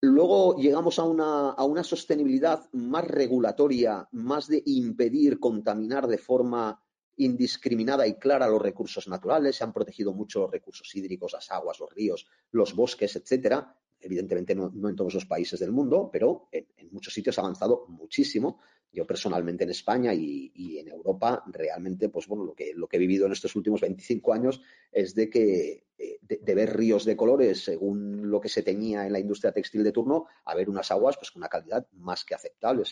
Luego 0.00 0.56
llegamos 0.56 0.98
a 0.98 1.04
una, 1.04 1.50
a 1.50 1.64
una 1.64 1.84
sostenibilidad 1.84 2.70
más 2.72 3.06
regulatoria, 3.06 4.08
más 4.12 4.46
de 4.46 4.62
impedir 4.64 5.38
contaminar 5.38 6.06
de 6.06 6.18
forma 6.18 6.82
indiscriminada 7.16 8.06
y 8.06 8.14
clara 8.14 8.48
los 8.48 8.60
recursos 8.60 9.08
naturales, 9.08 9.56
se 9.56 9.64
han 9.64 9.72
protegido 9.72 10.12
mucho 10.12 10.40
los 10.40 10.50
recursos 10.50 10.94
hídricos, 10.94 11.32
las 11.32 11.50
aguas, 11.50 11.80
los 11.80 11.92
ríos, 11.92 12.26
los 12.52 12.74
bosques, 12.74 13.16
etcétera. 13.16 13.74
Evidentemente 13.98 14.54
no, 14.54 14.70
en 14.88 14.96
todos 14.96 15.14
los 15.14 15.24
países 15.24 15.58
del 15.58 15.72
mundo, 15.72 16.10
pero 16.12 16.48
en, 16.52 16.66
muchos 16.90 17.14
sitios 17.14 17.38
ha 17.38 17.42
avanzado 17.42 17.86
muchísimo. 17.88 18.60
Yo 18.92 19.06
personalmente 19.06 19.64
en 19.64 19.70
España 19.70 20.14
y, 20.14 20.78
en 20.78 20.88
Europa 20.88 21.42
realmente, 21.46 22.08
pues 22.08 22.26
bueno, 22.26 22.44
lo 22.44 22.54
que, 22.54 22.72
lo 22.74 22.86
que 22.86 22.96
he 22.96 23.00
vivido 23.00 23.26
en 23.26 23.32
estos 23.32 23.56
últimos 23.56 23.80
25 23.80 24.32
años 24.32 24.62
es 24.92 25.14
de 25.14 25.28
que 25.28 25.86
eh, 25.98 26.18
de, 26.20 26.54
ver 26.54 26.76
ríos 26.76 27.04
de 27.04 27.16
colores 27.16 27.64
según 27.64 28.30
lo 28.30 28.40
que 28.40 28.48
se 28.48 28.62
tenía 28.62 29.06
en 29.06 29.12
la 29.12 29.18
industria 29.18 29.52
textil 29.52 29.82
de 29.82 29.92
turno, 29.92 30.26
a 30.44 30.54
ver 30.54 30.68
unas 30.68 30.90
aguas 30.90 31.16
pues 31.16 31.30
con 31.30 31.40
una 31.40 31.48
calidad 31.48 31.86
más 31.92 32.24
que 32.24 32.34
aceptable, 32.34 32.84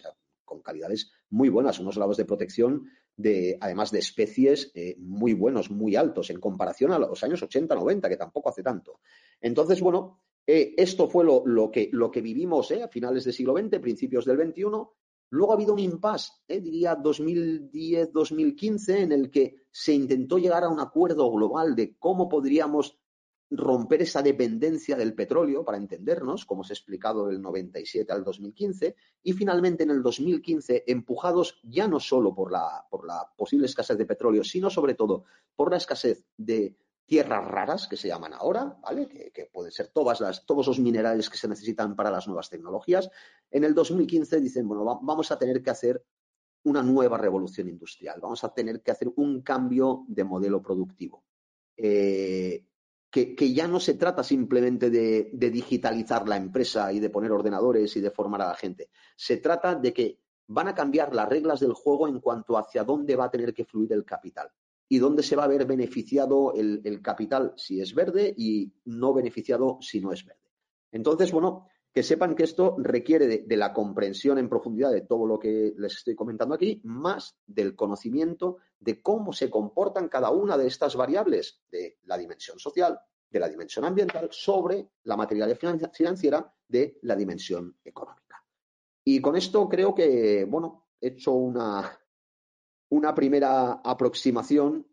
con 0.44 0.60
calidades 0.62 1.10
muy 1.30 1.48
buenas, 1.48 1.78
unos 1.80 1.96
lados 1.96 2.16
de 2.16 2.24
protección 2.24 2.88
de, 3.16 3.56
además 3.60 3.90
de 3.90 3.98
especies 4.00 4.70
eh, 4.74 4.96
muy 4.98 5.34
buenos, 5.34 5.70
muy 5.70 5.96
altos, 5.96 6.30
en 6.30 6.40
comparación 6.40 6.92
a 6.92 6.98
los 6.98 7.22
años 7.22 7.42
80, 7.42 7.74
90, 7.74 8.08
que 8.08 8.16
tampoco 8.16 8.48
hace 8.48 8.62
tanto. 8.62 9.00
Entonces, 9.40 9.80
bueno, 9.80 10.22
eh, 10.46 10.74
esto 10.76 11.08
fue 11.08 11.24
lo, 11.24 11.42
lo, 11.46 11.70
que, 11.70 11.88
lo 11.92 12.10
que 12.10 12.20
vivimos 12.20 12.70
eh, 12.70 12.82
a 12.82 12.88
finales 12.88 13.24
del 13.24 13.32
siglo 13.34 13.56
XX, 13.56 13.78
principios 13.78 14.24
del 14.24 14.38
XXI. 14.38 14.64
Luego 15.30 15.52
ha 15.52 15.54
habido 15.54 15.72
un 15.72 15.78
impasse, 15.78 16.32
diría 16.48 16.96
2010-2015, 16.98 18.96
en 19.00 19.12
el 19.12 19.30
que 19.30 19.66
se 19.70 19.92
intentó 19.92 20.38
llegar 20.38 20.64
a 20.64 20.68
un 20.68 20.80
acuerdo 20.80 21.30
global 21.32 21.74
de 21.74 21.96
cómo 21.98 22.28
podríamos 22.28 22.98
romper 23.50 24.02
esa 24.02 24.22
dependencia 24.22 24.96
del 24.96 25.14
petróleo, 25.14 25.64
para 25.64 25.78
entendernos, 25.78 26.44
como 26.44 26.62
os 26.62 26.70
he 26.70 26.72
explicado 26.72 27.26
del 27.26 27.40
97 27.40 28.12
al 28.12 28.24
2015, 28.24 28.96
y 29.22 29.32
finalmente 29.32 29.84
en 29.84 29.90
el 29.90 30.02
2015, 30.02 30.84
empujados 30.86 31.60
ya 31.62 31.86
no 31.86 32.00
solo 32.00 32.34
por 32.34 32.50
la, 32.50 32.86
por 32.90 33.06
la 33.06 33.30
posible 33.36 33.66
escasez 33.66 33.96
de 33.98 34.06
petróleo, 34.06 34.44
sino 34.44 34.70
sobre 34.70 34.94
todo 34.94 35.24
por 35.54 35.70
la 35.70 35.76
escasez 35.76 36.24
de 36.36 36.76
tierras 37.06 37.44
raras, 37.46 37.86
que 37.86 37.96
se 37.96 38.08
llaman 38.08 38.32
ahora, 38.32 38.78
¿vale? 38.82 39.08
Que, 39.08 39.50
pueden 39.52 39.70
ser 39.70 39.88
todas 39.88 40.20
las, 40.20 40.46
todos 40.46 40.66
los 40.66 40.78
minerales 40.78 41.28
que 41.28 41.36
se 41.36 41.48
necesitan 41.48 41.94
para 41.94 42.10
las 42.10 42.26
nuevas 42.26 42.48
tecnologías. 42.48 43.10
En 43.50 43.64
el 43.64 43.74
2015 43.74 44.40
dicen, 44.40 44.66
bueno, 44.66 44.84
va, 44.84 44.98
vamos 45.02 45.30
a 45.30 45.38
tener 45.38 45.62
que 45.62 45.70
hacer 45.70 46.02
una 46.64 46.82
nueva 46.82 47.18
revolución 47.18 47.68
industrial, 47.68 48.20
vamos 48.22 48.42
a 48.42 48.54
tener 48.54 48.80
que 48.80 48.90
hacer 48.90 49.12
un 49.16 49.42
cambio 49.42 50.04
de 50.08 50.24
modelo 50.24 50.62
productivo. 50.62 51.24
Eh, 51.76 52.64
que, 53.14 53.52
ya 53.52 53.68
no 53.68 53.78
se 53.78 53.94
trata 53.94 54.24
simplemente 54.24 54.90
de, 54.90 55.30
digitalizar 55.32 56.28
la 56.28 56.36
empresa 56.36 56.92
y 56.92 56.98
de 56.98 57.10
poner 57.10 57.30
ordenadores 57.30 57.94
y 57.96 58.00
de 58.00 58.10
formar 58.10 58.42
a 58.42 58.48
la 58.48 58.56
gente. 58.56 58.90
Se 59.14 59.36
trata 59.36 59.76
de 59.76 59.92
que 59.92 60.18
van 60.48 60.66
a 60.66 60.74
cambiar 60.74 61.14
las 61.14 61.28
reglas 61.28 61.60
del 61.60 61.74
juego 61.74 62.08
en 62.08 62.18
cuanto 62.18 62.58
hacia 62.58 62.82
dónde 62.82 63.14
va 63.14 63.26
a 63.26 63.30
tener 63.30 63.54
que 63.54 63.64
fluir 63.64 63.92
el 63.92 64.04
capital 64.04 64.50
y 64.88 64.98
dónde 64.98 65.22
se 65.22 65.36
va 65.36 65.44
a 65.44 65.48
ver 65.48 65.64
beneficiado 65.64 66.54
el 66.54 67.00
capital 67.02 67.54
si 67.56 67.80
es 67.80 67.94
verde 67.94 68.34
y 68.36 68.72
no 68.84 69.14
beneficiado 69.14 69.78
si 69.80 70.00
no 70.00 70.10
es 70.12 70.26
verde. 70.26 70.50
Entonces, 70.90 71.30
bueno, 71.30 71.68
que 71.94 72.02
sepan 72.02 72.34
que 72.34 72.42
esto 72.42 72.74
requiere 72.78 73.28
de, 73.46 73.56
la 73.56 73.72
comprensión 73.72 74.38
en 74.38 74.48
profundidad 74.48 74.90
de 74.90 75.02
todo 75.02 75.26
lo 75.26 75.38
que 75.38 75.74
les 75.78 75.94
estoy 75.94 76.16
comentando 76.16 76.56
aquí, 76.56 76.80
más 76.82 77.38
del 77.46 77.76
conocimiento 77.76 78.56
de 78.80 79.00
cómo 79.00 79.32
se 79.32 79.48
comportan 79.48 80.08
cada 80.08 80.30
una 80.30 80.58
de 80.58 80.66
estas 80.66 80.96
variables 80.96 81.62
de 81.70 81.98
la 82.02 82.18
dimensión 82.18 82.58
social, 82.58 82.98
de 83.30 83.38
la 83.38 83.48
dimensión 83.48 83.84
ambiental, 83.84 84.28
sobre 84.32 84.88
la 85.04 85.16
materialidad 85.16 85.56
financiera 85.92 86.52
de 86.66 86.98
la 87.02 87.14
dimensión 87.14 87.76
económica. 87.84 88.44
Y 89.04 89.20
con 89.20 89.36
esto 89.36 89.68
creo 89.68 89.94
que, 89.94 90.44
bueno, 90.46 90.88
he 91.00 91.08
hecho 91.08 91.30
una, 91.30 91.96
una 92.88 93.14
primera 93.14 93.74
aproximación 93.84 94.84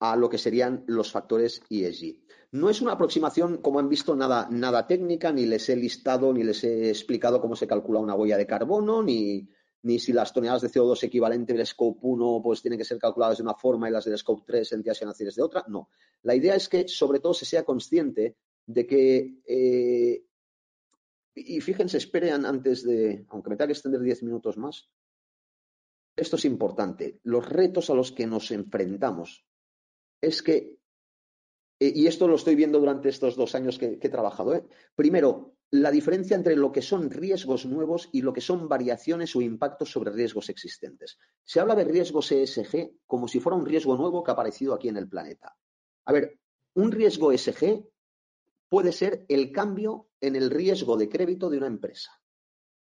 a 0.00 0.16
lo 0.16 0.28
que 0.28 0.38
serían 0.38 0.82
los 0.88 1.12
factores 1.12 1.62
ESG. 1.70 2.18
No 2.52 2.68
es 2.68 2.82
una 2.82 2.92
aproximación, 2.92 3.58
como 3.58 3.78
han 3.78 3.88
visto, 3.88 4.14
nada, 4.14 4.46
nada 4.50 4.86
técnica, 4.86 5.32
ni 5.32 5.46
les 5.46 5.68
he 5.70 5.76
listado, 5.76 6.34
ni 6.34 6.44
les 6.44 6.62
he 6.64 6.90
explicado 6.90 7.40
cómo 7.40 7.56
se 7.56 7.66
calcula 7.66 7.98
una 7.98 8.14
huella 8.14 8.36
de 8.36 8.46
carbono, 8.46 9.02
ni, 9.02 9.48
ni 9.84 9.98
si 9.98 10.12
las 10.12 10.34
toneladas 10.34 10.60
de 10.60 10.68
CO2 10.68 11.02
equivalentes 11.02 11.56
del 11.56 11.66
Scope 11.66 12.00
1 12.02 12.40
pues, 12.42 12.60
tienen 12.60 12.78
que 12.78 12.84
ser 12.84 12.98
calculadas 12.98 13.38
de 13.38 13.44
una 13.44 13.54
forma 13.54 13.88
y 13.88 13.92
las 13.92 14.04
del 14.04 14.18
Scope 14.18 14.44
3 14.46 14.72
entidades 14.72 14.98
financieras 14.98 15.34
de 15.34 15.42
otra. 15.42 15.64
No. 15.66 15.88
La 16.22 16.34
idea 16.34 16.54
es 16.54 16.68
que, 16.68 16.86
sobre 16.88 17.20
todo, 17.20 17.32
se 17.32 17.46
sea 17.46 17.64
consciente 17.64 18.36
de 18.66 18.86
que. 18.86 19.40
Eh, 19.46 20.24
y 21.34 21.60
fíjense, 21.62 21.96
esperen 21.96 22.44
antes 22.44 22.84
de. 22.84 23.24
Aunque 23.30 23.48
me 23.48 23.56
tenga 23.56 23.68
que 23.68 23.72
extender 23.72 24.02
10 24.02 24.24
minutos 24.24 24.58
más. 24.58 24.90
Esto 26.14 26.36
es 26.36 26.44
importante. 26.44 27.20
Los 27.22 27.48
retos 27.48 27.88
a 27.88 27.94
los 27.94 28.12
que 28.12 28.26
nos 28.26 28.50
enfrentamos 28.50 29.46
es 30.20 30.42
que 30.42 30.81
eh, 31.82 31.92
y 31.96 32.06
esto 32.06 32.28
lo 32.28 32.36
estoy 32.36 32.54
viendo 32.54 32.78
durante 32.78 33.08
estos 33.08 33.34
dos 33.34 33.56
años 33.56 33.76
que, 33.76 33.98
he 34.00 34.08
trabajado. 34.08 34.54
¿eh? 34.54 34.64
Primero, 34.94 35.56
la 35.72 35.90
diferencia 35.90 36.36
entre 36.36 36.54
lo 36.54 36.70
que 36.70 36.80
son 36.80 37.10
riesgos 37.10 37.66
nuevos 37.66 38.08
y 38.12 38.22
lo 38.22 38.32
que 38.32 38.40
son 38.40 38.68
variaciones 38.68 39.34
o 39.34 39.42
impactos 39.42 39.90
sobre 39.90 40.12
riesgos 40.12 40.48
existentes. 40.48 41.18
Se 41.42 41.58
habla 41.58 41.74
de 41.74 41.82
riesgos 41.82 42.30
ESG 42.30 42.92
como 43.04 43.26
si 43.26 43.40
fuera 43.40 43.56
un 43.56 43.66
riesgo 43.66 43.96
nuevo 43.96 44.22
que 44.22 44.30
ha 44.30 44.34
aparecido 44.34 44.74
aquí 44.74 44.90
en 44.90 44.96
el 44.96 45.08
planeta. 45.08 45.56
A 46.04 46.12
ver, 46.12 46.38
un 46.74 46.92
riesgo 46.92 47.32
ESG 47.32 47.84
puede 48.68 48.92
ser 48.92 49.26
el 49.28 49.50
cambio 49.50 50.06
en 50.20 50.36
el 50.36 50.50
riesgo 50.50 50.96
de 50.96 51.08
crédito 51.08 51.50
de 51.50 51.58
una 51.58 51.66
empresa 51.66 52.12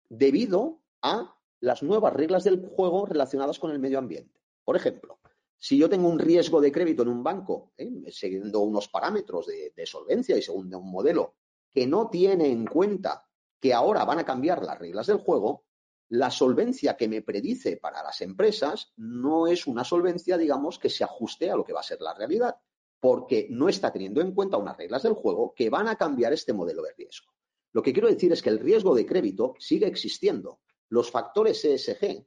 debido 0.09 0.81
a 1.03 1.37
las 1.59 1.83
nuevas 1.83 2.13
reglas 2.13 2.45
del 2.45 2.65
juego 2.65 3.05
relacionadas 3.05 3.59
con 3.59 3.73
el 3.73 3.81
medio 3.81 3.99
ambiente. 3.99 4.41
Por 4.65 4.77
ejemplo, 4.77 5.19
si 5.59 5.77
yo 5.79 5.89
tengo 5.89 6.09
un 6.09 6.19
riesgo 6.19 6.61
de 6.61 6.73
crédito 6.73 7.03
en 7.03 7.09
un 7.09 7.23
banco, 7.23 7.73
¿eh? 7.77 8.11
siguiendo 8.11 8.61
unos 8.61 8.89
parámetros 8.89 9.47
de, 9.47 9.73
de, 9.75 9.87
solvencia 9.87 10.37
y 10.37 10.43
según 10.43 10.75
un 10.75 10.91
modelo 10.91 11.35
que 11.73 11.87
no 11.87 12.09
tiene 12.09 12.51
en 12.51 12.67
cuenta 12.67 13.27
que 13.61 13.73
ahora 13.73 14.05
van 14.05 14.19
a 14.19 14.25
cambiar 14.25 14.63
las 14.63 14.79
reglas 14.79 15.07
del 15.07 15.19
juego, 15.19 15.65
la 16.09 16.31
solvencia 16.31 16.97
que 16.97 17.09
me 17.09 17.23
predice 17.23 17.79
para 17.79 18.03
las 18.03 18.21
empresas 18.21 18.93
no 18.97 19.47
es 19.47 19.67
una 19.67 19.83
solvencia, 19.83 20.39
digamos, 20.39 20.79
que 20.79 20.91
se 20.91 21.05
ajuste 21.05 21.51
a 21.51 21.57
lo 21.57 21.65
que 21.65 21.73
va 21.73 21.81
a 21.81 21.85
ser 21.85 22.01
la 22.01 22.15
realidad, 22.15 22.57
porque 23.01 23.49
no 23.51 23.69
está 23.69 23.93
teniendo 23.93 24.21
en 24.21 24.33
cuenta 24.33 24.57
unas 24.57 24.77
reglas 24.77 25.03
del 25.03 25.15
juego 25.15 25.53
que 25.55 25.69
van 25.69 25.89
a 25.89 25.97
cambiar 25.97 26.33
este 26.33 26.53
modelo 26.53 26.83
de 26.83 26.95
riesgo. 26.97 27.33
Lo 27.73 27.83
que 27.83 27.93
quiero 27.93 28.09
decir 28.09 28.33
es 28.33 28.43
que 28.43 28.51
el 28.51 28.61
riesgo 28.61 28.95
de 28.95 29.05
crédito 29.05 29.55
sigue 29.59 29.87
existiendo. 29.87 30.61
Los 30.89 31.11
factores 31.11 31.65
ESG 31.65 32.25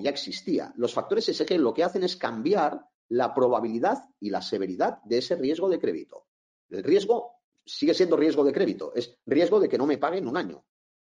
ya 0.00 0.10
existía. 0.10 0.72
Los 0.76 0.94
factores 0.94 1.28
ESG 1.28 1.58
lo 1.58 1.74
que 1.74 1.84
hacen 1.84 2.04
es 2.04 2.16
cambiar 2.16 2.88
la 3.08 3.34
probabilidad 3.34 4.08
y 4.20 4.30
la 4.30 4.42
severidad 4.42 5.02
de 5.04 5.18
ese 5.18 5.36
riesgo 5.36 5.68
de 5.68 5.78
crédito. 5.78 6.26
El 6.70 6.82
riesgo 6.82 7.32
sigue 7.64 7.94
siendo 7.94 8.16
riesgo 8.16 8.44
de 8.44 8.52
crédito, 8.52 8.92
es 8.94 9.18
riesgo 9.26 9.60
de 9.60 9.68
que 9.68 9.78
no 9.78 9.86
me 9.86 9.98
paguen 9.98 10.26
un 10.26 10.36
año. 10.36 10.64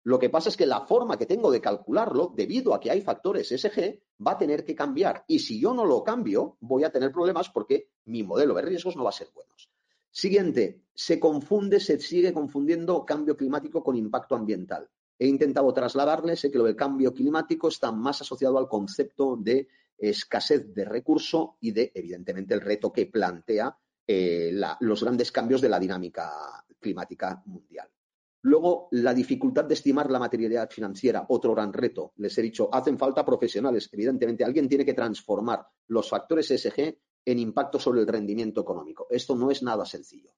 Lo 0.04 0.18
que 0.18 0.30
pasa 0.30 0.50
es 0.50 0.58
que 0.58 0.66
la 0.66 0.82
forma 0.82 1.18
que 1.18 1.28
tengo 1.28 1.52
de 1.52 1.62
calcularlo, 1.62 2.34
debido 2.36 2.74
a 2.74 2.80
que 2.80 2.90
hay 2.90 3.02
factores 3.02 3.52
ESG, 3.52 4.02
va 4.26 4.32
a 4.32 4.38
tener 4.38 4.66
que 4.66 4.76
cambiar. 4.76 5.24
Y 5.28 5.40
si 5.40 5.60
yo 5.60 5.74
no 5.74 5.86
lo 5.86 6.04
cambio, 6.04 6.58
voy 6.60 6.84
a 6.84 6.92
tener 6.92 7.12
problemas 7.12 7.50
porque 7.50 7.92
mi 8.06 8.24
modelo 8.24 8.56
de 8.56 8.64
riesgos 8.64 8.96
no 8.96 9.04
va 9.04 9.10
a 9.10 9.14
ser 9.14 9.30
bueno. 9.34 9.52
Siguiente, 10.10 10.82
se 10.94 11.20
confunde, 11.20 11.80
se 11.80 12.00
sigue 12.00 12.34
confundiendo 12.34 13.06
cambio 13.06 13.38
climático 13.38 13.82
con 13.82 13.96
impacto 13.96 14.36
ambiental 14.36 14.90
he 15.22 15.28
intentado 15.28 15.72
trasladarles 15.72 16.42
que 16.42 16.58
lo 16.58 16.64
del 16.64 16.76
cambio 16.76 17.14
climático 17.14 17.68
está 17.68 17.92
más 17.92 18.22
asociado 18.22 18.58
al 18.58 18.68
concepto 18.68 19.38
de 19.38 19.68
escasez 19.96 20.74
de 20.74 20.84
recurso 20.84 21.58
y 21.60 21.70
de, 21.72 21.92
evidentemente, 21.94 22.56
el 22.56 22.62
reto 22.62 22.92
que 22.92 23.06
plantea 23.06 23.78
eh, 24.08 24.52
los 24.80 25.04
grandes 25.04 25.32
cambios 25.32 25.62
de 25.62 25.70
la 25.70 25.80
dinámica 25.80 26.66
climática 26.80 27.40
mundial. 27.46 27.88
Luego, 28.42 28.88
la 28.94 29.14
dificultad 29.14 29.66
de 29.66 29.76
estimar 29.76 30.10
la 30.10 30.18
materialidad 30.18 30.72
financiera, 30.72 31.24
otro 31.30 31.54
gran 31.54 31.72
reto. 31.72 32.14
Les 32.16 32.36
he 32.40 32.42
dicho, 32.42 32.74
hacen 32.74 32.98
falta 32.98 33.24
profesionales. 33.24 33.90
Evidentemente, 33.92 34.44
alguien 34.44 34.68
tiene 34.68 34.86
que 34.86 34.96
transformar 34.96 35.68
los 35.90 36.10
factores 36.10 36.50
ESG 36.50 36.98
en 37.26 37.38
impacto 37.38 37.80
sobre 37.80 38.02
el 38.02 38.08
rendimiento 38.08 38.62
económico. 38.62 39.06
Esto 39.12 39.36
no 39.36 39.52
es 39.52 39.62
nada 39.62 39.86
sencillo. 39.86 40.34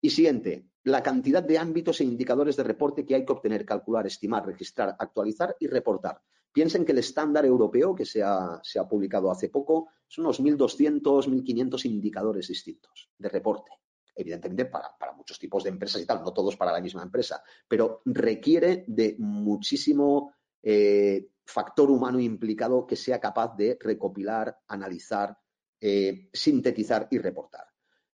Y 0.00 0.10
siguiente, 0.10 0.70
la 0.84 1.02
cantidad 1.02 1.42
de 1.42 1.58
ámbitos 1.58 2.00
e 2.00 2.04
indicadores 2.04 2.56
de 2.56 2.62
reporte 2.62 3.04
que 3.04 3.14
hay 3.14 3.24
que 3.24 3.32
obtener, 3.32 3.64
calcular, 3.64 4.06
estimar, 4.06 4.46
registrar, 4.46 4.96
actualizar 4.98 5.56
y 5.60 5.66
reportar. 5.66 6.20
Piensen 6.52 6.84
que 6.84 6.92
el 6.92 6.98
estándar 6.98 7.44
europeo 7.44 7.94
que 7.94 8.04
se 8.04 8.22
ha, 8.22 8.60
publicado 8.88 9.30
hace 9.30 9.48
poco 9.48 9.88
son 10.08 10.24
unos 10.24 10.40
1.200, 10.40 11.28
1.500 11.28 11.84
indicadores 11.84 12.48
distintos 12.48 13.10
de 13.16 13.28
reporte. 13.28 13.70
Evidentemente 14.16 14.64
para, 14.64 14.96
para, 14.98 15.12
muchos 15.12 15.38
tipos 15.38 15.62
de 15.62 15.70
empresas 15.70 16.02
y 16.02 16.06
tal, 16.06 16.22
no 16.22 16.32
todos 16.32 16.56
para 16.56 16.72
la 16.72 16.80
misma 16.80 17.02
empresa, 17.02 17.42
pero 17.68 18.02
requiere 18.04 18.84
de 18.88 19.14
muchísimo, 19.18 20.34
eh, 20.62 21.30
factor 21.46 21.90
humano 21.90 22.20
implicado 22.20 22.86
que 22.86 22.96
sea 22.96 23.20
capaz 23.20 23.56
de 23.56 23.78
recopilar, 23.80 24.60
analizar, 24.68 25.36
eh, 25.80 26.28
sintetizar 26.32 27.08
y 27.10 27.18
reportar. 27.18 27.69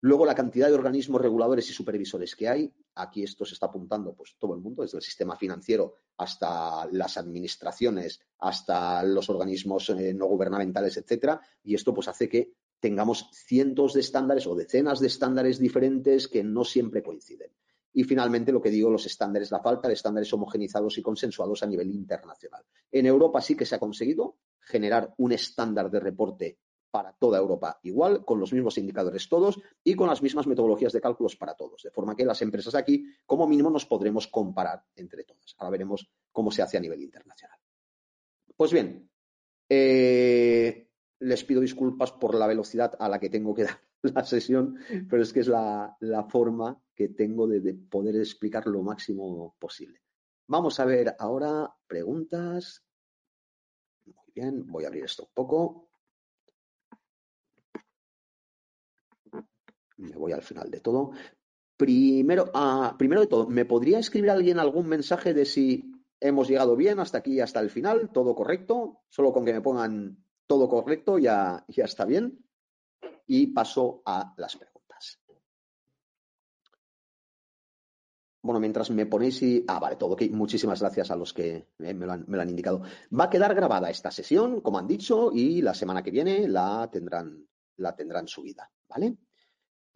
Luego, 0.05 0.23
la 0.23 0.35
cantidad 0.35 0.67
de 0.67 0.75
organismos 0.75 1.19
reguladores 1.19 1.67
y 1.71 1.73
supervisores 1.73 2.35
que 2.35 2.47
hay. 2.47 2.71
Aquí 2.93 3.23
esto 3.23 3.43
se 3.43 3.55
está 3.55 3.65
apuntando 3.65 4.13
pues, 4.13 4.35
todo 4.37 4.53
el 4.53 4.61
mundo, 4.61 4.83
desde 4.83 4.99
el 4.99 5.03
sistema 5.03 5.35
financiero 5.35 5.95
hasta 6.17 6.85
las 6.91 7.17
administraciones, 7.17 8.21
hasta 8.37 9.01
los 9.01 9.31
organismos 9.31 9.89
eh, 9.89 10.13
no 10.13 10.27
gubernamentales, 10.27 10.95
etcétera. 10.97 11.41
Y 11.63 11.73
esto 11.73 11.91
pues, 11.91 12.07
hace 12.07 12.29
que 12.29 12.51
tengamos 12.79 13.31
cientos 13.33 13.95
de 13.95 14.01
estándares 14.01 14.45
o 14.45 14.53
decenas 14.53 14.99
de 14.99 15.07
estándares 15.07 15.57
diferentes 15.57 16.27
que 16.27 16.43
no 16.43 16.63
siempre 16.63 17.01
coinciden. 17.01 17.49
Y 17.91 18.03
finalmente, 18.03 18.51
lo 18.51 18.61
que 18.61 18.69
digo, 18.69 18.91
los 18.91 19.07
estándares, 19.07 19.49
la 19.49 19.63
falta 19.63 19.87
de 19.87 19.95
estándares 19.95 20.31
homogenizados 20.33 20.99
y 20.99 21.01
consensuados 21.01 21.63
a 21.63 21.65
nivel 21.65 21.89
internacional. 21.89 22.63
En 22.91 23.07
Europa 23.07 23.41
sí 23.41 23.55
que 23.55 23.65
se 23.65 23.73
ha 23.73 23.79
conseguido 23.79 24.37
generar 24.59 25.15
un 25.17 25.31
estándar 25.31 25.89
de 25.89 25.99
reporte 25.99 26.59
para 26.95 27.11
toda 27.11 27.37
Europa 27.37 27.77
igual, 27.83 28.23
con 28.23 28.39
los 28.39 28.53
mismos 28.53 28.77
indicadores 28.77 29.27
todos 29.27 29.59
y 29.83 29.95
con 29.95 30.07
las 30.07 30.21
mismas 30.21 30.47
metodologías 30.47 30.93
de 30.93 31.01
cálculos 31.01 31.35
para 31.35 31.53
todos. 31.53 31.83
De 31.83 31.91
forma 31.91 32.15
que 32.15 32.23
las 32.23 32.41
empresas 32.41 32.73
aquí, 32.73 33.05
como 33.25 33.45
mínimo, 33.45 33.69
nos 33.69 33.85
podremos 33.85 34.29
comparar 34.29 34.81
entre 34.95 35.25
todas. 35.25 35.53
Ahora 35.57 35.71
veremos 35.71 36.09
cómo 36.31 36.51
se 36.51 36.61
hace 36.61 36.77
a 36.77 36.79
nivel 36.79 37.01
internacional. 37.01 37.59
Pues 38.55 38.71
bien, 38.71 39.11
eh, 39.67 40.89
les 41.19 41.43
pido 41.43 41.59
disculpas 41.59 42.13
por 42.13 42.33
la 42.33 42.47
velocidad 42.47 42.95
a 42.97 43.09
la 43.09 43.19
que 43.19 43.29
tengo 43.29 43.53
que 43.53 43.63
dar 43.65 43.81
la 44.03 44.23
sesión, 44.23 44.77
pero 45.09 45.21
es 45.21 45.33
que 45.33 45.41
es 45.41 45.49
la, 45.49 45.97
forma 46.29 46.81
que 46.95 47.09
tengo 47.09 47.45
de 47.45 47.73
poder 47.73 48.15
explicar 48.15 48.67
lo 48.67 48.83
máximo 48.83 49.53
posible. 49.59 49.99
Vamos 50.47 50.79
a 50.79 50.85
ver 50.85 51.13
ahora 51.19 51.75
preguntas. 51.87 52.85
Muy 54.05 54.31
bien, 54.33 54.65
voy 54.65 54.85
a 54.85 54.87
abrir 54.87 55.03
esto 55.03 55.23
un 55.23 55.33
poco. 55.33 55.84
Me 59.97 60.15
voy 60.15 60.31
al 60.31 60.41
final 60.41 60.69
de 60.69 60.79
todo. 60.79 61.11
Primero, 61.77 62.51
ah, 62.53 62.95
primero 62.97 63.21
de 63.21 63.27
todo, 63.27 63.47
¿me 63.47 63.65
podría 63.65 63.99
escribir 63.99 64.31
alguien 64.31 64.59
algún 64.59 64.87
mensaje 64.87 65.33
de 65.33 65.45
si 65.45 65.91
hemos 66.19 66.47
llegado 66.47 66.75
bien 66.75 66.99
hasta 66.99 67.17
aquí, 67.17 67.39
hasta 67.39 67.59
el 67.59 67.69
final? 67.69 68.11
¿Todo 68.11 68.33
correcto? 68.35 69.01
Solo 69.09 69.33
con 69.33 69.45
que 69.45 69.53
me 69.53 69.61
pongan 69.61 70.17
todo 70.47 70.69
correcto 70.69 71.19
ya, 71.19 71.65
ya 71.67 71.85
está 71.85 72.05
bien. 72.05 72.45
Y 73.27 73.47
paso 73.47 74.01
a 74.05 74.33
las 74.37 74.55
preguntas. 74.55 75.19
Bueno, 78.41 78.59
mientras 78.59 78.91
me 78.91 79.07
ponéis 79.07 79.41
y... 79.41 79.65
Ah, 79.67 79.79
vale, 79.79 79.95
todo 79.95 80.11
ok. 80.11 80.21
Muchísimas 80.29 80.79
gracias 80.79 81.09
a 81.09 81.15
los 81.15 81.33
que 81.33 81.69
me, 81.79 81.93
lo 81.95 82.11
han, 82.11 82.25
me, 82.27 82.37
lo 82.37 82.43
han, 82.43 82.49
indicado. 82.49 82.83
Va 83.17 83.23
a 83.23 83.29
quedar 83.29 83.55
grabada 83.55 83.89
esta 83.89 84.11
sesión, 84.11 84.61
como 84.61 84.77
han 84.77 84.87
dicho, 84.87 85.31
y 85.33 85.63
la 85.63 85.73
semana 85.73 86.03
que 86.03 86.11
viene 86.11 86.47
la 86.47 86.87
tendrán, 86.91 87.47
la 87.77 87.95
tendrán 87.95 88.27
subida, 88.27 88.71
¿vale? 88.87 89.17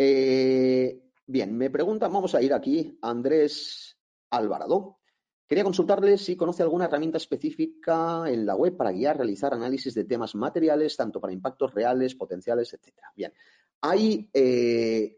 Eh, 0.01 1.11
bien, 1.27 1.57
me 1.57 1.69
preguntan, 1.69 2.13
vamos 2.13 2.33
a 2.33 2.41
ir 2.41 2.53
aquí, 2.53 2.97
Andrés 3.01 3.97
Alvarado. 4.29 4.99
Quería 5.45 5.65
consultarle 5.65 6.17
si 6.17 6.37
conoce 6.37 6.63
alguna 6.63 6.85
herramienta 6.85 7.17
específica 7.17 8.23
en 8.27 8.45
la 8.45 8.55
web 8.55 8.77
para 8.77 8.93
guiar, 8.93 9.17
realizar 9.17 9.53
análisis 9.53 9.93
de 9.93 10.05
temas 10.05 10.35
materiales, 10.35 10.95
tanto 10.95 11.19
para 11.19 11.33
impactos 11.33 11.73
reales, 11.73 12.15
potenciales, 12.15 12.73
etcétera. 12.73 13.11
Bien, 13.13 13.33
hay 13.81 14.29
eh, 14.31 15.17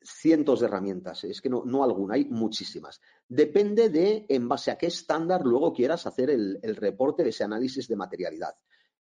cientos 0.00 0.60
de 0.60 0.66
herramientas, 0.66 1.24
es 1.24 1.40
que 1.40 1.48
no, 1.48 1.64
no, 1.64 1.82
alguna, 1.82 2.14
hay 2.14 2.26
muchísimas. 2.26 3.00
Depende 3.26 3.88
de 3.88 4.26
en 4.28 4.48
base 4.48 4.70
a 4.70 4.78
qué 4.78 4.86
estándar 4.86 5.42
luego 5.44 5.72
quieras 5.72 6.06
hacer 6.06 6.30
el, 6.30 6.60
reporte 6.76 7.24
de 7.24 7.30
ese 7.30 7.42
análisis 7.42 7.88
de 7.88 7.96
materialidad. 7.96 8.54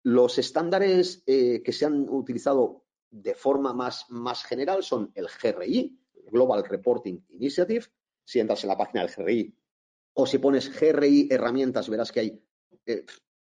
Los 0.03 0.37
estándares 0.37 1.23
eh, 1.27 1.63
que 1.65 1.73
se 1.73 1.87
han 1.87 2.07
utilizado 2.11 2.86
de 3.23 3.35
forma 3.35 3.73
más, 3.73 4.07
más 4.11 4.45
general 4.45 4.83
son 4.83 5.11
el 5.15 5.27
GRI, 5.27 5.99
Global 6.31 6.65
Reporting 6.65 7.19
Initiative. 7.31 7.87
Si 8.25 8.41
entras 8.41 8.63
en 8.65 8.69
la 8.69 8.77
página 8.77 9.05
del 9.05 9.15
GRI 9.15 9.55
o 10.15 10.27
si 10.27 10.39
pones 10.39 10.69
GRI 10.79 11.29
herramientas, 11.31 11.89
verás 11.89 12.13
que 12.13 12.21
hay 12.21 12.43
eh, 12.85 13.05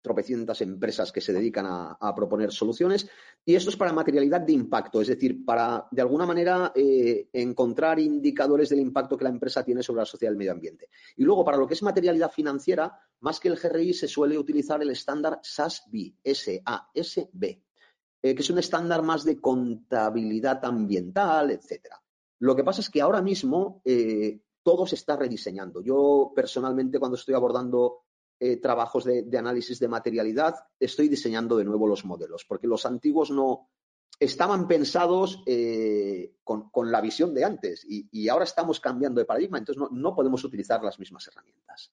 tropecientas 0.01 0.61
empresas 0.61 1.11
que 1.11 1.21
se 1.21 1.33
dedican 1.33 1.67
a, 1.69 2.15
proponer 2.15 2.53
soluciones. 2.53 3.09
Y 3.45 3.55
esto 3.55 3.71
es 3.71 3.77
para 3.77 3.93
materialidad 3.93 4.41
de 4.41 4.53
impacto, 4.53 5.01
es 5.01 5.09
decir, 5.09 5.45
para 5.45 5.87
de 5.91 6.03
alguna 6.03 6.25
manera 6.25 6.73
eh, 6.75 7.29
encontrar 7.33 7.99
indicadores 7.99 8.69
del 8.69 8.81
impacto 8.81 9.17
que 9.17 9.25
la 9.25 9.31
empresa 9.31 9.65
tiene 9.65 9.83
sobre 9.83 10.01
la 10.01 10.07
sociedad 10.07 10.31
y 10.31 10.35
el 10.35 10.39
medio 10.39 10.53
ambiente. 10.53 10.89
Y 11.17 11.25
luego, 11.25 11.45
para 11.45 11.57
lo 11.57 11.67
que 11.67 11.75
es 11.75 11.83
materialidad 11.83 12.31
financiera, 12.31 12.97
más 13.21 13.41
que 13.41 13.49
el 13.49 13.57
GRI, 13.57 13.93
se 13.93 14.09
suele 14.09 14.39
utilizar 14.39 14.81
el 14.81 14.91
estándar 14.91 15.41
SASB, 15.43 16.15
S-A-S-B. 16.23 17.63
Eh, 18.21 18.35
que 18.35 18.43
es 18.43 18.51
un 18.51 18.59
estándar 18.59 19.03
más 19.03 19.25
de 19.25 19.41
contabilidad 19.41 20.64
ambiental, 20.64 21.53
etcétera. 21.53 22.03
Lo 22.41 22.57
que 22.57 22.64
pasa 22.64 22.81
es 22.81 22.91
que 22.91 23.01
ahora 23.01 23.23
mismo 23.23 23.81
eh, 23.85 24.41
todo 24.62 24.87
se 24.87 24.97
está 24.97 25.16
rediseñando. 25.16 25.81
Yo 25.81 26.33
personalmente 26.35 26.99
cuando 26.99 27.16
estoy 27.16 27.35
abordando 27.35 28.03
eh, 28.41 28.57
trabajos 28.57 29.05
de, 29.05 29.39
análisis 29.39 29.79
de 29.79 29.87
materialidad, 29.87 30.57
estoy 30.81 31.09
diseñando 31.09 31.57
de 31.57 31.64
nuevo 31.64 31.87
los 31.87 32.05
modelos, 32.05 32.45
porque 32.45 32.66
los 32.66 32.85
antiguos 32.87 33.31
no 33.31 33.69
estaban 34.19 34.66
pensados 34.66 35.45
con, 36.43 36.91
la 36.91 37.01
visión 37.01 37.33
de 37.35 37.45
antes 37.45 37.87
y, 37.89 38.29
ahora 38.29 38.45
estamos 38.45 38.81
cambiando 38.81 39.21
de 39.21 39.27
paradigma, 39.27 39.59
entonces 39.59 39.81
no, 39.81 39.91
no 39.93 40.14
podemos 40.14 40.43
utilizar 40.43 40.83
las 40.83 40.99
mismas 40.99 41.29
herramientas. 41.29 41.93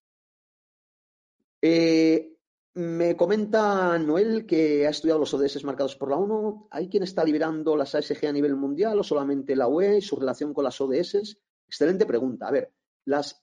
Me 2.78 3.16
comenta 3.16 3.98
Noel 3.98 4.46
que 4.46 4.86
ha 4.86 4.90
estudiado 4.90 5.22
los 5.22 5.34
ODS 5.34 5.64
marcados 5.64 5.96
por 5.96 6.10
la 6.10 6.18
ONU. 6.18 6.68
¿Hay 6.72 6.90
quien 6.90 7.04
está 7.04 7.24
liberando 7.24 7.78
las 7.78 7.96
ASG 7.96 8.26
a 8.28 8.34
nivel 8.34 8.58
mundial 8.58 9.00
o 9.00 9.04
solamente 9.04 9.56
la 9.56 9.70
UE 9.70 10.00
y 10.00 10.02
su 10.02 10.18
relación 10.18 10.54
con 10.54 10.66
las 10.66 10.82
ODS? 10.82 11.38
Excelente 11.66 12.06
pregunta. 12.06 12.50
A 12.50 12.52
ver, 12.52 12.74
las, 13.06 13.42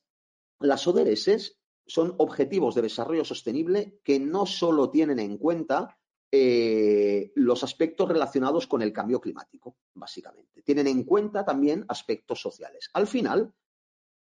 las 0.60 0.86
ODS 0.86 1.58
son 1.86 2.14
objetivos 2.18 2.74
de 2.74 2.82
desarrollo 2.82 3.24
sostenible 3.24 4.00
que 4.04 4.20
no 4.20 4.44
solo 4.44 4.90
tienen 4.90 5.18
en 5.18 5.38
cuenta 5.38 5.98
eh, 6.30 7.32
los 7.34 7.64
aspectos 7.64 8.10
relacionados 8.10 8.66
con 8.66 8.82
el 8.82 8.92
cambio 8.92 9.18
climático, 9.18 9.78
básicamente. 9.94 10.60
Tienen 10.60 10.88
en 10.88 11.04
cuenta 11.04 11.42
también 11.42 11.86
aspectos 11.88 12.38
sociales. 12.38 12.90
Al 12.92 13.06
final, 13.06 13.54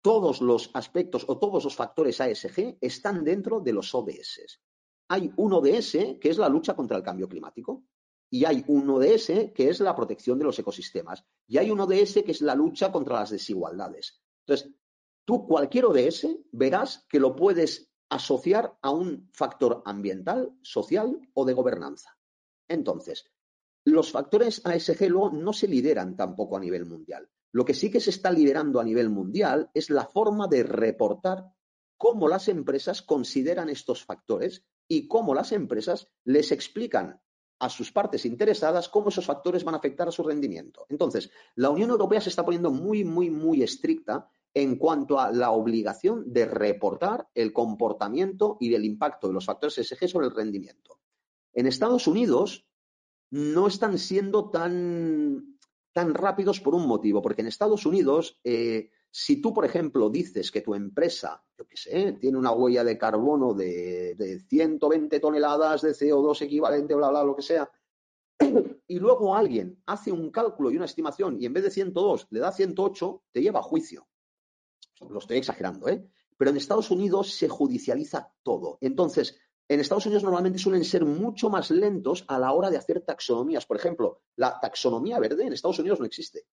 todos 0.03 0.39
los 0.39 0.69
aspectos 0.75 1.25
o 1.27 1.39
todos 1.39 1.63
los 1.63 1.75
factores 1.75 2.21
ASG 2.21 2.77
están 2.79 3.23
dentro 3.23 3.59
de 3.59 3.73
los 3.73 3.95
ODS 3.95 4.59
hay 5.09 5.31
un 5.37 5.53
ODS 5.53 6.17
que 6.21 6.29
es 6.29 6.37
la 6.37 6.47
lucha 6.47 6.75
contra 6.75 6.95
el 6.95 7.03
cambio 7.03 7.27
climático 7.27 7.83
y 8.29 8.45
hay 8.45 8.63
un 8.67 8.89
ODS 8.89 9.51
que 9.53 9.69
es 9.69 9.79
la 9.79 9.95
protección 9.95 10.37
de 10.37 10.45
los 10.45 10.57
ecosistemas 10.59 11.25
y 11.47 11.57
hay 11.57 11.71
un 11.71 11.79
ODS 11.79 12.21
que 12.23 12.31
es 12.31 12.41
la 12.41 12.55
lucha 12.55 12.91
contra 12.91 13.19
las 13.19 13.31
desigualdades. 13.31 14.21
Entonces, 14.45 14.71
tú 15.25 15.47
cualquier 15.47 15.85
ODS 15.85 16.27
verás 16.51 17.05
que 17.09 17.19
lo 17.19 17.35
puedes 17.35 17.91
asociar 18.09 18.77
a 18.81 18.91
un 18.91 19.29
factor 19.33 19.81
ambiental, 19.85 20.55
social 20.61 21.19
o 21.33 21.43
de 21.43 21.53
gobernanza. 21.53 22.17
Entonces, 22.67 23.25
los 23.85 24.11
factores 24.11 24.63
ASG 24.63 25.09
luego 25.09 25.31
no 25.31 25.53
se 25.53 25.67
lideran 25.67 26.15
tampoco 26.15 26.57
a 26.57 26.59
nivel 26.59 26.85
mundial. 26.85 27.27
Lo 27.51 27.65
que 27.65 27.73
sí 27.73 27.89
que 27.89 27.99
se 27.99 28.11
está 28.11 28.31
liderando 28.31 28.79
a 28.79 28.83
nivel 28.83 29.09
mundial 29.09 29.71
es 29.73 29.89
la 29.89 30.05
forma 30.05 30.47
de 30.47 30.61
reportar 30.61 31.51
cómo 31.97 32.27
las 32.27 32.47
empresas 32.47 33.01
consideran 33.01 33.69
estos 33.69 34.05
factores 34.05 34.63
y 34.89 35.07
cómo 35.07 35.33
las 35.33 35.53
empresas 35.53 36.09
les 36.25 36.51
explican 36.51 37.21
a 37.59 37.69
sus 37.69 37.91
partes 37.91 38.25
interesadas 38.25 38.89
cómo 38.89 39.09
esos 39.09 39.25
factores 39.25 39.63
van 39.63 39.75
a 39.75 39.77
afectar 39.77 40.07
a 40.07 40.11
su 40.11 40.23
rendimiento. 40.23 40.85
Entonces, 40.89 41.29
la 41.55 41.69
Unión 41.69 41.89
Europea 41.91 42.19
se 42.19 42.29
está 42.29 42.43
poniendo 42.43 42.71
muy, 42.71 43.03
muy, 43.03 43.29
muy 43.29 43.61
estricta 43.61 44.29
en 44.53 44.77
cuanto 44.77 45.19
a 45.19 45.31
la 45.31 45.51
obligación 45.51 46.23
de 46.33 46.45
reportar 46.45 47.29
el 47.35 47.53
comportamiento 47.53 48.57
y 48.59 48.73
el 48.73 48.83
impacto 48.83 49.27
de 49.27 49.33
los 49.33 49.45
factores 49.45 49.75
SG 49.75 50.07
sobre 50.07 50.27
el 50.27 50.35
rendimiento. 50.35 50.99
En 51.53 51.67
Estados 51.67 52.07
Unidos 52.07 52.67
no 53.29 53.67
están 53.67 53.99
siendo 53.99 54.49
tan, 54.49 55.59
tan 55.91 56.13
rápidos 56.13 56.61
por 56.61 56.73
un 56.73 56.87
motivo, 56.87 57.21
porque 57.21 57.41
en 57.41 57.47
Estados 57.47 57.85
Unidos 57.85 58.39
eh, 58.43 58.89
si 59.11 59.41
tú, 59.41 59.53
por 59.53 59.65
ejemplo, 59.65 60.09
dices 60.09 60.51
que 60.51 60.61
tu 60.61 60.75
empresa, 60.75 61.43
yo 61.57 61.65
qué 61.65 61.77
sé, 61.77 62.13
tiene 62.13 62.37
una 62.37 62.51
huella 62.51 62.83
de 62.83 62.97
carbono 62.97 63.53
de, 63.53 64.15
de 64.15 64.39
120 64.41 65.19
toneladas 65.19 65.81
de 65.81 65.91
CO2 65.91 66.41
equivalente, 66.41 66.95
bla, 66.95 67.09
bla, 67.09 67.23
lo 67.23 67.35
que 67.35 67.41
sea, 67.41 67.69
y 68.87 68.99
luego 68.99 69.35
alguien 69.35 69.81
hace 69.85 70.11
un 70.11 70.31
cálculo 70.31 70.71
y 70.71 70.77
una 70.77 70.85
estimación 70.85 71.37
y 71.41 71.45
en 71.45 71.53
vez 71.53 71.63
de 71.63 71.71
102 71.71 72.27
le 72.29 72.39
da 72.39 72.51
108, 72.51 73.23
te 73.31 73.41
lleva 73.41 73.59
a 73.59 73.63
juicio. 73.63 74.07
Lo 75.09 75.19
estoy 75.19 75.37
exagerando, 75.37 75.87
¿eh? 75.87 76.09
Pero 76.37 76.51
en 76.51 76.57
Estados 76.57 76.89
Unidos 76.89 77.33
se 77.33 77.49
judicializa 77.49 78.33
todo. 78.43 78.77
Entonces, 78.81 79.37
en 79.67 79.79
Estados 79.79 80.05
Unidos 80.05 80.23
normalmente 80.23 80.57
suelen 80.57 80.83
ser 80.83 81.05
mucho 81.05 81.49
más 81.49 81.69
lentos 81.69 82.25
a 82.27 82.39
la 82.39 82.53
hora 82.53 82.69
de 82.69 82.77
hacer 82.77 83.01
taxonomías. 83.01 83.65
Por 83.65 83.77
ejemplo, 83.77 84.21
la 84.35 84.59
taxonomía 84.59 85.19
verde 85.19 85.45
en 85.45 85.53
Estados 85.53 85.79
Unidos 85.79 85.99
no 85.99 86.05
existe. 86.05 86.47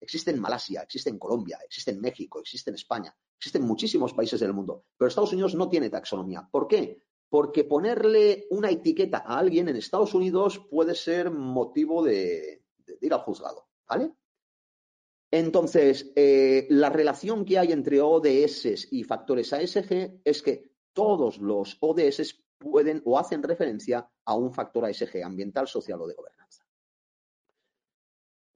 Existe 0.00 0.30
en 0.30 0.40
Malasia, 0.40 0.82
existe 0.82 1.10
en 1.10 1.18
Colombia, 1.18 1.58
existe 1.64 1.90
en 1.90 2.00
México, 2.00 2.40
existe 2.40 2.70
en 2.70 2.76
España, 2.76 3.14
existen 3.36 3.62
muchísimos 3.62 4.14
países 4.14 4.40
del 4.40 4.52
mundo, 4.52 4.84
pero 4.96 5.08
Estados 5.08 5.32
Unidos 5.32 5.54
no 5.54 5.68
tiene 5.68 5.90
taxonomía. 5.90 6.48
¿Por 6.50 6.68
qué? 6.68 7.02
Porque 7.28 7.64
ponerle 7.64 8.46
una 8.50 8.70
etiqueta 8.70 9.24
a 9.26 9.38
alguien 9.38 9.68
en 9.68 9.76
Estados 9.76 10.14
Unidos 10.14 10.66
puede 10.70 10.94
ser 10.94 11.30
motivo 11.30 12.02
de, 12.02 12.64
de 12.78 12.98
ir 13.00 13.12
al 13.12 13.20
juzgado, 13.20 13.68
¿vale? 13.88 14.12
Entonces, 15.30 16.10
eh, 16.16 16.66
la 16.70 16.88
relación 16.88 17.44
que 17.44 17.58
hay 17.58 17.72
entre 17.72 18.00
ODS 18.00 18.88
y 18.90 19.04
factores 19.04 19.52
ASG 19.52 20.20
es 20.24 20.42
que 20.42 20.72
todos 20.94 21.38
los 21.38 21.76
ODS 21.80 22.44
pueden 22.58 23.02
o 23.04 23.18
hacen 23.18 23.42
referencia 23.42 24.10
a 24.24 24.34
un 24.34 24.52
factor 24.52 24.86
ASG, 24.86 25.22
ambiental, 25.22 25.68
social 25.68 26.00
o 26.00 26.06
de 26.06 26.14
gobernanza. 26.14 26.64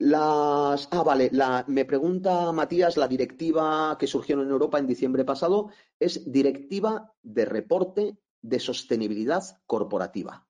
Las, 0.05 0.89
ah, 0.91 1.05
vale, 1.05 1.31
me 1.69 1.85
pregunta 1.85 2.51
Matías, 2.51 2.97
la 2.97 3.07
directiva 3.07 3.97
que 3.97 4.09
surgió 4.09 4.35
en 4.41 4.51
Europa 4.51 4.81
en 4.81 4.89
diciembre 4.89 5.25
pasado 5.25 5.71
es 5.97 6.33
Directiva 6.33 7.15
de 7.23 7.45
Reporte 7.45 8.19
de 8.41 8.59
Sostenibilidad 8.59 9.45
Corporativa. 9.65 10.45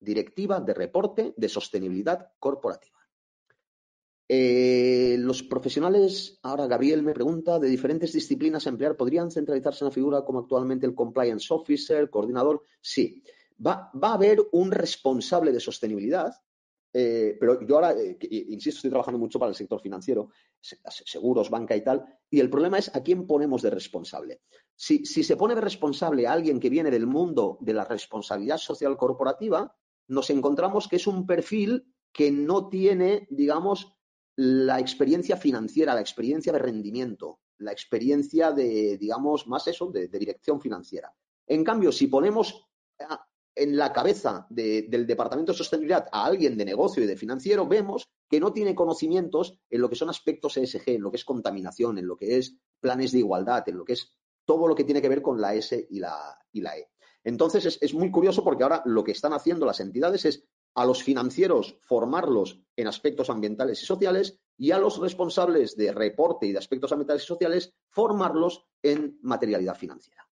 Directiva 0.00 0.58
de 0.58 0.72
Reporte 0.72 1.34
de 1.36 1.48
Sostenibilidad 1.50 2.32
Corporativa. 2.38 2.98
Eh, 4.26 5.16
los 5.18 5.42
profesionales, 5.42 6.38
ahora 6.42 6.66
Gabriel 6.66 7.02
me 7.02 7.12
pregunta, 7.12 7.58
de 7.58 7.68
diferentes 7.68 8.14
disciplinas 8.14 8.66
a 8.66 8.70
emplear, 8.70 8.96
¿podrían 8.96 9.30
centralizarse 9.30 9.84
en 9.84 9.88
la 9.88 9.94
figura 9.94 10.24
como 10.24 10.38
actualmente 10.38 10.86
el 10.86 10.94
compliance 10.94 11.52
officer, 11.52 12.08
coordinador? 12.08 12.62
Sí. 12.80 13.22
Va 13.62 13.90
a 14.00 14.14
haber 14.14 14.40
un 14.52 14.72
responsable 14.72 15.52
de 15.52 15.60
sostenibilidad, 15.60 16.32
eh, 16.92 17.36
pero 17.38 17.66
yo 17.66 17.74
ahora, 17.76 17.92
eh, 17.92 18.18
insisto, 18.20 18.78
estoy 18.78 18.90
trabajando 18.90 19.18
mucho 19.18 19.38
para 19.38 19.50
el 19.50 19.54
sector 19.54 19.80
financiero, 19.80 20.30
seguros, 20.60 21.50
banca 21.50 21.74
y 21.74 21.82
tal, 21.82 22.04
y 22.30 22.40
el 22.40 22.50
problema 22.50 22.78
es 22.78 22.94
a 22.94 23.02
quién 23.02 23.26
ponemos 23.26 23.62
de 23.62 23.70
responsable. 23.70 24.42
Si, 24.74 25.04
si 25.04 25.22
se 25.22 25.36
pone 25.36 25.54
de 25.54 25.60
responsable 25.60 26.26
a 26.26 26.32
alguien 26.32 26.60
que 26.60 26.70
viene 26.70 26.90
del 26.90 27.06
mundo 27.06 27.58
de 27.60 27.74
la 27.74 27.84
responsabilidad 27.84 28.58
social 28.58 28.96
corporativa, 28.96 29.74
nos 30.08 30.30
encontramos 30.30 30.88
que 30.88 30.96
es 30.96 31.06
un 31.06 31.26
perfil 31.26 31.94
que 32.12 32.30
no 32.30 32.68
tiene, 32.68 33.26
digamos, 33.30 33.96
la 34.36 34.80
experiencia 34.80 35.36
financiera, 35.36 35.94
la 35.94 36.00
experiencia 36.00 36.52
de 36.52 36.58
rendimiento, 36.58 37.40
la 37.58 37.72
experiencia 37.72 38.52
de, 38.52 38.98
digamos, 38.98 39.46
más 39.46 39.66
eso, 39.68 39.90
de, 39.90 40.08
dirección 40.08 40.60
financiera. 40.60 41.14
En 41.46 41.64
cambio, 41.64 41.92
si 41.92 42.06
ponemos 42.06 42.68
en 43.54 43.76
la 43.76 43.92
cabeza 43.92 44.46
del 44.48 45.06
Departamento 45.06 45.52
de 45.52 45.58
Sostenibilidad 45.58 46.06
a 46.10 46.24
alguien 46.24 46.56
de 46.56 46.64
negocio 46.64 47.02
y 47.02 47.06
de 47.06 47.16
financiero, 47.16 47.66
vemos 47.66 48.08
que 48.28 48.40
no 48.40 48.52
tiene 48.52 48.74
conocimientos 48.74 49.58
en 49.68 49.80
lo 49.80 49.90
que 49.90 49.96
son 49.96 50.08
aspectos 50.08 50.56
ESG, 50.56 50.90
en 50.90 51.02
lo 51.02 51.10
que 51.10 51.18
es 51.18 51.24
contaminación, 51.24 51.98
en 51.98 52.06
lo 52.06 52.16
que 52.16 52.38
es 52.38 52.56
planes 52.80 53.12
de 53.12 53.18
igualdad, 53.18 53.68
en 53.68 53.76
lo 53.76 53.84
que 53.84 53.92
es 53.92 54.10
todo 54.44 54.66
lo 54.66 54.74
que 54.74 54.84
tiene 54.84 55.02
que 55.02 55.08
ver 55.08 55.22
con 55.22 55.40
la 55.40 55.54
S 55.54 55.86
y 55.90 56.00
la, 56.00 56.38
E. 56.54 56.88
Entonces, 57.24 57.78
es, 57.80 57.94
muy 57.94 58.10
curioso 58.10 58.42
porque 58.42 58.62
ahora 58.62 58.82
lo 58.86 59.04
que 59.04 59.12
están 59.12 59.32
haciendo 59.32 59.66
las 59.66 59.80
entidades 59.80 60.24
es 60.24 60.44
a 60.74 60.86
los 60.86 61.02
financieros 61.02 61.78
formarlos 61.82 62.60
en 62.76 62.86
aspectos 62.86 63.28
ambientales 63.28 63.82
y 63.82 63.86
sociales 63.86 64.40
y 64.56 64.70
a 64.70 64.78
los 64.78 64.98
responsables 64.98 65.76
de 65.76 65.92
reporte 65.92 66.46
y 66.46 66.52
de 66.52 66.58
aspectos 66.58 66.92
ambientales 66.92 67.24
y 67.24 67.26
sociales 67.26 67.74
formarlos 67.90 68.64
en 68.82 69.18
materialidad 69.22 69.76
financiera. 69.76 70.26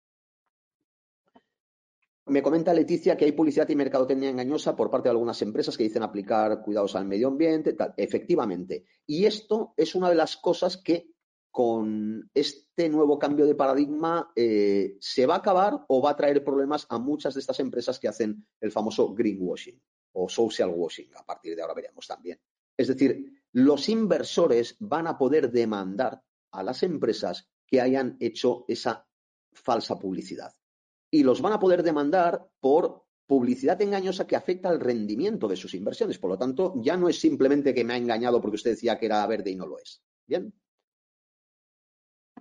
Me 2.29 2.41
comenta 2.43 2.73
Leticia 2.73 3.17
que 3.17 3.25
hay 3.25 3.31
publicidad 3.31 3.67
y 3.69 3.75
mercadotecnia 3.75 4.29
engañosa 4.29 4.75
por 4.75 4.89
parte 4.89 5.07
de 5.07 5.11
algunas 5.11 5.41
empresas 5.41 5.75
que 5.75 5.83
dicen 5.83 6.03
aplicar 6.03 6.61
cuidados 6.61 6.95
al 6.95 7.05
medio 7.05 7.27
ambiente, 7.27 7.73
tal. 7.73 7.93
efectivamente. 7.97 8.85
Y 9.05 9.25
esto 9.25 9.73
es 9.75 9.95
una 9.95 10.09
de 10.09 10.15
las 10.15 10.37
cosas 10.37 10.77
que 10.77 11.11
con 11.51 12.29
este 12.33 12.89
nuevo 12.89 13.17
cambio 13.17 13.47
de 13.47 13.55
paradigma 13.55 14.31
eh, 14.35 14.97
se 14.99 15.25
va 15.25 15.35
a 15.35 15.37
acabar 15.39 15.83
o 15.87 16.01
va 16.01 16.11
a 16.11 16.15
traer 16.15 16.43
problemas 16.43 16.85
a 16.89 16.99
muchas 16.99 17.33
de 17.33 17.39
estas 17.39 17.59
empresas 17.59 17.99
que 17.99 18.07
hacen 18.07 18.45
el 18.61 18.71
famoso 18.71 19.13
greenwashing 19.13 19.81
o 20.13 20.29
social 20.29 20.71
washing. 20.75 21.09
A 21.15 21.25
partir 21.25 21.55
de 21.55 21.61
ahora 21.61 21.73
veremos 21.73 22.07
también. 22.07 22.39
Es 22.77 22.87
decir, 22.87 23.43
los 23.53 23.89
inversores 23.89 24.75
van 24.79 25.07
a 25.07 25.17
poder 25.17 25.51
demandar 25.51 26.21
a 26.51 26.63
las 26.63 26.83
empresas 26.83 27.49
que 27.65 27.81
hayan 27.81 28.17
hecho 28.19 28.65
esa 28.67 29.07
falsa 29.51 29.97
publicidad. 29.97 30.53
Y 31.11 31.23
los 31.23 31.41
van 31.41 31.53
a 31.53 31.59
poder 31.59 31.83
demandar 31.83 32.47
por 32.59 33.03
publicidad 33.29 33.79
engañosa 33.81 34.25
que 34.25 34.35
afecta 34.35 34.69
al 34.69 34.79
rendimiento 34.79 35.47
de 35.47 35.55
sus 35.55 35.75
inversiones. 35.75 36.17
Por 36.17 36.31
lo 36.31 36.37
tanto, 36.37 36.73
ya 36.81 36.97
no 36.97 37.07
es 37.07 37.19
simplemente 37.19 37.75
que 37.75 37.83
me 37.83 37.93
ha 37.93 37.97
engañado 37.97 38.41
porque 38.41 38.55
usted 38.55 38.71
decía 38.71 38.97
que 38.97 39.05
era 39.05 39.25
verde 39.27 39.51
y 39.51 39.55
no 39.55 39.67
lo 39.67 39.77
es. 39.77 40.01
Bien. 40.25 40.51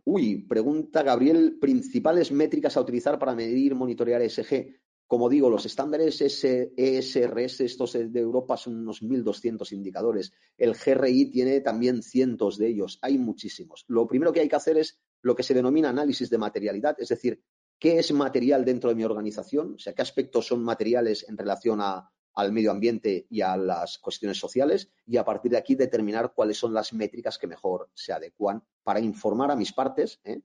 Uy, 0.04 0.46
pregunta 0.48 1.02
Gabriel, 1.02 1.58
principales 1.60 2.32
métricas 2.32 2.74
a 2.78 2.80
utilizar 2.80 3.18
para 3.18 3.34
medir, 3.34 3.74
monitorear 3.74 4.22
ESG. 4.22 4.80
Como 5.06 5.28
digo, 5.28 5.50
los 5.50 5.66
estándares 5.66 6.22
ESRS, 6.22 7.60
estos 7.60 7.92
de 7.92 8.20
Europa, 8.20 8.56
son 8.56 8.76
unos 8.76 9.02
1.200 9.02 9.70
indicadores. 9.72 10.32
El 10.56 10.74
GRI 10.74 11.30
tiene 11.30 11.60
también 11.60 12.02
cientos 12.02 12.56
de 12.56 12.68
ellos. 12.68 12.98
Hay 13.02 13.18
muchísimos. 13.18 13.84
Lo 13.88 14.06
primero 14.06 14.32
que 14.32 14.40
hay 14.40 14.48
que 14.48 14.56
hacer 14.56 14.78
es 14.78 14.98
lo 15.20 15.34
que 15.34 15.42
se 15.42 15.52
denomina 15.52 15.90
análisis 15.90 16.30
de 16.30 16.38
materialidad, 16.38 16.96
es 16.98 17.08
decir, 17.08 17.42
qué 17.79 17.99
es 17.99 18.12
material 18.12 18.64
dentro 18.64 18.91
de 18.91 18.97
mi 18.97 19.05
organización, 19.05 19.74
o 19.74 19.79
sea, 19.79 19.93
qué 19.93 20.03
aspectos 20.03 20.47
son 20.47 20.62
materiales 20.62 21.26
en 21.29 21.37
relación 21.37 21.81
al 21.81 22.53
medio 22.53 22.70
ambiente 22.70 23.26
y 23.31 23.41
a 23.41 23.57
las 23.57 23.99
cuestiones 23.99 24.39
sociales, 24.39 24.91
y 25.07 25.16
a 25.16 25.24
partir 25.24 25.51
de 25.53 25.59
aquí 25.59 25.74
determinar 25.74 26.33
cuáles 26.35 26.59
son 26.59 26.72
las 26.74 26.93
métricas 26.93 27.39
que 27.39 27.47
mejor 27.47 27.91
se 27.95 28.12
adecuan 28.12 28.62
para 28.83 29.01
informar 29.01 29.51
a 29.51 29.57
mis 29.57 29.72
partes 29.72 30.20
¿eh? 30.24 30.41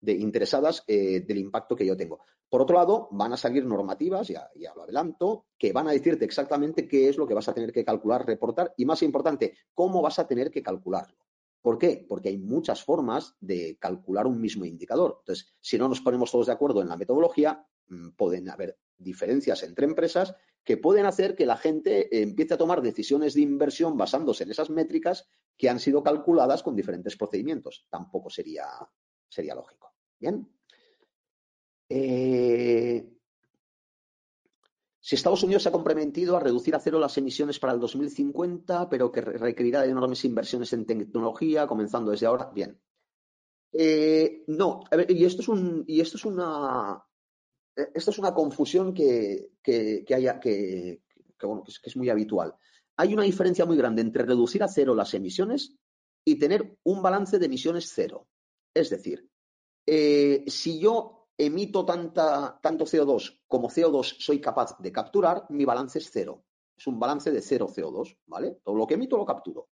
de 0.00 0.12
interesadas 0.12 0.84
eh, 0.86 1.20
del 1.20 1.38
impacto 1.38 1.76
que 1.76 1.86
yo 1.86 1.96
tengo. 1.96 2.20
Por 2.52 2.60
otro 2.60 2.76
lado, 2.76 3.08
van 3.12 3.32
a 3.32 3.38
salir 3.38 3.64
normativas, 3.64 4.28
ya, 4.28 4.50
lo 4.76 4.82
adelanto, 4.82 5.46
que 5.56 5.72
van 5.72 5.88
a 5.88 5.92
decirte 5.92 6.26
exactamente 6.26 6.86
qué 6.86 7.08
es 7.08 7.16
lo 7.16 7.26
que 7.26 7.32
vas 7.32 7.48
a 7.48 7.54
tener 7.54 7.72
que 7.72 7.82
calcular, 7.82 8.26
reportar 8.26 8.74
y, 8.76 8.84
más 8.84 9.02
importante, 9.02 9.54
cómo 9.72 10.02
vas 10.02 10.18
a 10.18 10.26
tener 10.26 10.50
que 10.50 10.62
calcularlo. 10.62 11.16
¿Por 11.62 11.78
qué? 11.78 12.04
Porque 12.08 12.28
hay 12.28 12.38
muchas 12.38 12.82
formas 12.82 13.36
de 13.40 13.78
calcular 13.78 14.26
un 14.26 14.40
mismo 14.40 14.64
indicador. 14.64 15.18
Entonces, 15.20 15.54
si 15.60 15.78
no 15.78 15.88
nos 15.88 16.00
ponemos 16.00 16.32
todos 16.32 16.46
de 16.46 16.52
acuerdo 16.52 16.82
en 16.82 16.88
la 16.88 16.96
metodología, 16.96 17.64
mm, 17.86 18.10
pueden 18.10 18.50
haber 18.50 18.78
diferencias 18.98 19.62
entre 19.62 19.86
empresas 19.86 20.34
que 20.64 20.76
pueden 20.76 21.06
hacer 21.06 21.34
que 21.34 21.46
la 21.46 21.56
gente 21.56 22.22
empiece 22.22 22.54
a 22.54 22.58
tomar 22.58 22.82
decisiones 22.82 23.34
de 23.34 23.40
inversión 23.40 23.96
basándose 23.96 24.44
en 24.44 24.50
esas 24.50 24.70
métricas 24.70 25.28
que 25.56 25.68
han 25.68 25.80
sido 25.80 26.02
calculadas 26.02 26.62
con 26.62 26.76
diferentes 26.76 27.16
procedimientos. 27.16 27.86
Tampoco 27.88 28.30
sería, 28.30 28.66
sería 29.28 29.54
lógico. 29.54 29.92
Bien. 30.18 30.48
Eh, 31.88 33.12
si 35.04 35.16
Estados 35.16 35.42
Unidos 35.42 35.64
se 35.64 35.68
ha 35.68 35.72
comprometido 35.72 36.36
a 36.36 36.40
reducir 36.40 36.76
a 36.76 36.78
cero 36.78 37.00
las 37.00 37.18
emisiones 37.18 37.58
para 37.58 37.72
el 37.72 37.80
2050, 37.80 38.88
pero 38.88 39.10
que 39.10 39.20
requerirá 39.20 39.84
enormes 39.84 40.24
inversiones 40.24 40.72
en 40.74 40.86
tecnología, 40.86 41.66
comenzando 41.66 42.12
desde 42.12 42.26
ahora, 42.26 42.52
bien. 42.54 42.80
Eh, 43.72 44.44
no, 44.46 44.84
y 45.08 45.24
esto 45.24 45.42
es 45.42 45.48
un, 45.48 45.82
y 45.88 46.00
esto 46.00 46.18
es 46.18 46.24
una, 46.24 47.02
esto 47.74 48.12
es 48.12 48.18
una 48.20 48.32
confusión 48.32 48.94
que, 48.94 49.50
haya, 50.14 50.38
que 50.38 51.02
es 51.82 51.96
muy 51.96 52.08
habitual. 52.08 52.54
Hay 52.96 53.12
una 53.12 53.24
diferencia 53.24 53.64
muy 53.64 53.76
grande 53.76 54.02
entre 54.02 54.24
reducir 54.24 54.62
a 54.62 54.68
cero 54.68 54.94
las 54.94 55.14
emisiones 55.14 55.74
y 56.24 56.38
tener 56.38 56.78
un 56.84 57.02
balance 57.02 57.40
de 57.40 57.46
emisiones 57.46 57.90
cero. 57.92 58.28
Es 58.72 58.90
decir, 58.90 59.28
eh, 59.84 60.44
si 60.46 60.78
yo 60.78 61.21
emito 61.46 61.84
tanta, 61.84 62.58
tanto 62.60 62.84
CO2 62.84 63.42
como 63.46 63.68
CO2 63.68 64.16
soy 64.18 64.40
capaz 64.40 64.78
de 64.78 64.92
capturar, 64.92 65.46
mi 65.50 65.64
balance 65.64 65.98
es 65.98 66.10
cero. 66.10 66.44
Es 66.76 66.86
un 66.86 66.98
balance 66.98 67.30
de 67.30 67.40
cero 67.40 67.68
CO2, 67.68 68.18
¿vale? 68.26 68.60
Todo 68.62 68.74
lo 68.74 68.86
que 68.86 68.94
emito 68.94 69.16
lo 69.16 69.24
capturo. 69.24 69.68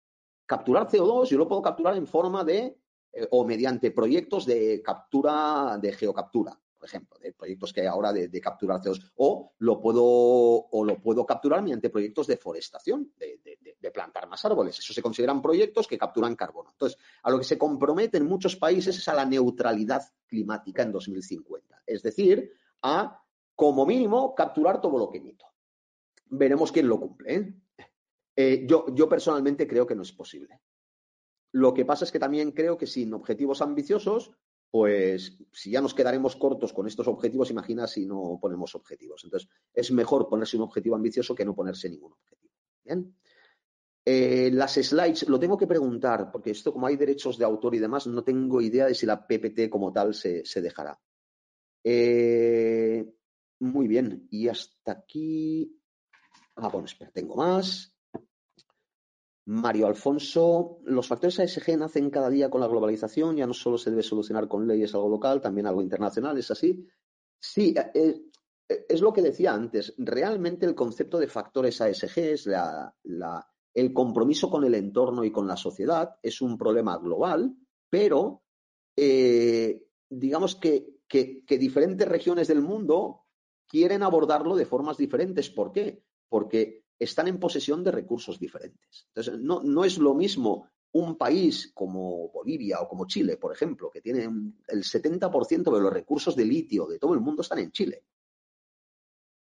Capturar 0.45 0.87
CO2 0.87 1.25
yo 1.25 1.37
lo 1.37 1.47
puedo 1.47 1.61
capturar 1.61 1.95
en 1.97 2.07
forma 2.07 2.43
de, 2.43 2.79
eh, 3.13 3.27
o 3.31 3.45
mediante 3.45 3.91
proyectos 3.91 4.45
de 4.45 4.81
captura, 4.83 5.77
de 5.81 5.91
geocaptura 5.93 6.59
ejemplo, 6.85 7.17
de 7.19 7.33
proyectos 7.33 7.73
que 7.73 7.81
hay 7.81 7.87
ahora 7.87 8.13
de, 8.13 8.41
capturar 8.41 8.81
CO2, 8.81 9.11
o 9.15 9.53
lo, 9.59 9.79
puedo, 9.79 10.03
o 10.03 10.83
lo 10.83 11.01
puedo 11.01 11.25
capturar 11.25 11.61
mediante 11.61 11.89
proyectos 11.89 12.27
de 12.27 12.37
forestación, 12.37 13.11
de, 13.17 13.91
plantar 13.93 14.27
más 14.27 14.43
árboles. 14.43 14.79
Eso 14.79 14.93
se 14.93 15.01
consideran 15.01 15.41
proyectos 15.41 15.87
que 15.87 15.97
capturan 15.97 16.35
carbono. 16.35 16.71
Entonces, 16.71 16.97
a 17.21 17.29
lo 17.29 17.37
que 17.37 17.45
se 17.45 17.57
comprometen 17.57 18.25
muchos 18.25 18.55
países 18.55 18.97
es 18.97 19.07
a 19.07 19.13
la 19.13 19.25
neutralidad 19.25 20.01
climática 20.25 20.81
en 20.81 20.91
2050, 20.91 21.83
es 21.85 22.01
decir, 22.01 22.51
a, 22.81 23.23
como 23.55 23.85
mínimo, 23.85 24.33
capturar 24.33 24.81
todo 24.81 24.97
lo 24.97 25.09
que 25.09 25.19
emito. 25.19 25.45
Veremos 26.25 26.71
quién 26.71 26.87
lo 26.87 26.99
cumple. 26.99 27.35
¿eh? 27.35 27.53
Eh, 28.35 28.65
yo, 28.67 28.87
yo 28.93 29.07
personalmente 29.07 29.67
creo 29.67 29.85
que 29.85 29.95
no 29.95 30.01
es 30.01 30.11
posible. 30.11 30.59
Lo 31.51 31.73
que 31.73 31.85
pasa 31.85 32.03
es 32.03 32.11
que 32.11 32.19
también 32.19 32.51
creo 32.51 32.77
que 32.77 32.85
sin 32.85 33.13
objetivos 33.13 33.61
ambiciosos 33.61 34.33
pues 34.75 35.37
si 35.53 35.71
ya 35.71 35.79
nos 35.79 35.93
quedaremos 35.93 36.35
cortos 36.35 36.73
con 36.73 36.85
estos 36.85 37.07
objetivos, 37.07 37.49
imagina 37.49 37.87
si 37.87 38.05
no 38.05 38.37
ponemos 38.41 38.75
objetivos. 38.75 39.23
Entonces, 39.23 39.47
es 39.73 39.89
mejor 39.91 40.27
ponerse 40.27 40.57
un 40.57 40.63
objetivo 40.63 40.97
ambicioso 40.97 41.33
que 41.33 41.45
no 41.45 41.55
ponerse 41.55 41.89
ningún 41.89 42.11
objetivo. 42.11 42.51
Bien. 42.83 43.15
Eh, 44.03 44.49
las 44.51 44.73
slides, 44.73 45.29
lo 45.29 45.39
tengo 45.39 45.57
que 45.57 45.65
preguntar, 45.65 46.29
porque 46.29 46.51
esto, 46.51 46.73
como 46.73 46.87
hay 46.87 46.97
derechos 46.97 47.37
de 47.37 47.45
autor 47.45 47.73
y 47.75 47.79
demás, 47.79 48.05
no 48.07 48.21
tengo 48.21 48.59
idea 48.59 48.87
de 48.87 48.95
si 48.95 49.05
la 49.05 49.25
PPT 49.25 49.69
como 49.69 49.93
tal 49.93 50.13
se, 50.13 50.43
dejará. 50.55 50.99
Eh, 51.81 53.09
Muy 53.59 53.87
bien. 53.87 54.27
Y 54.29 54.49
hasta 54.49 54.91
aquí. 54.91 55.73
Ah, 56.57 56.67
bueno, 56.67 56.83
espera, 56.83 57.11
tengo 57.11 57.37
más. 57.37 57.94
Mario 59.45 59.85
Alfonso, 59.85 60.79
los 60.85 61.07
factores 61.07 61.39
ASG 61.39 61.77
nacen 61.77 62.09
cada 62.09 62.29
día 62.29 62.49
con 62.49 62.61
la 62.61 62.67
globalización, 62.67 63.35
ya 63.35 63.45
no 63.45 63.53
solo 63.53 63.77
se 63.77 63.91
debe 63.91 64.01
solucionar 64.01 64.47
con 64.47 64.67
leyes 64.67 64.95
algo 64.95 65.09
local, 65.09 65.39
también 65.39 65.67
algo 65.67 65.83
internacional, 65.83 66.37
¿es 66.37 66.49
así? 66.49 66.87
Sí, 67.39 67.75
eh, 67.93 68.21
eh, 68.67 68.85
es 68.89 69.01
lo 69.01 69.13
que 69.13 69.21
decía 69.21 69.53
antes. 69.53 69.93
Realmente 69.99 70.65
el 70.65 70.73
concepto 70.73 71.19
de 71.19 71.27
factores 71.27 71.79
ASG 71.79 72.19
es 72.19 72.49
el 73.73 73.93
compromiso 73.93 74.49
con 74.49 74.63
el 74.63 74.73
entorno 74.73 75.23
y 75.23 75.31
con 75.31 75.47
la 75.47 75.57
sociedad, 75.57 76.15
es 76.23 76.41
un 76.41 76.57
problema 76.57 76.97
global, 76.97 77.55
pero 77.87 78.41
eh, 78.95 79.85
digamos 80.09 80.55
que, 80.55 81.01
que 81.07 81.57
diferentes 81.59 82.07
regiones 82.07 82.47
del 82.47 82.61
mundo 82.61 83.25
quieren 83.67 84.01
abordarlo 84.01 84.55
de 84.55 84.65
formas 84.65 84.97
diferentes. 84.97 85.51
¿Por 85.51 85.71
qué? 85.71 86.03
Porque 86.29 86.84
están 86.97 87.27
en 87.27 87.39
posesión 87.39 87.83
de 87.83 87.91
recursos 87.91 88.39
diferentes. 88.39 89.07
Entonces, 89.07 89.39
no, 89.39 89.61
no 89.63 89.83
es 89.83 89.97
lo 89.97 90.13
mismo 90.13 90.69
un 90.93 91.17
país 91.17 91.71
como 91.73 92.29
Bolivia 92.29 92.79
o 92.79 92.87
como 92.87 93.05
Chile, 93.05 93.35
por 93.35 93.51
ejemplo, 93.51 93.91
que 93.91 94.01
tiene 94.01 94.23
el 94.23 94.83
70% 94.83 95.73
de 95.73 95.81
los 95.81 95.91
recursos 95.91 96.37
de 96.37 96.45
litio 96.45 96.87
de 96.87 96.99
todo 96.99 97.13
el 97.13 97.19
mundo 97.19 97.41
están 97.41 97.59
en 97.59 97.71
Chile. 97.71 98.05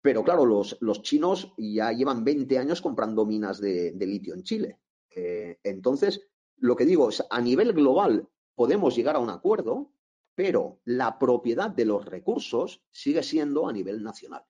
Pero 0.00 0.22
claro, 0.22 0.46
los, 0.46 0.78
los 0.80 1.02
chinos 1.02 1.52
ya 1.58 1.92
llevan 1.92 2.24
20 2.24 2.56
años 2.56 2.80
comprando 2.80 3.26
minas 3.26 3.60
de, 3.60 3.92
litio 3.98 4.34
en 4.34 4.44
Chile. 4.44 4.78
Eh, 5.10 5.58
entonces, 5.64 6.22
lo 6.58 6.76
que 6.76 6.86
digo 6.86 7.08
es, 7.08 7.22
a 7.28 7.40
nivel 7.40 7.72
global 7.72 8.28
podemos 8.54 8.94
llegar 8.94 9.16
a 9.16 9.20
un 9.20 9.30
acuerdo, 9.30 9.92
pero 10.36 10.80
la 10.84 11.18
propiedad 11.18 11.70
de 11.70 11.84
los 11.84 12.04
recursos 12.04 12.82
sigue 12.92 13.22
siendo 13.22 13.68
a 13.68 13.72
nivel 13.72 14.02
nacional. 14.02 14.44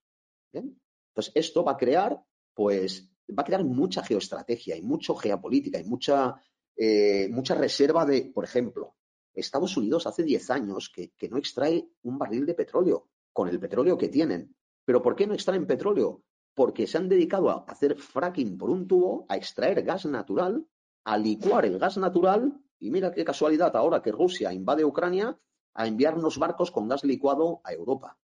Entonces, 0.52 1.32
esto 1.34 1.64
va 1.64 1.72
a 1.72 1.78
crear 1.78 2.22
pues 2.60 3.10
va 3.26 3.40
a 3.42 3.46
crear 3.46 3.64
mucha 3.64 4.04
geoestrategia 4.04 4.76
y 4.76 4.82
mucha 4.82 5.14
geopolítica 5.18 5.80
y 5.80 5.84
mucha, 5.84 6.34
eh, 6.76 7.26
mucha 7.30 7.54
reserva 7.54 8.04
de, 8.04 8.30
por 8.34 8.44
ejemplo, 8.44 8.96
Estados 9.32 9.78
Unidos 9.78 10.06
hace 10.06 10.24
10 10.24 10.50
años 10.50 10.92
que, 10.94 11.10
no 11.30 11.38
extrae 11.38 11.88
un 12.02 12.18
barril 12.18 12.44
de 12.44 12.52
petróleo 12.52 13.08
con 13.32 13.48
el 13.48 13.58
petróleo 13.58 13.96
que 13.96 14.10
tienen. 14.10 14.54
¿Pero 14.84 15.00
por 15.00 15.16
qué 15.16 15.26
no 15.26 15.32
extraen 15.32 15.66
petróleo? 15.66 16.22
Porque 16.54 16.86
se 16.86 16.98
han 16.98 17.08
dedicado 17.08 17.48
a 17.48 17.64
hacer 17.66 17.96
fracking 17.96 18.58
por 18.58 18.68
un 18.68 18.86
tubo, 18.86 19.24
a 19.30 19.38
extraer 19.38 19.82
gas 19.82 20.04
natural, 20.04 20.66
a 21.04 21.16
licuar 21.16 21.64
el 21.64 21.78
gas 21.78 21.96
natural 21.96 22.60
y 22.78 22.90
mira 22.90 23.10
qué 23.10 23.24
casualidad 23.24 23.74
ahora 23.74 24.02
que 24.02 24.12
Rusia 24.12 24.52
invade 24.52 24.84
Ucrania 24.84 25.34
a 25.72 25.86
enviarnos 25.86 26.36
barcos 26.36 26.70
con 26.70 26.88
gas 26.88 27.04
licuado 27.04 27.62
a 27.64 27.72
Europa. 27.72 28.18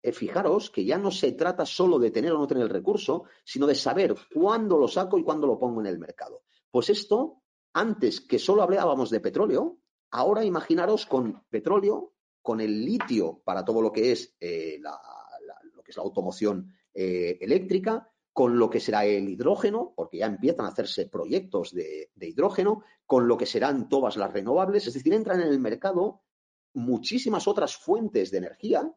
Eh, 0.00 0.12
fijaros 0.12 0.70
que 0.70 0.84
ya 0.84 0.96
no 0.96 1.10
se 1.10 1.32
trata 1.32 1.66
solo 1.66 1.98
de 1.98 2.10
tener 2.10 2.32
o 2.32 2.38
no 2.38 2.46
tener 2.46 2.64
el 2.64 2.70
recurso, 2.70 3.24
sino 3.44 3.66
de 3.66 3.74
saber 3.74 4.14
cuándo 4.32 4.78
lo 4.78 4.86
saco 4.86 5.18
y 5.18 5.24
cuándo 5.24 5.46
lo 5.46 5.58
pongo 5.58 5.80
en 5.80 5.88
el 5.88 5.98
mercado. 5.98 6.42
Pues 6.70 6.90
esto, 6.90 7.42
antes 7.72 8.20
que 8.20 8.38
solo 8.38 8.62
hablábamos 8.62 9.10
de 9.10 9.20
petróleo, 9.20 9.78
ahora 10.12 10.44
imaginaros 10.44 11.06
con 11.06 11.44
petróleo, 11.50 12.14
con 12.40 12.60
el 12.60 12.84
litio 12.84 13.42
para 13.44 13.64
todo 13.64 13.82
lo 13.82 13.90
que 13.90 14.12
es, 14.12 14.36
eh, 14.38 14.78
la, 14.80 15.00
lo 15.74 15.82
que 15.82 15.90
es 15.90 15.96
la 15.96 16.04
automoción 16.04 16.72
eh, 16.94 17.36
eléctrica, 17.40 18.08
con 18.32 18.56
lo 18.56 18.70
que 18.70 18.78
será 18.78 19.04
el 19.04 19.28
hidrógeno, 19.28 19.94
porque 19.96 20.18
ya 20.18 20.26
empiezan 20.26 20.66
a 20.66 20.68
hacerse 20.68 21.08
proyectos 21.08 21.74
de, 21.74 22.12
de 22.14 22.28
hidrógeno, 22.28 22.84
con 23.04 23.26
lo 23.26 23.36
que 23.36 23.46
serán 23.46 23.88
todas 23.88 24.16
las 24.16 24.32
renovables, 24.32 24.86
es 24.86 24.94
decir, 24.94 25.12
entran 25.12 25.40
en 25.40 25.48
el 25.48 25.58
mercado 25.58 26.22
muchísimas 26.74 27.48
otras 27.48 27.76
fuentes 27.76 28.30
de 28.30 28.38
energía 28.38 28.94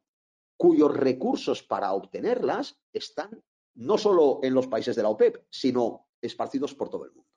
cuyos 0.62 0.96
recursos 0.96 1.64
para 1.64 1.92
obtenerlas 1.92 2.80
están 2.94 3.44
no 3.74 3.98
solo 3.98 4.42
en 4.44 4.54
los 4.54 4.68
países 4.68 4.96
de 4.96 5.02
la 5.02 5.10
OPEP, 5.10 5.48
sino 5.50 6.10
esparcidos 6.22 6.76
por 6.76 6.88
todo 6.88 7.06
el 7.06 7.14
mundo. 7.14 7.28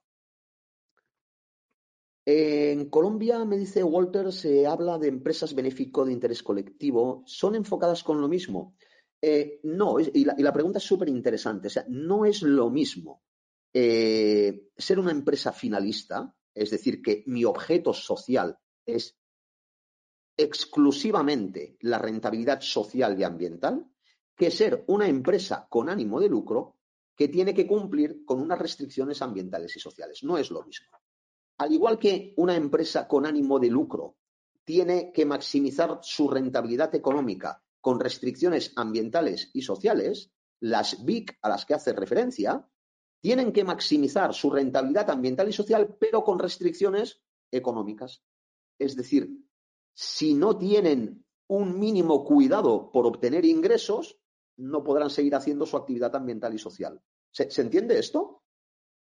En 2.27 2.91
Colombia, 2.91 3.43
me 3.47 3.57
dice 3.57 3.83
Walter, 3.83 4.31
se 4.31 4.67
habla 4.67 4.99
de 4.99 5.09
empresas 5.09 5.55
benéfico 5.55 6.05
de 6.05 6.13
interés 6.13 6.43
colectivo. 6.43 7.23
¿Son 7.25 7.55
enfocadas 7.55 8.05
con 8.05 8.21
lo 8.21 8.29
mismo? 8.29 8.77
Eh, 9.23 9.59
no, 9.63 9.99
y 9.99 10.27
la, 10.27 10.53
pregunta 10.53 10.77
es 10.77 10.85
súper 10.85 11.09
interesante. 11.09 11.71
No 11.89 12.27
es 12.27 12.43
lo 12.43 12.69
mismo 12.69 13.23
eh, 13.73 14.69
ser 14.77 14.99
una 14.99 15.13
empresa 15.13 15.51
finalista, 15.51 16.37
es 16.53 16.71
decir, 16.71 17.01
que 17.01 17.25
mi 17.27 17.47
objeto 17.47 17.95
social 17.95 18.59
es 18.85 19.17
exclusivamente 20.37 21.77
la 21.81 21.99
rentabilidad 21.99 22.61
social 22.61 23.19
y 23.19 23.25
ambiental 23.25 23.87
que 24.37 24.51
ser 24.51 24.85
una 24.89 25.07
empresa 25.07 25.67
con 25.71 25.89
ánimo 25.89 26.21
de 26.21 26.29
lucro 26.29 26.77
que 27.17 27.29
tiene 27.29 27.55
que 27.55 27.67
cumplir 27.67 28.25
con 28.25 28.41
unas 28.41 28.59
restricciones 28.59 29.23
ambientales 29.23 29.77
y 29.77 29.81
sociales. 29.81 30.25
No 30.25 30.37
es 30.37 30.51
lo 30.51 30.65
mismo. 30.65 30.89
Al 31.59 31.73
igual 31.73 31.99
que 31.99 32.35
una 32.37 32.57
empresa 32.57 33.07
con 33.07 33.27
ánimo 33.27 33.61
de 33.61 33.69
lucro 33.69 34.17
tiene 34.65 35.13
que 35.13 35.25
maximizar 35.25 36.01
su 36.03 36.29
rentabilidad 36.29 36.93
económica 36.95 37.63
con 37.81 38.01
restricciones 38.01 38.73
ambientales 38.77 39.51
y 39.53 39.63
sociales, 39.63 40.33
las 40.61 41.05
BIC 41.05 41.39
a 41.43 41.51
las 41.51 41.65
que 41.65 41.75
hace 41.75 41.93
referencia 41.93 42.67
tienen 43.21 43.53
que 43.53 43.65
maximizar 43.65 44.35
su 44.35 44.51
rentabilidad 44.51 45.11
ambiental 45.11 45.49
y 45.49 45.53
social, 45.53 45.97
pero 46.01 46.25
con 46.25 46.39
restricciones 46.39 47.23
económicas. 47.51 48.23
Es 48.79 48.97
decir, 48.97 49.31
si 49.95 50.35
no 50.35 50.59
tienen 50.59 51.25
un 51.47 51.79
mínimo 51.79 52.25
cuidado 52.25 52.91
por 52.91 53.07
obtener 53.07 53.45
ingresos, 53.45 54.19
no 54.57 54.83
podrán 54.83 55.11
seguir 55.11 55.35
haciendo 55.35 55.67
su 55.67 55.77
actividad 55.77 56.15
ambiental 56.15 56.55
y 56.55 56.59
social. 56.59 57.01
¿Se, 57.31 57.49
entiende 57.61 57.99
esto? 57.99 58.43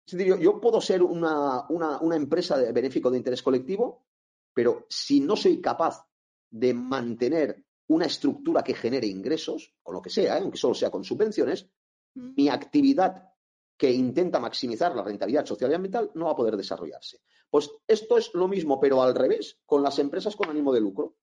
Es 0.05 0.17
decir, 0.17 0.37
yo, 0.37 0.59
puedo 0.59 0.81
ser 0.81 1.03
una, 1.03 1.67
empresa 2.13 2.57
de 2.57 2.71
benéfico 2.71 3.09
de 3.09 3.17
interés 3.17 3.41
colectivo, 3.41 4.05
pero 4.53 4.85
si 4.89 5.19
no 5.19 5.35
soy 5.35 5.61
capaz 5.61 6.05
de 6.49 6.73
mantener 6.73 7.65
una 7.87 8.05
estructura 8.05 8.63
que 8.63 8.73
genere 8.73 9.07
ingresos, 9.07 9.75
con 9.81 9.95
lo 9.95 10.01
que 10.01 10.09
sea, 10.09 10.37
¿eh? 10.37 10.41
aunque 10.41 10.57
solo 10.57 10.73
sea 10.73 10.89
con 10.89 11.03
subvenciones, 11.03 11.69
mi 12.15 12.49
actividad 12.49 13.31
que 13.77 13.91
intenta 13.91 14.39
maximizar 14.39 14.95
la 14.95 15.03
rentabilidad 15.03 15.45
social 15.45 15.71
y 15.71 15.75
ambiental 15.75 16.11
no 16.15 16.25
va 16.25 16.31
a 16.31 16.35
poder 16.35 16.57
desarrollarse. 16.57 17.21
Pues 17.49 17.71
esto 17.87 18.17
es 18.17 18.33
lo 18.33 18.47
mismo, 18.47 18.79
pero 18.79 19.01
al 19.01 19.15
revés, 19.15 19.59
con 19.65 19.81
las 19.81 19.99
empresas 19.99 20.35
con 20.35 20.49
ánimo 20.49 20.73
de 20.73 20.81
lucro. 20.81 21.15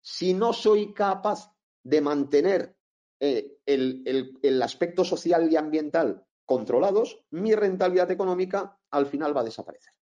Si 0.00 0.34
no 0.34 0.52
soy 0.52 0.92
capaz 0.92 1.50
de 1.82 2.00
mantener 2.00 2.76
eh, 3.20 3.58
el, 3.64 4.62
aspecto 4.62 5.04
social 5.04 5.50
y 5.50 5.56
ambiental 5.56 6.26
controlados, 6.44 7.24
mi 7.30 7.54
rentabilidad 7.54 8.10
económica 8.10 8.78
al 8.90 9.06
final 9.06 9.34
va 9.36 9.40
a 9.40 9.44
desaparecer. 9.44 9.94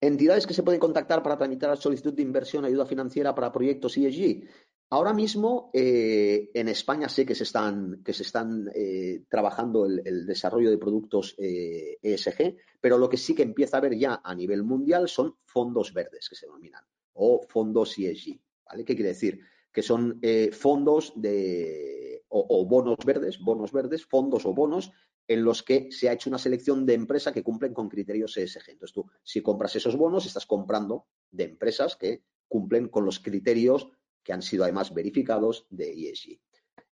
Entidades 0.00 0.46
que 0.46 0.54
se 0.54 0.62
pueden 0.62 0.80
contactar 0.80 1.22
para 1.22 1.36
tramitar 1.36 1.70
la 1.70 1.76
solicitud 1.76 2.14
de 2.14 2.22
inversión, 2.22 2.64
ayuda 2.64 2.86
financiera 2.86 3.34
para 3.34 3.52
proyectos 3.52 3.96
ESG. 3.96 4.48
Ahora 4.92 5.12
mismo 5.12 5.70
eh, 5.72 6.50
en 6.52 6.66
España 6.66 7.08
sé 7.08 7.24
que 7.24 7.36
se 7.36 7.44
están, 7.44 8.02
que 8.02 8.12
se 8.12 8.24
están 8.24 8.68
eh, 8.74 9.22
trabajando 9.28 9.86
el, 9.86 10.26
desarrollo 10.26 10.68
de 10.68 10.78
productos 10.78 11.36
ESG, 11.38 12.40
eh, 12.40 12.44
e 12.48 12.56
pero 12.80 12.98
lo 12.98 13.08
que 13.08 13.16
sí 13.16 13.32
que 13.32 13.44
empieza 13.44 13.76
a 13.76 13.78
haber 13.78 13.96
ya 13.96 14.20
a 14.24 14.34
nivel 14.34 14.64
mundial 14.64 15.08
son 15.08 15.36
fondos 15.44 15.94
verdes, 15.94 16.28
que 16.28 16.34
se 16.34 16.46
denominan, 16.46 16.82
o 17.12 17.40
fondos 17.48 17.96
ESG. 17.96 18.40
¿vale? 18.66 18.84
¿Qué 18.84 18.96
quiere 18.96 19.10
decir? 19.10 19.40
Que 19.72 19.82
son 19.82 20.20
fondos 20.50 21.12
de, 21.14 22.24
o, 22.26 22.66
bonos 22.66 22.98
verdes, 23.06 23.38
bonos 23.38 23.70
verdes, 23.70 24.04
fondos 24.04 24.44
o 24.44 24.52
bonos 24.52 24.90
en 25.28 25.44
los 25.44 25.62
que 25.62 25.92
se 25.92 26.08
ha 26.08 26.14
hecho 26.14 26.28
una 26.28 26.38
selección 26.38 26.84
de 26.84 26.94
empresas 26.94 27.32
que 27.32 27.44
cumplen 27.44 27.72
con 27.72 27.88
criterios 27.88 28.36
ESG. 28.36 28.70
Entonces 28.70 28.92
tú, 28.92 29.06
si 29.22 29.40
compras 29.40 29.76
esos 29.76 29.96
bonos, 29.96 30.26
estás 30.26 30.46
comprando 30.46 31.06
de 31.30 31.44
empresas 31.44 31.94
que 31.94 32.24
cumplen 32.48 32.88
con 32.88 33.04
los 33.04 33.20
criterios 33.20 33.88
que 34.22 34.32
han 34.32 34.42
sido 34.42 34.64
además 34.64 34.92
verificados 34.92 35.66
de 35.70 36.10
ESG. 36.10 36.40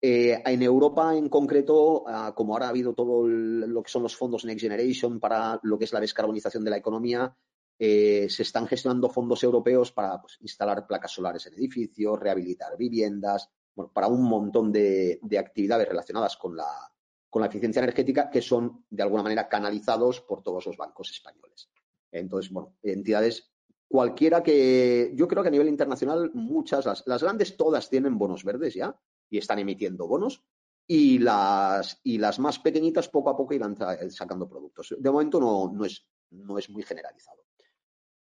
Eh, 0.04 0.42
en 0.44 0.62
Europa, 0.62 1.16
en 1.16 1.28
concreto, 1.28 2.02
ah, 2.08 2.32
como 2.34 2.54
ahora 2.54 2.66
ha 2.66 2.70
habido 2.70 2.92
todo 2.92 3.26
lo 3.28 3.82
que 3.82 3.90
son 3.90 4.02
los 4.02 4.16
fondos 4.16 4.44
Next 4.44 4.62
Generation 4.62 5.20
para 5.20 5.60
lo 5.62 5.78
que 5.78 5.84
es 5.84 5.92
la 5.92 6.00
descarbonización 6.00 6.64
de 6.64 6.70
la 6.70 6.76
economía, 6.76 7.36
eh, 7.78 8.28
se 8.28 8.42
están 8.42 8.66
gestionando 8.66 9.08
fondos 9.08 9.42
europeos 9.44 9.92
para 9.92 10.20
pues, 10.20 10.38
instalar 10.40 10.86
placas 10.88 11.12
solares 11.12 11.46
en 11.46 11.54
edificios, 11.54 12.18
rehabilitar 12.18 12.76
viviendas, 12.76 13.48
bueno, 13.74 13.92
para 13.92 14.08
un 14.08 14.24
montón 14.24 14.72
de, 14.72 15.20
actividades 15.38 15.88
relacionadas 15.88 16.36
con 16.36 16.56
la, 16.56 16.92
con 17.30 17.40
la 17.40 17.48
eficiencia 17.48 17.80
energética 17.80 18.28
que 18.28 18.42
son, 18.42 18.84
de 18.90 19.02
alguna 19.04 19.22
manera, 19.22 19.48
canalizados 19.48 20.20
por 20.20 20.42
todos 20.42 20.66
los 20.66 20.76
bancos 20.76 21.10
españoles. 21.12 21.70
Entonces, 22.10 22.52
bueno, 22.52 22.76
entidades 22.82 23.51
cualquiera 23.92 24.42
que, 24.42 25.12
yo 25.14 25.28
creo 25.28 25.42
que 25.42 25.50
a 25.50 25.52
nivel 25.52 25.68
internacional 25.68 26.30
muchas, 26.32 26.86
las, 27.04 27.22
grandes 27.22 27.58
todas 27.58 27.90
tienen 27.90 28.16
bonos 28.16 28.42
verdes 28.42 28.72
ya 28.72 28.98
y 29.28 29.36
están 29.36 29.58
emitiendo 29.58 30.08
bonos 30.08 30.42
y 30.86 31.18
las, 31.18 32.00
y 32.02 32.16
las 32.16 32.38
más 32.38 32.58
pequeñitas 32.58 33.10
poco 33.10 33.28
a 33.28 33.36
poco 33.36 33.52
irán 33.52 33.76
sacando 34.08 34.48
productos. 34.48 34.96
De 34.98 35.10
momento 35.10 35.38
no, 35.38 35.70
no, 35.70 35.84
es, 35.84 36.06
no 36.30 36.56
es 36.56 36.70
muy 36.70 36.82
generalizado. 36.84 37.44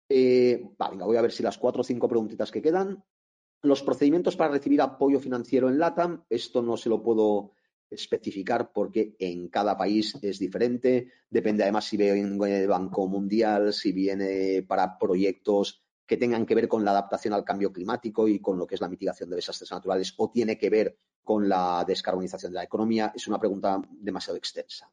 Eh, 0.09 0.65
venga, 0.79 1.05
voy 1.07 1.17
a 1.17 1.23
ver 1.23 1.33
si 1.33 1.43
las 1.43 1.59
cuatro 1.59 1.81
o 1.81 1.85
cinco 1.85 2.09
preguntitas 2.09 2.53
que 2.53 2.63
quedan. 2.63 3.03
Los 3.63 3.83
procedimientos 3.83 4.37
para 4.37 4.53
recibir 4.53 4.81
apoyo 4.81 5.19
financiero 5.19 5.69
en 5.69 5.81
LATAM, 5.81 6.25
esto 6.31 6.63
no 6.63 6.77
se 6.77 6.89
lo 6.89 7.03
puedo 7.03 7.51
especificar 7.91 8.72
porque 8.72 9.16
en 9.18 9.49
cada 9.49 9.76
país 9.76 10.16
es 10.22 10.39
diferente. 10.39 11.12
Depende 11.28 11.62
además 11.62 11.84
si 11.84 11.97
viene 11.97 12.61
el 12.61 12.68
Banco 12.68 13.09
Mundial, 13.09 13.72
si 13.72 13.93
viene 13.93 14.62
para 14.62 14.99
proyectos 14.99 15.82
que 16.07 16.16
tengan 16.16 16.47
que 16.47 16.55
ver 16.55 16.68
con 16.68 16.84
la 16.84 16.93
adaptación 16.93 17.34
al 17.34 17.45
cambio 17.45 17.72
climático 17.72 18.26
y 18.26 18.41
con 18.41 18.59
lo 18.59 18.66
que 18.66 18.76
es 18.76 18.80
la 18.80 18.89
mitigación 18.89 19.28
de 19.28 19.36
desastres 19.36 19.70
naturales 19.70 20.14
o 20.16 20.30
tiene 20.30 20.57
que 20.57 20.70
ver 20.70 20.99
con 21.22 21.49
la 21.49 21.84
descarbonización 21.86 22.53
de 22.53 22.57
la 22.57 22.64
economía. 22.64 23.12
Es 23.14 23.28
una 23.28 23.39
pregunta 23.39 23.80
demasiado 23.91 24.39
extensa. 24.39 24.91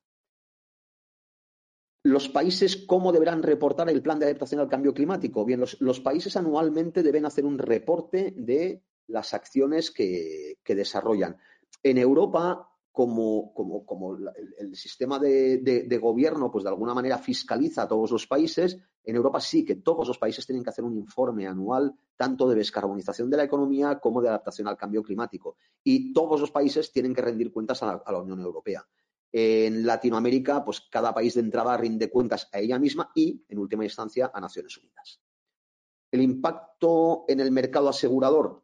Los 2.05 2.29
países, 2.29 2.75
¿cómo 2.85 3.11
deberán 3.11 3.41
reportar 3.41 3.89
el 3.89 4.03
plan 4.03 4.19
de 4.19 4.25
adaptación 4.25 4.61
al 4.61 4.69
cambio 4.69 4.93
climático? 4.93 5.43
Bien, 5.43 5.59
los, 5.59 5.99
países 6.01 6.37
anualmente 6.37 7.01
deben 7.01 7.25
hacer 7.25 7.45
un 7.45 7.57
reporte 7.57 8.31
de 8.37 8.83
las 9.07 9.33
acciones 9.33 9.89
que, 9.89 10.59
desarrollan. 10.63 11.37
En 11.81 11.97
Europa, 11.97 12.74
como, 12.95 13.53
el, 14.57 14.75
sistema 14.75 15.19
de, 15.19 15.99
gobierno, 16.01 16.49
pues 16.49 16.63
de 16.63 16.69
alguna 16.69 16.93
manera 16.93 17.17
fiscaliza 17.17 17.83
a 17.83 17.87
todos 17.87 18.09
los 18.09 18.25
países, 18.25 18.79
en 19.03 19.15
Europa 19.15 19.41
sí 19.41 19.65
que 19.65 19.75
todos 19.75 20.07
los 20.07 20.17
países 20.17 20.45
tienen 20.45 20.63
que 20.63 20.69
hacer 20.69 20.85
un 20.85 20.95
informe 20.95 21.45
anual 21.45 21.93
tanto 22.15 22.47
de 22.47 22.55
descarbonización 22.55 23.29
de 23.29 23.37
la 23.37 23.43
economía 23.43 23.99
como 23.99 24.21
de 24.21 24.29
adaptación 24.29 24.67
al 24.67 24.77
cambio 24.77 25.03
climático. 25.03 25.57
Y 25.83 26.13
todos 26.13 26.39
los 26.39 26.51
países 26.51 26.91
tienen 26.91 27.13
que 27.13 27.21
rendir 27.21 27.51
cuentas 27.51 27.83
a 27.83 28.01
la 28.07 28.21
Unión 28.21 28.39
Europea. 28.39 28.87
En 29.33 29.85
Latinoamérica, 29.85 30.63
pues 30.63 30.79
cada 30.89 31.13
país 31.13 31.33
de 31.33 31.41
entrada 31.41 31.75
rinde 31.75 32.09
cuentas 32.09 32.47
a 32.53 32.59
ella 32.59 32.79
misma 32.79 33.11
y, 33.13 33.43
en 33.49 33.59
última 33.59 33.83
instancia, 33.83 34.31
a 34.33 34.39
Naciones 34.39 34.77
Unidas. 34.77 35.21
El 36.09 36.21
impacto 36.21 37.25
en 37.27 37.41
el 37.41 37.51
mercado 37.51 37.89
asegurador. 37.89 38.63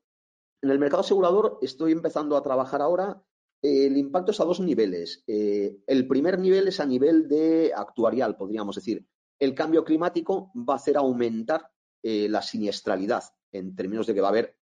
En 0.62 0.70
el 0.70 0.80
mercado 0.80 1.02
asegurador 1.02 1.60
estoy 1.62 1.92
empezando 1.92 2.38
a 2.38 2.42
trabajar 2.42 2.82
ahora. 2.82 3.22
El 3.62 3.96
impacto 3.98 4.32
es 4.32 4.40
a 4.40 4.46
dos 4.46 4.60
niveles. 4.60 5.24
Eh, 5.28 5.78
el 5.86 6.08
primer 6.08 6.40
nivel 6.40 6.68
es 6.68 6.80
a 6.80 6.86
nivel 6.86 7.28
de 7.28 7.72
actuarial, 7.76 8.36
podríamos 8.36 8.76
decir. 8.76 9.06
El 9.38 9.54
cambio 9.54 9.84
climático 9.84 10.52
va 10.56 10.74
a 10.74 10.78
hacer 10.78 10.98
aumentar 10.98 11.70
eh, 12.02 12.28
la 12.28 12.42
siniestralidad 12.42 13.24
en 13.52 13.76
términos 13.76 14.08
de 14.08 14.14
que 14.14 14.22
va 14.22 14.28
a 14.28 14.32
haber 14.32 14.58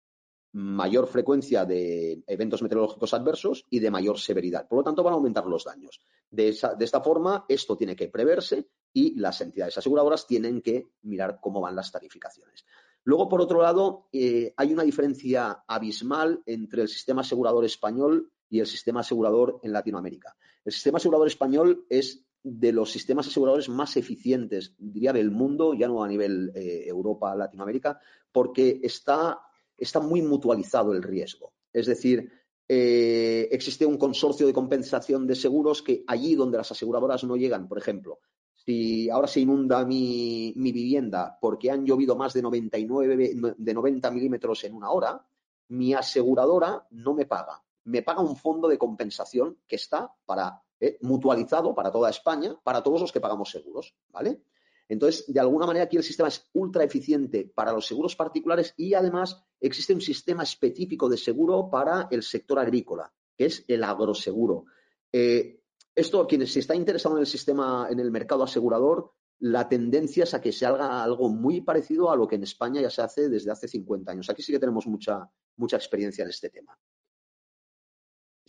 mayor 0.51 1.07
frecuencia 1.07 1.63
de 1.63 2.23
eventos 2.25 2.61
meteorológicos 2.61 3.13
adversos 3.13 3.65
y 3.69 3.79
de 3.79 3.91
mayor 3.91 4.19
severidad. 4.19 4.67
Por 4.67 4.79
lo 4.79 4.83
tanto, 4.83 5.03
van 5.03 5.13
a 5.13 5.15
aumentar 5.15 5.45
los 5.45 5.63
daños. 5.63 6.01
De, 6.29 6.49
esta 6.49 7.01
forma, 7.01 7.45
esto 7.47 7.77
tiene 7.77 7.95
que 7.95 8.07
preverse 8.07 8.67
y 8.91 9.17
las 9.19 9.39
entidades 9.41 9.77
aseguradoras 9.77 10.25
tienen 10.25 10.61
que 10.61 10.89
mirar 11.03 11.39
cómo 11.39 11.61
van 11.61 11.75
las 11.75 11.91
tarificaciones. 11.91 12.65
Luego, 13.03 13.29
por 13.29 13.41
otro 13.41 13.61
lado, 13.61 14.07
eh, 14.11 14.53
hay 14.57 14.73
una 14.73 14.83
diferencia 14.83 15.63
abismal 15.67 16.41
entre 16.45 16.81
el 16.81 16.89
sistema 16.89 17.21
asegurador 17.21 17.63
español 17.63 18.31
y 18.49 18.59
el 18.59 18.67
sistema 18.67 19.01
asegurador 19.01 19.59
en 19.63 19.73
Latinoamérica. 19.73 20.35
El 20.65 20.71
sistema 20.71 20.97
asegurador 20.97 21.27
español 21.27 21.85
es 21.89 22.25
de 22.41 22.71
los 22.71 22.91
sistemas 22.91 23.27
aseguradores 23.27 23.69
más 23.69 23.97
eficientes, 23.97 24.73
diría, 24.77 25.13
del 25.13 25.31
mundo, 25.31 25.73
ya 25.73 25.87
no 25.87 26.03
a 26.03 26.07
nivel 26.07 26.51
eh, 26.55 26.85
Europa, 26.87 27.35
Latinoamérica, 27.35 27.99
porque 28.31 28.79
está 28.81 29.39
está 29.79 29.99
muy 29.99 30.21
mutualizado 30.21 30.93
el 30.93 31.03
riesgo. 31.03 31.53
Es 31.71 31.87
decir, 31.87 32.31
eh, 32.67 33.47
existe 33.51 33.85
un 33.85 33.97
consorcio 33.97 34.45
de 34.45 34.53
compensación 34.53 35.25
de 35.25 35.35
seguros 35.35 35.81
que 35.81 36.03
allí 36.07 36.35
donde 36.35 36.57
las 36.57 36.71
aseguradoras 36.71 37.23
no 37.23 37.35
llegan, 37.35 37.67
por 37.67 37.77
ejemplo, 37.77 38.19
si 38.53 39.09
ahora 39.09 39.27
se 39.27 39.39
inunda 39.39 39.85
mi, 39.85 40.53
vivienda 40.55 41.37
porque 41.39 41.71
han 41.71 41.85
llovido 41.85 42.15
más 42.15 42.33
de, 42.33 42.41
99, 42.41 43.55
de 43.57 43.73
90 43.73 44.11
milímetros 44.11 44.63
en 44.65 44.73
una 44.73 44.91
hora, 44.91 45.25
mi 45.69 45.93
aseguradora 45.93 46.85
no 46.91 47.13
me 47.13 47.25
paga. 47.25 47.63
Me 47.89 48.03
paga 48.03 48.21
un 48.21 48.35
fondo 48.35 48.67
de 48.67 48.77
compensación 48.77 49.59
que 49.67 49.75
está 49.75 50.13
para, 50.25 50.61
eh, 50.79 50.97
mutualizado 51.01 51.73
para 51.73 51.91
toda 51.91 52.09
España, 52.09 52.55
para 52.63 52.83
todos 52.83 53.01
los 53.01 53.11
que 53.11 53.19
pagamos 53.19 53.49
seguros, 53.49 53.95
¿vale? 54.09 54.43
Entonces, 54.87 55.25
de 55.27 55.39
alguna 55.39 55.65
manera 55.65 55.85
aquí 55.85 55.97
el 55.97 56.03
sistema 56.03 56.29
es 56.29 56.49
ultra 56.53 56.83
eficiente 56.83 57.51
para 57.53 57.71
los 57.71 57.85
seguros 57.85 58.15
particulares 58.15 58.73
y 58.77 58.93
además 58.93 59.43
existe 59.59 59.93
un 59.93 60.01
sistema 60.01 60.43
específico 60.43 61.09
de 61.09 61.17
seguro 61.17 61.69
para 61.69 62.07
el 62.11 62.23
sector 62.23 62.59
agrícola, 62.59 63.11
que 63.37 63.45
es 63.45 63.65
el 63.67 63.83
agroseguro. 63.83 64.65
Eh, 65.11 65.61
esto, 65.93 66.25
quienes 66.27 66.53
se 66.53 66.59
está 66.59 66.75
interesado 66.75 67.15
en 67.15 67.21
el 67.21 67.27
sistema, 67.27 67.87
en 67.89 67.99
el 67.99 68.11
mercado 68.11 68.43
asegurador, 68.43 69.13
la 69.39 69.69
tendencia 69.69 70.23
es 70.23 70.33
a 70.33 70.41
que 70.41 70.51
se 70.51 70.65
haga 70.65 71.03
algo 71.03 71.29
muy 71.29 71.61
parecido 71.61 72.11
a 72.11 72.15
lo 72.15 72.27
que 72.27 72.35
en 72.35 72.43
España 72.43 72.81
ya 72.81 72.89
se 72.89 73.01
hace 73.01 73.29
desde 73.29 73.51
hace 73.51 73.67
50 73.67 74.11
años. 74.11 74.29
Aquí 74.29 74.41
sí 74.41 74.51
que 74.51 74.59
tenemos 74.59 74.87
mucha, 74.87 75.29
mucha 75.57 75.77
experiencia 75.77 76.23
en 76.23 76.29
este 76.29 76.49
tema. 76.49 76.77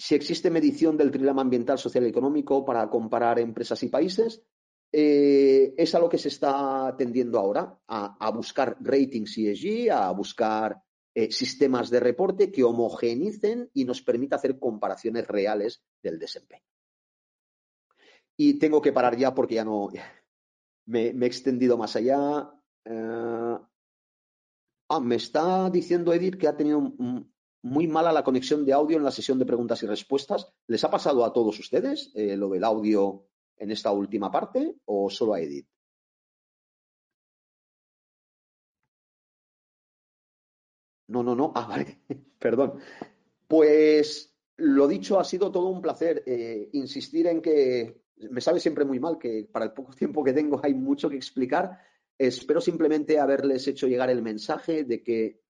Si 0.01 0.14
existe 0.14 0.48
medición 0.48 0.96
del 0.96 1.11
trilema 1.11 1.42
ambiental, 1.42 1.78
social 1.78 2.07
y 2.07 2.09
económico 2.09 2.64
para 2.64 2.88
comparar 2.88 3.38
empresas 3.38 3.82
y 3.82 3.88
países, 3.90 4.42
eh, 4.90 5.74
es 5.76 5.94
a 5.94 5.98
lo 5.98 6.09
que 6.09 6.16
se 6.16 6.28
está 6.28 6.94
tendiendo 6.96 7.38
ahora, 7.38 7.78
a, 7.86 8.30
buscar 8.30 8.78
ratings 8.80 9.36
ESG, 9.36 9.90
a 9.92 10.11
buscar 10.12 10.82
eh, 11.14 11.30
sistemas 11.30 11.90
de 11.90 12.01
reporte 12.01 12.51
que 12.51 12.64
homogenicen 12.64 13.68
y 13.74 13.84
nos 13.84 14.01
permita 14.01 14.36
hacer 14.36 14.59
comparaciones 14.59 15.28
reales 15.28 15.82
del 16.03 16.18
desempeño. 16.18 16.64
Y 18.38 18.59
tengo 18.59 18.80
que 18.80 18.94
parar 18.94 19.18
ya 19.18 19.34
porque 19.34 19.57
ya 19.57 19.66
no 19.66 19.90
me, 20.86 21.09
he 21.09 21.26
extendido 21.26 21.76
más 21.76 21.94
allá. 21.94 22.51
Eh, 22.86 23.59
ah, 24.88 25.01
me 25.01 25.16
está 25.16 25.68
diciendo 25.68 26.14
Edith 26.14 26.38
que 26.38 26.48
ha 26.48 26.57
tenido 26.57 26.94
muy 27.62 27.86
mala 27.86 28.12
la 28.12 28.24
conexión 28.24 28.64
de 28.64 28.72
audio 28.72 28.96
en 28.96 29.04
la 29.04 29.11
sesión 29.11 29.38
de 29.38 29.46
preguntas 29.46 29.82
y 29.82 29.86
respuestas. 29.86 30.52
¿Les 30.66 30.82
ha 30.84 30.90
pasado 30.90 31.24
a 31.24 31.32
todos 31.32 31.58
ustedes 31.58 32.12
lo 32.14 32.48
del 32.48 32.64
audio 32.64 33.26
en 33.56 33.70
esta 33.70 33.92
última 33.92 34.30
parte 34.30 34.76
o 34.86 35.11
solo 35.11 35.34
a 35.34 35.40
Edith? 35.40 35.66
No, 41.11 41.24
no, 41.24 41.34
no. 41.34 41.52
Ah, 41.54 41.66
vale. 41.68 41.98
Perdón. 42.38 42.78
Pues 43.46 44.34
lo 44.56 44.86
dicho, 44.86 45.18
ha 45.18 45.24
sido 45.24 45.50
todo 45.50 45.68
un 45.68 45.82
placer. 45.82 46.22
Eh, 46.26 46.70
insistir 46.72 47.26
en 47.26 47.42
que 47.42 48.04
me 48.30 48.40
sabe 48.40 48.61
siempre 48.61 48.84
muy 48.84 49.00
mal 49.00 49.18
que 49.18 49.48
para 49.50 49.64
el 49.64 49.72
poco 49.72 49.92
tiempo 49.92 50.22
que 50.22 50.32
tengo 50.32 50.61
hay 50.62 50.74
mucho 50.74 51.11
que 51.11 51.16
explicar. 51.16 51.78
Espero 52.16 52.61
simplemente 52.61 53.18
haberles 53.18 53.66
hecho 53.66 53.88
llegar 53.88 54.11
el 54.11 54.22
mensaje 54.22 54.84
de 54.84 55.02
que 55.02 55.40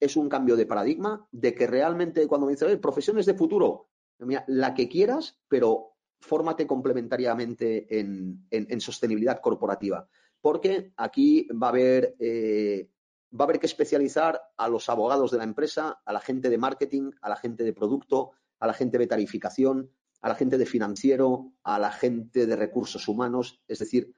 es 0.00 0.16
un 0.16 0.28
cambio 0.28 0.56
de 0.56 0.66
paradigma, 0.66 1.26
de 1.30 1.54
que 1.54 1.66
realmente 1.66 2.26
cuando 2.26 2.46
me 2.46 2.52
dicen, 2.52 2.80
profesiones 2.80 3.26
de 3.26 3.34
futuro, 3.34 3.88
mira, 4.18 4.44
la 4.46 4.74
que 4.74 4.88
quieras, 4.88 5.38
pero 5.48 5.94
fórmate 6.20 6.66
complementariamente 6.66 7.98
en, 7.98 8.80
sostenibilidad 8.80 9.40
corporativa, 9.40 10.08
porque 10.40 10.92
aquí 10.96 11.48
va 11.50 11.68
a 11.68 11.70
haber 11.70 12.16
eh, 12.18 12.90
va 13.32 13.44
a 13.44 13.46
haber 13.46 13.60
que 13.60 13.66
especializar 13.66 14.40
a 14.56 14.68
los 14.68 14.88
abogados 14.88 15.30
de 15.30 15.38
la 15.38 15.44
empresa, 15.44 16.00
a 16.04 16.12
la 16.12 16.20
gente 16.20 16.48
de 16.48 16.58
marketing, 16.58 17.10
a 17.20 17.28
la 17.28 17.36
gente 17.36 17.64
de 17.64 17.72
producto, 17.72 18.32
a 18.58 18.66
la 18.66 18.74
gente 18.74 18.98
de 18.98 19.06
tarificación, 19.06 19.90
a 20.20 20.28
la 20.28 20.34
gente 20.34 20.58
de 20.58 20.66
financiero, 20.66 21.52
a 21.62 21.78
la 21.78 21.92
gente 21.92 22.46
de 22.46 22.56
recursos 22.56 23.06
humanos. 23.08 23.62
Es 23.68 23.78
decir, 23.78 24.14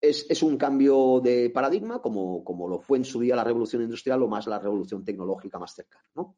es, 0.00 0.42
un 0.42 0.56
cambio 0.56 1.20
de 1.22 1.50
paradigma, 1.50 2.00
como, 2.00 2.68
lo 2.68 2.78
fue 2.78 2.98
en 2.98 3.04
su 3.04 3.20
día 3.20 3.36
la 3.36 3.44
revolución 3.44 3.82
industrial 3.82 4.22
o 4.22 4.28
más 4.28 4.46
la 4.46 4.58
revolución 4.58 5.04
tecnológica 5.04 5.58
más 5.58 5.74
cercana. 5.74 6.04
¿no? 6.14 6.36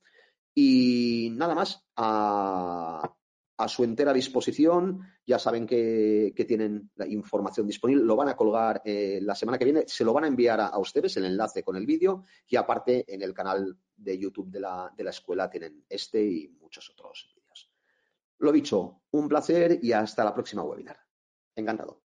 Y 0.54 1.30
nada 1.36 1.54
más, 1.54 1.84
a, 1.96 3.14
a 3.58 3.68
su 3.68 3.84
entera 3.84 4.12
disposición. 4.12 5.00
Ya 5.26 5.38
saben 5.38 5.66
que, 5.66 6.32
tienen 6.46 6.90
la 6.94 7.06
información 7.06 7.66
disponible. 7.66 8.04
Lo 8.04 8.16
van 8.16 8.28
a 8.28 8.36
colgar 8.36 8.80
eh, 8.84 9.18
la 9.20 9.34
semana 9.34 9.58
que 9.58 9.64
viene. 9.64 9.84
Se 9.86 10.04
lo 10.04 10.12
van 10.12 10.24
a 10.24 10.28
enviar 10.28 10.60
a, 10.60 10.78
ustedes 10.78 11.16
el 11.16 11.26
enlace 11.26 11.62
con 11.62 11.76
el 11.76 11.84
vídeo 11.84 12.24
y 12.46 12.56
aparte 12.56 13.04
en 13.12 13.20
el 13.22 13.34
canal 13.34 13.76
de 13.94 14.18
YouTube 14.18 14.50
de 14.50 14.60
la, 14.60 14.92
de 14.96 15.04
la 15.04 15.10
escuela 15.10 15.50
tienen 15.50 15.84
este 15.88 16.24
y 16.24 16.48
muchos 16.60 16.88
otros 16.90 17.30
vídeos. 17.34 17.70
Lo 18.38 18.52
dicho, 18.52 19.02
un 19.10 19.28
placer 19.28 19.80
y 19.82 19.92
hasta 19.92 20.24
la 20.24 20.32
próxima 20.32 20.62
webinar. 20.62 20.98
Encantado. 21.56 22.07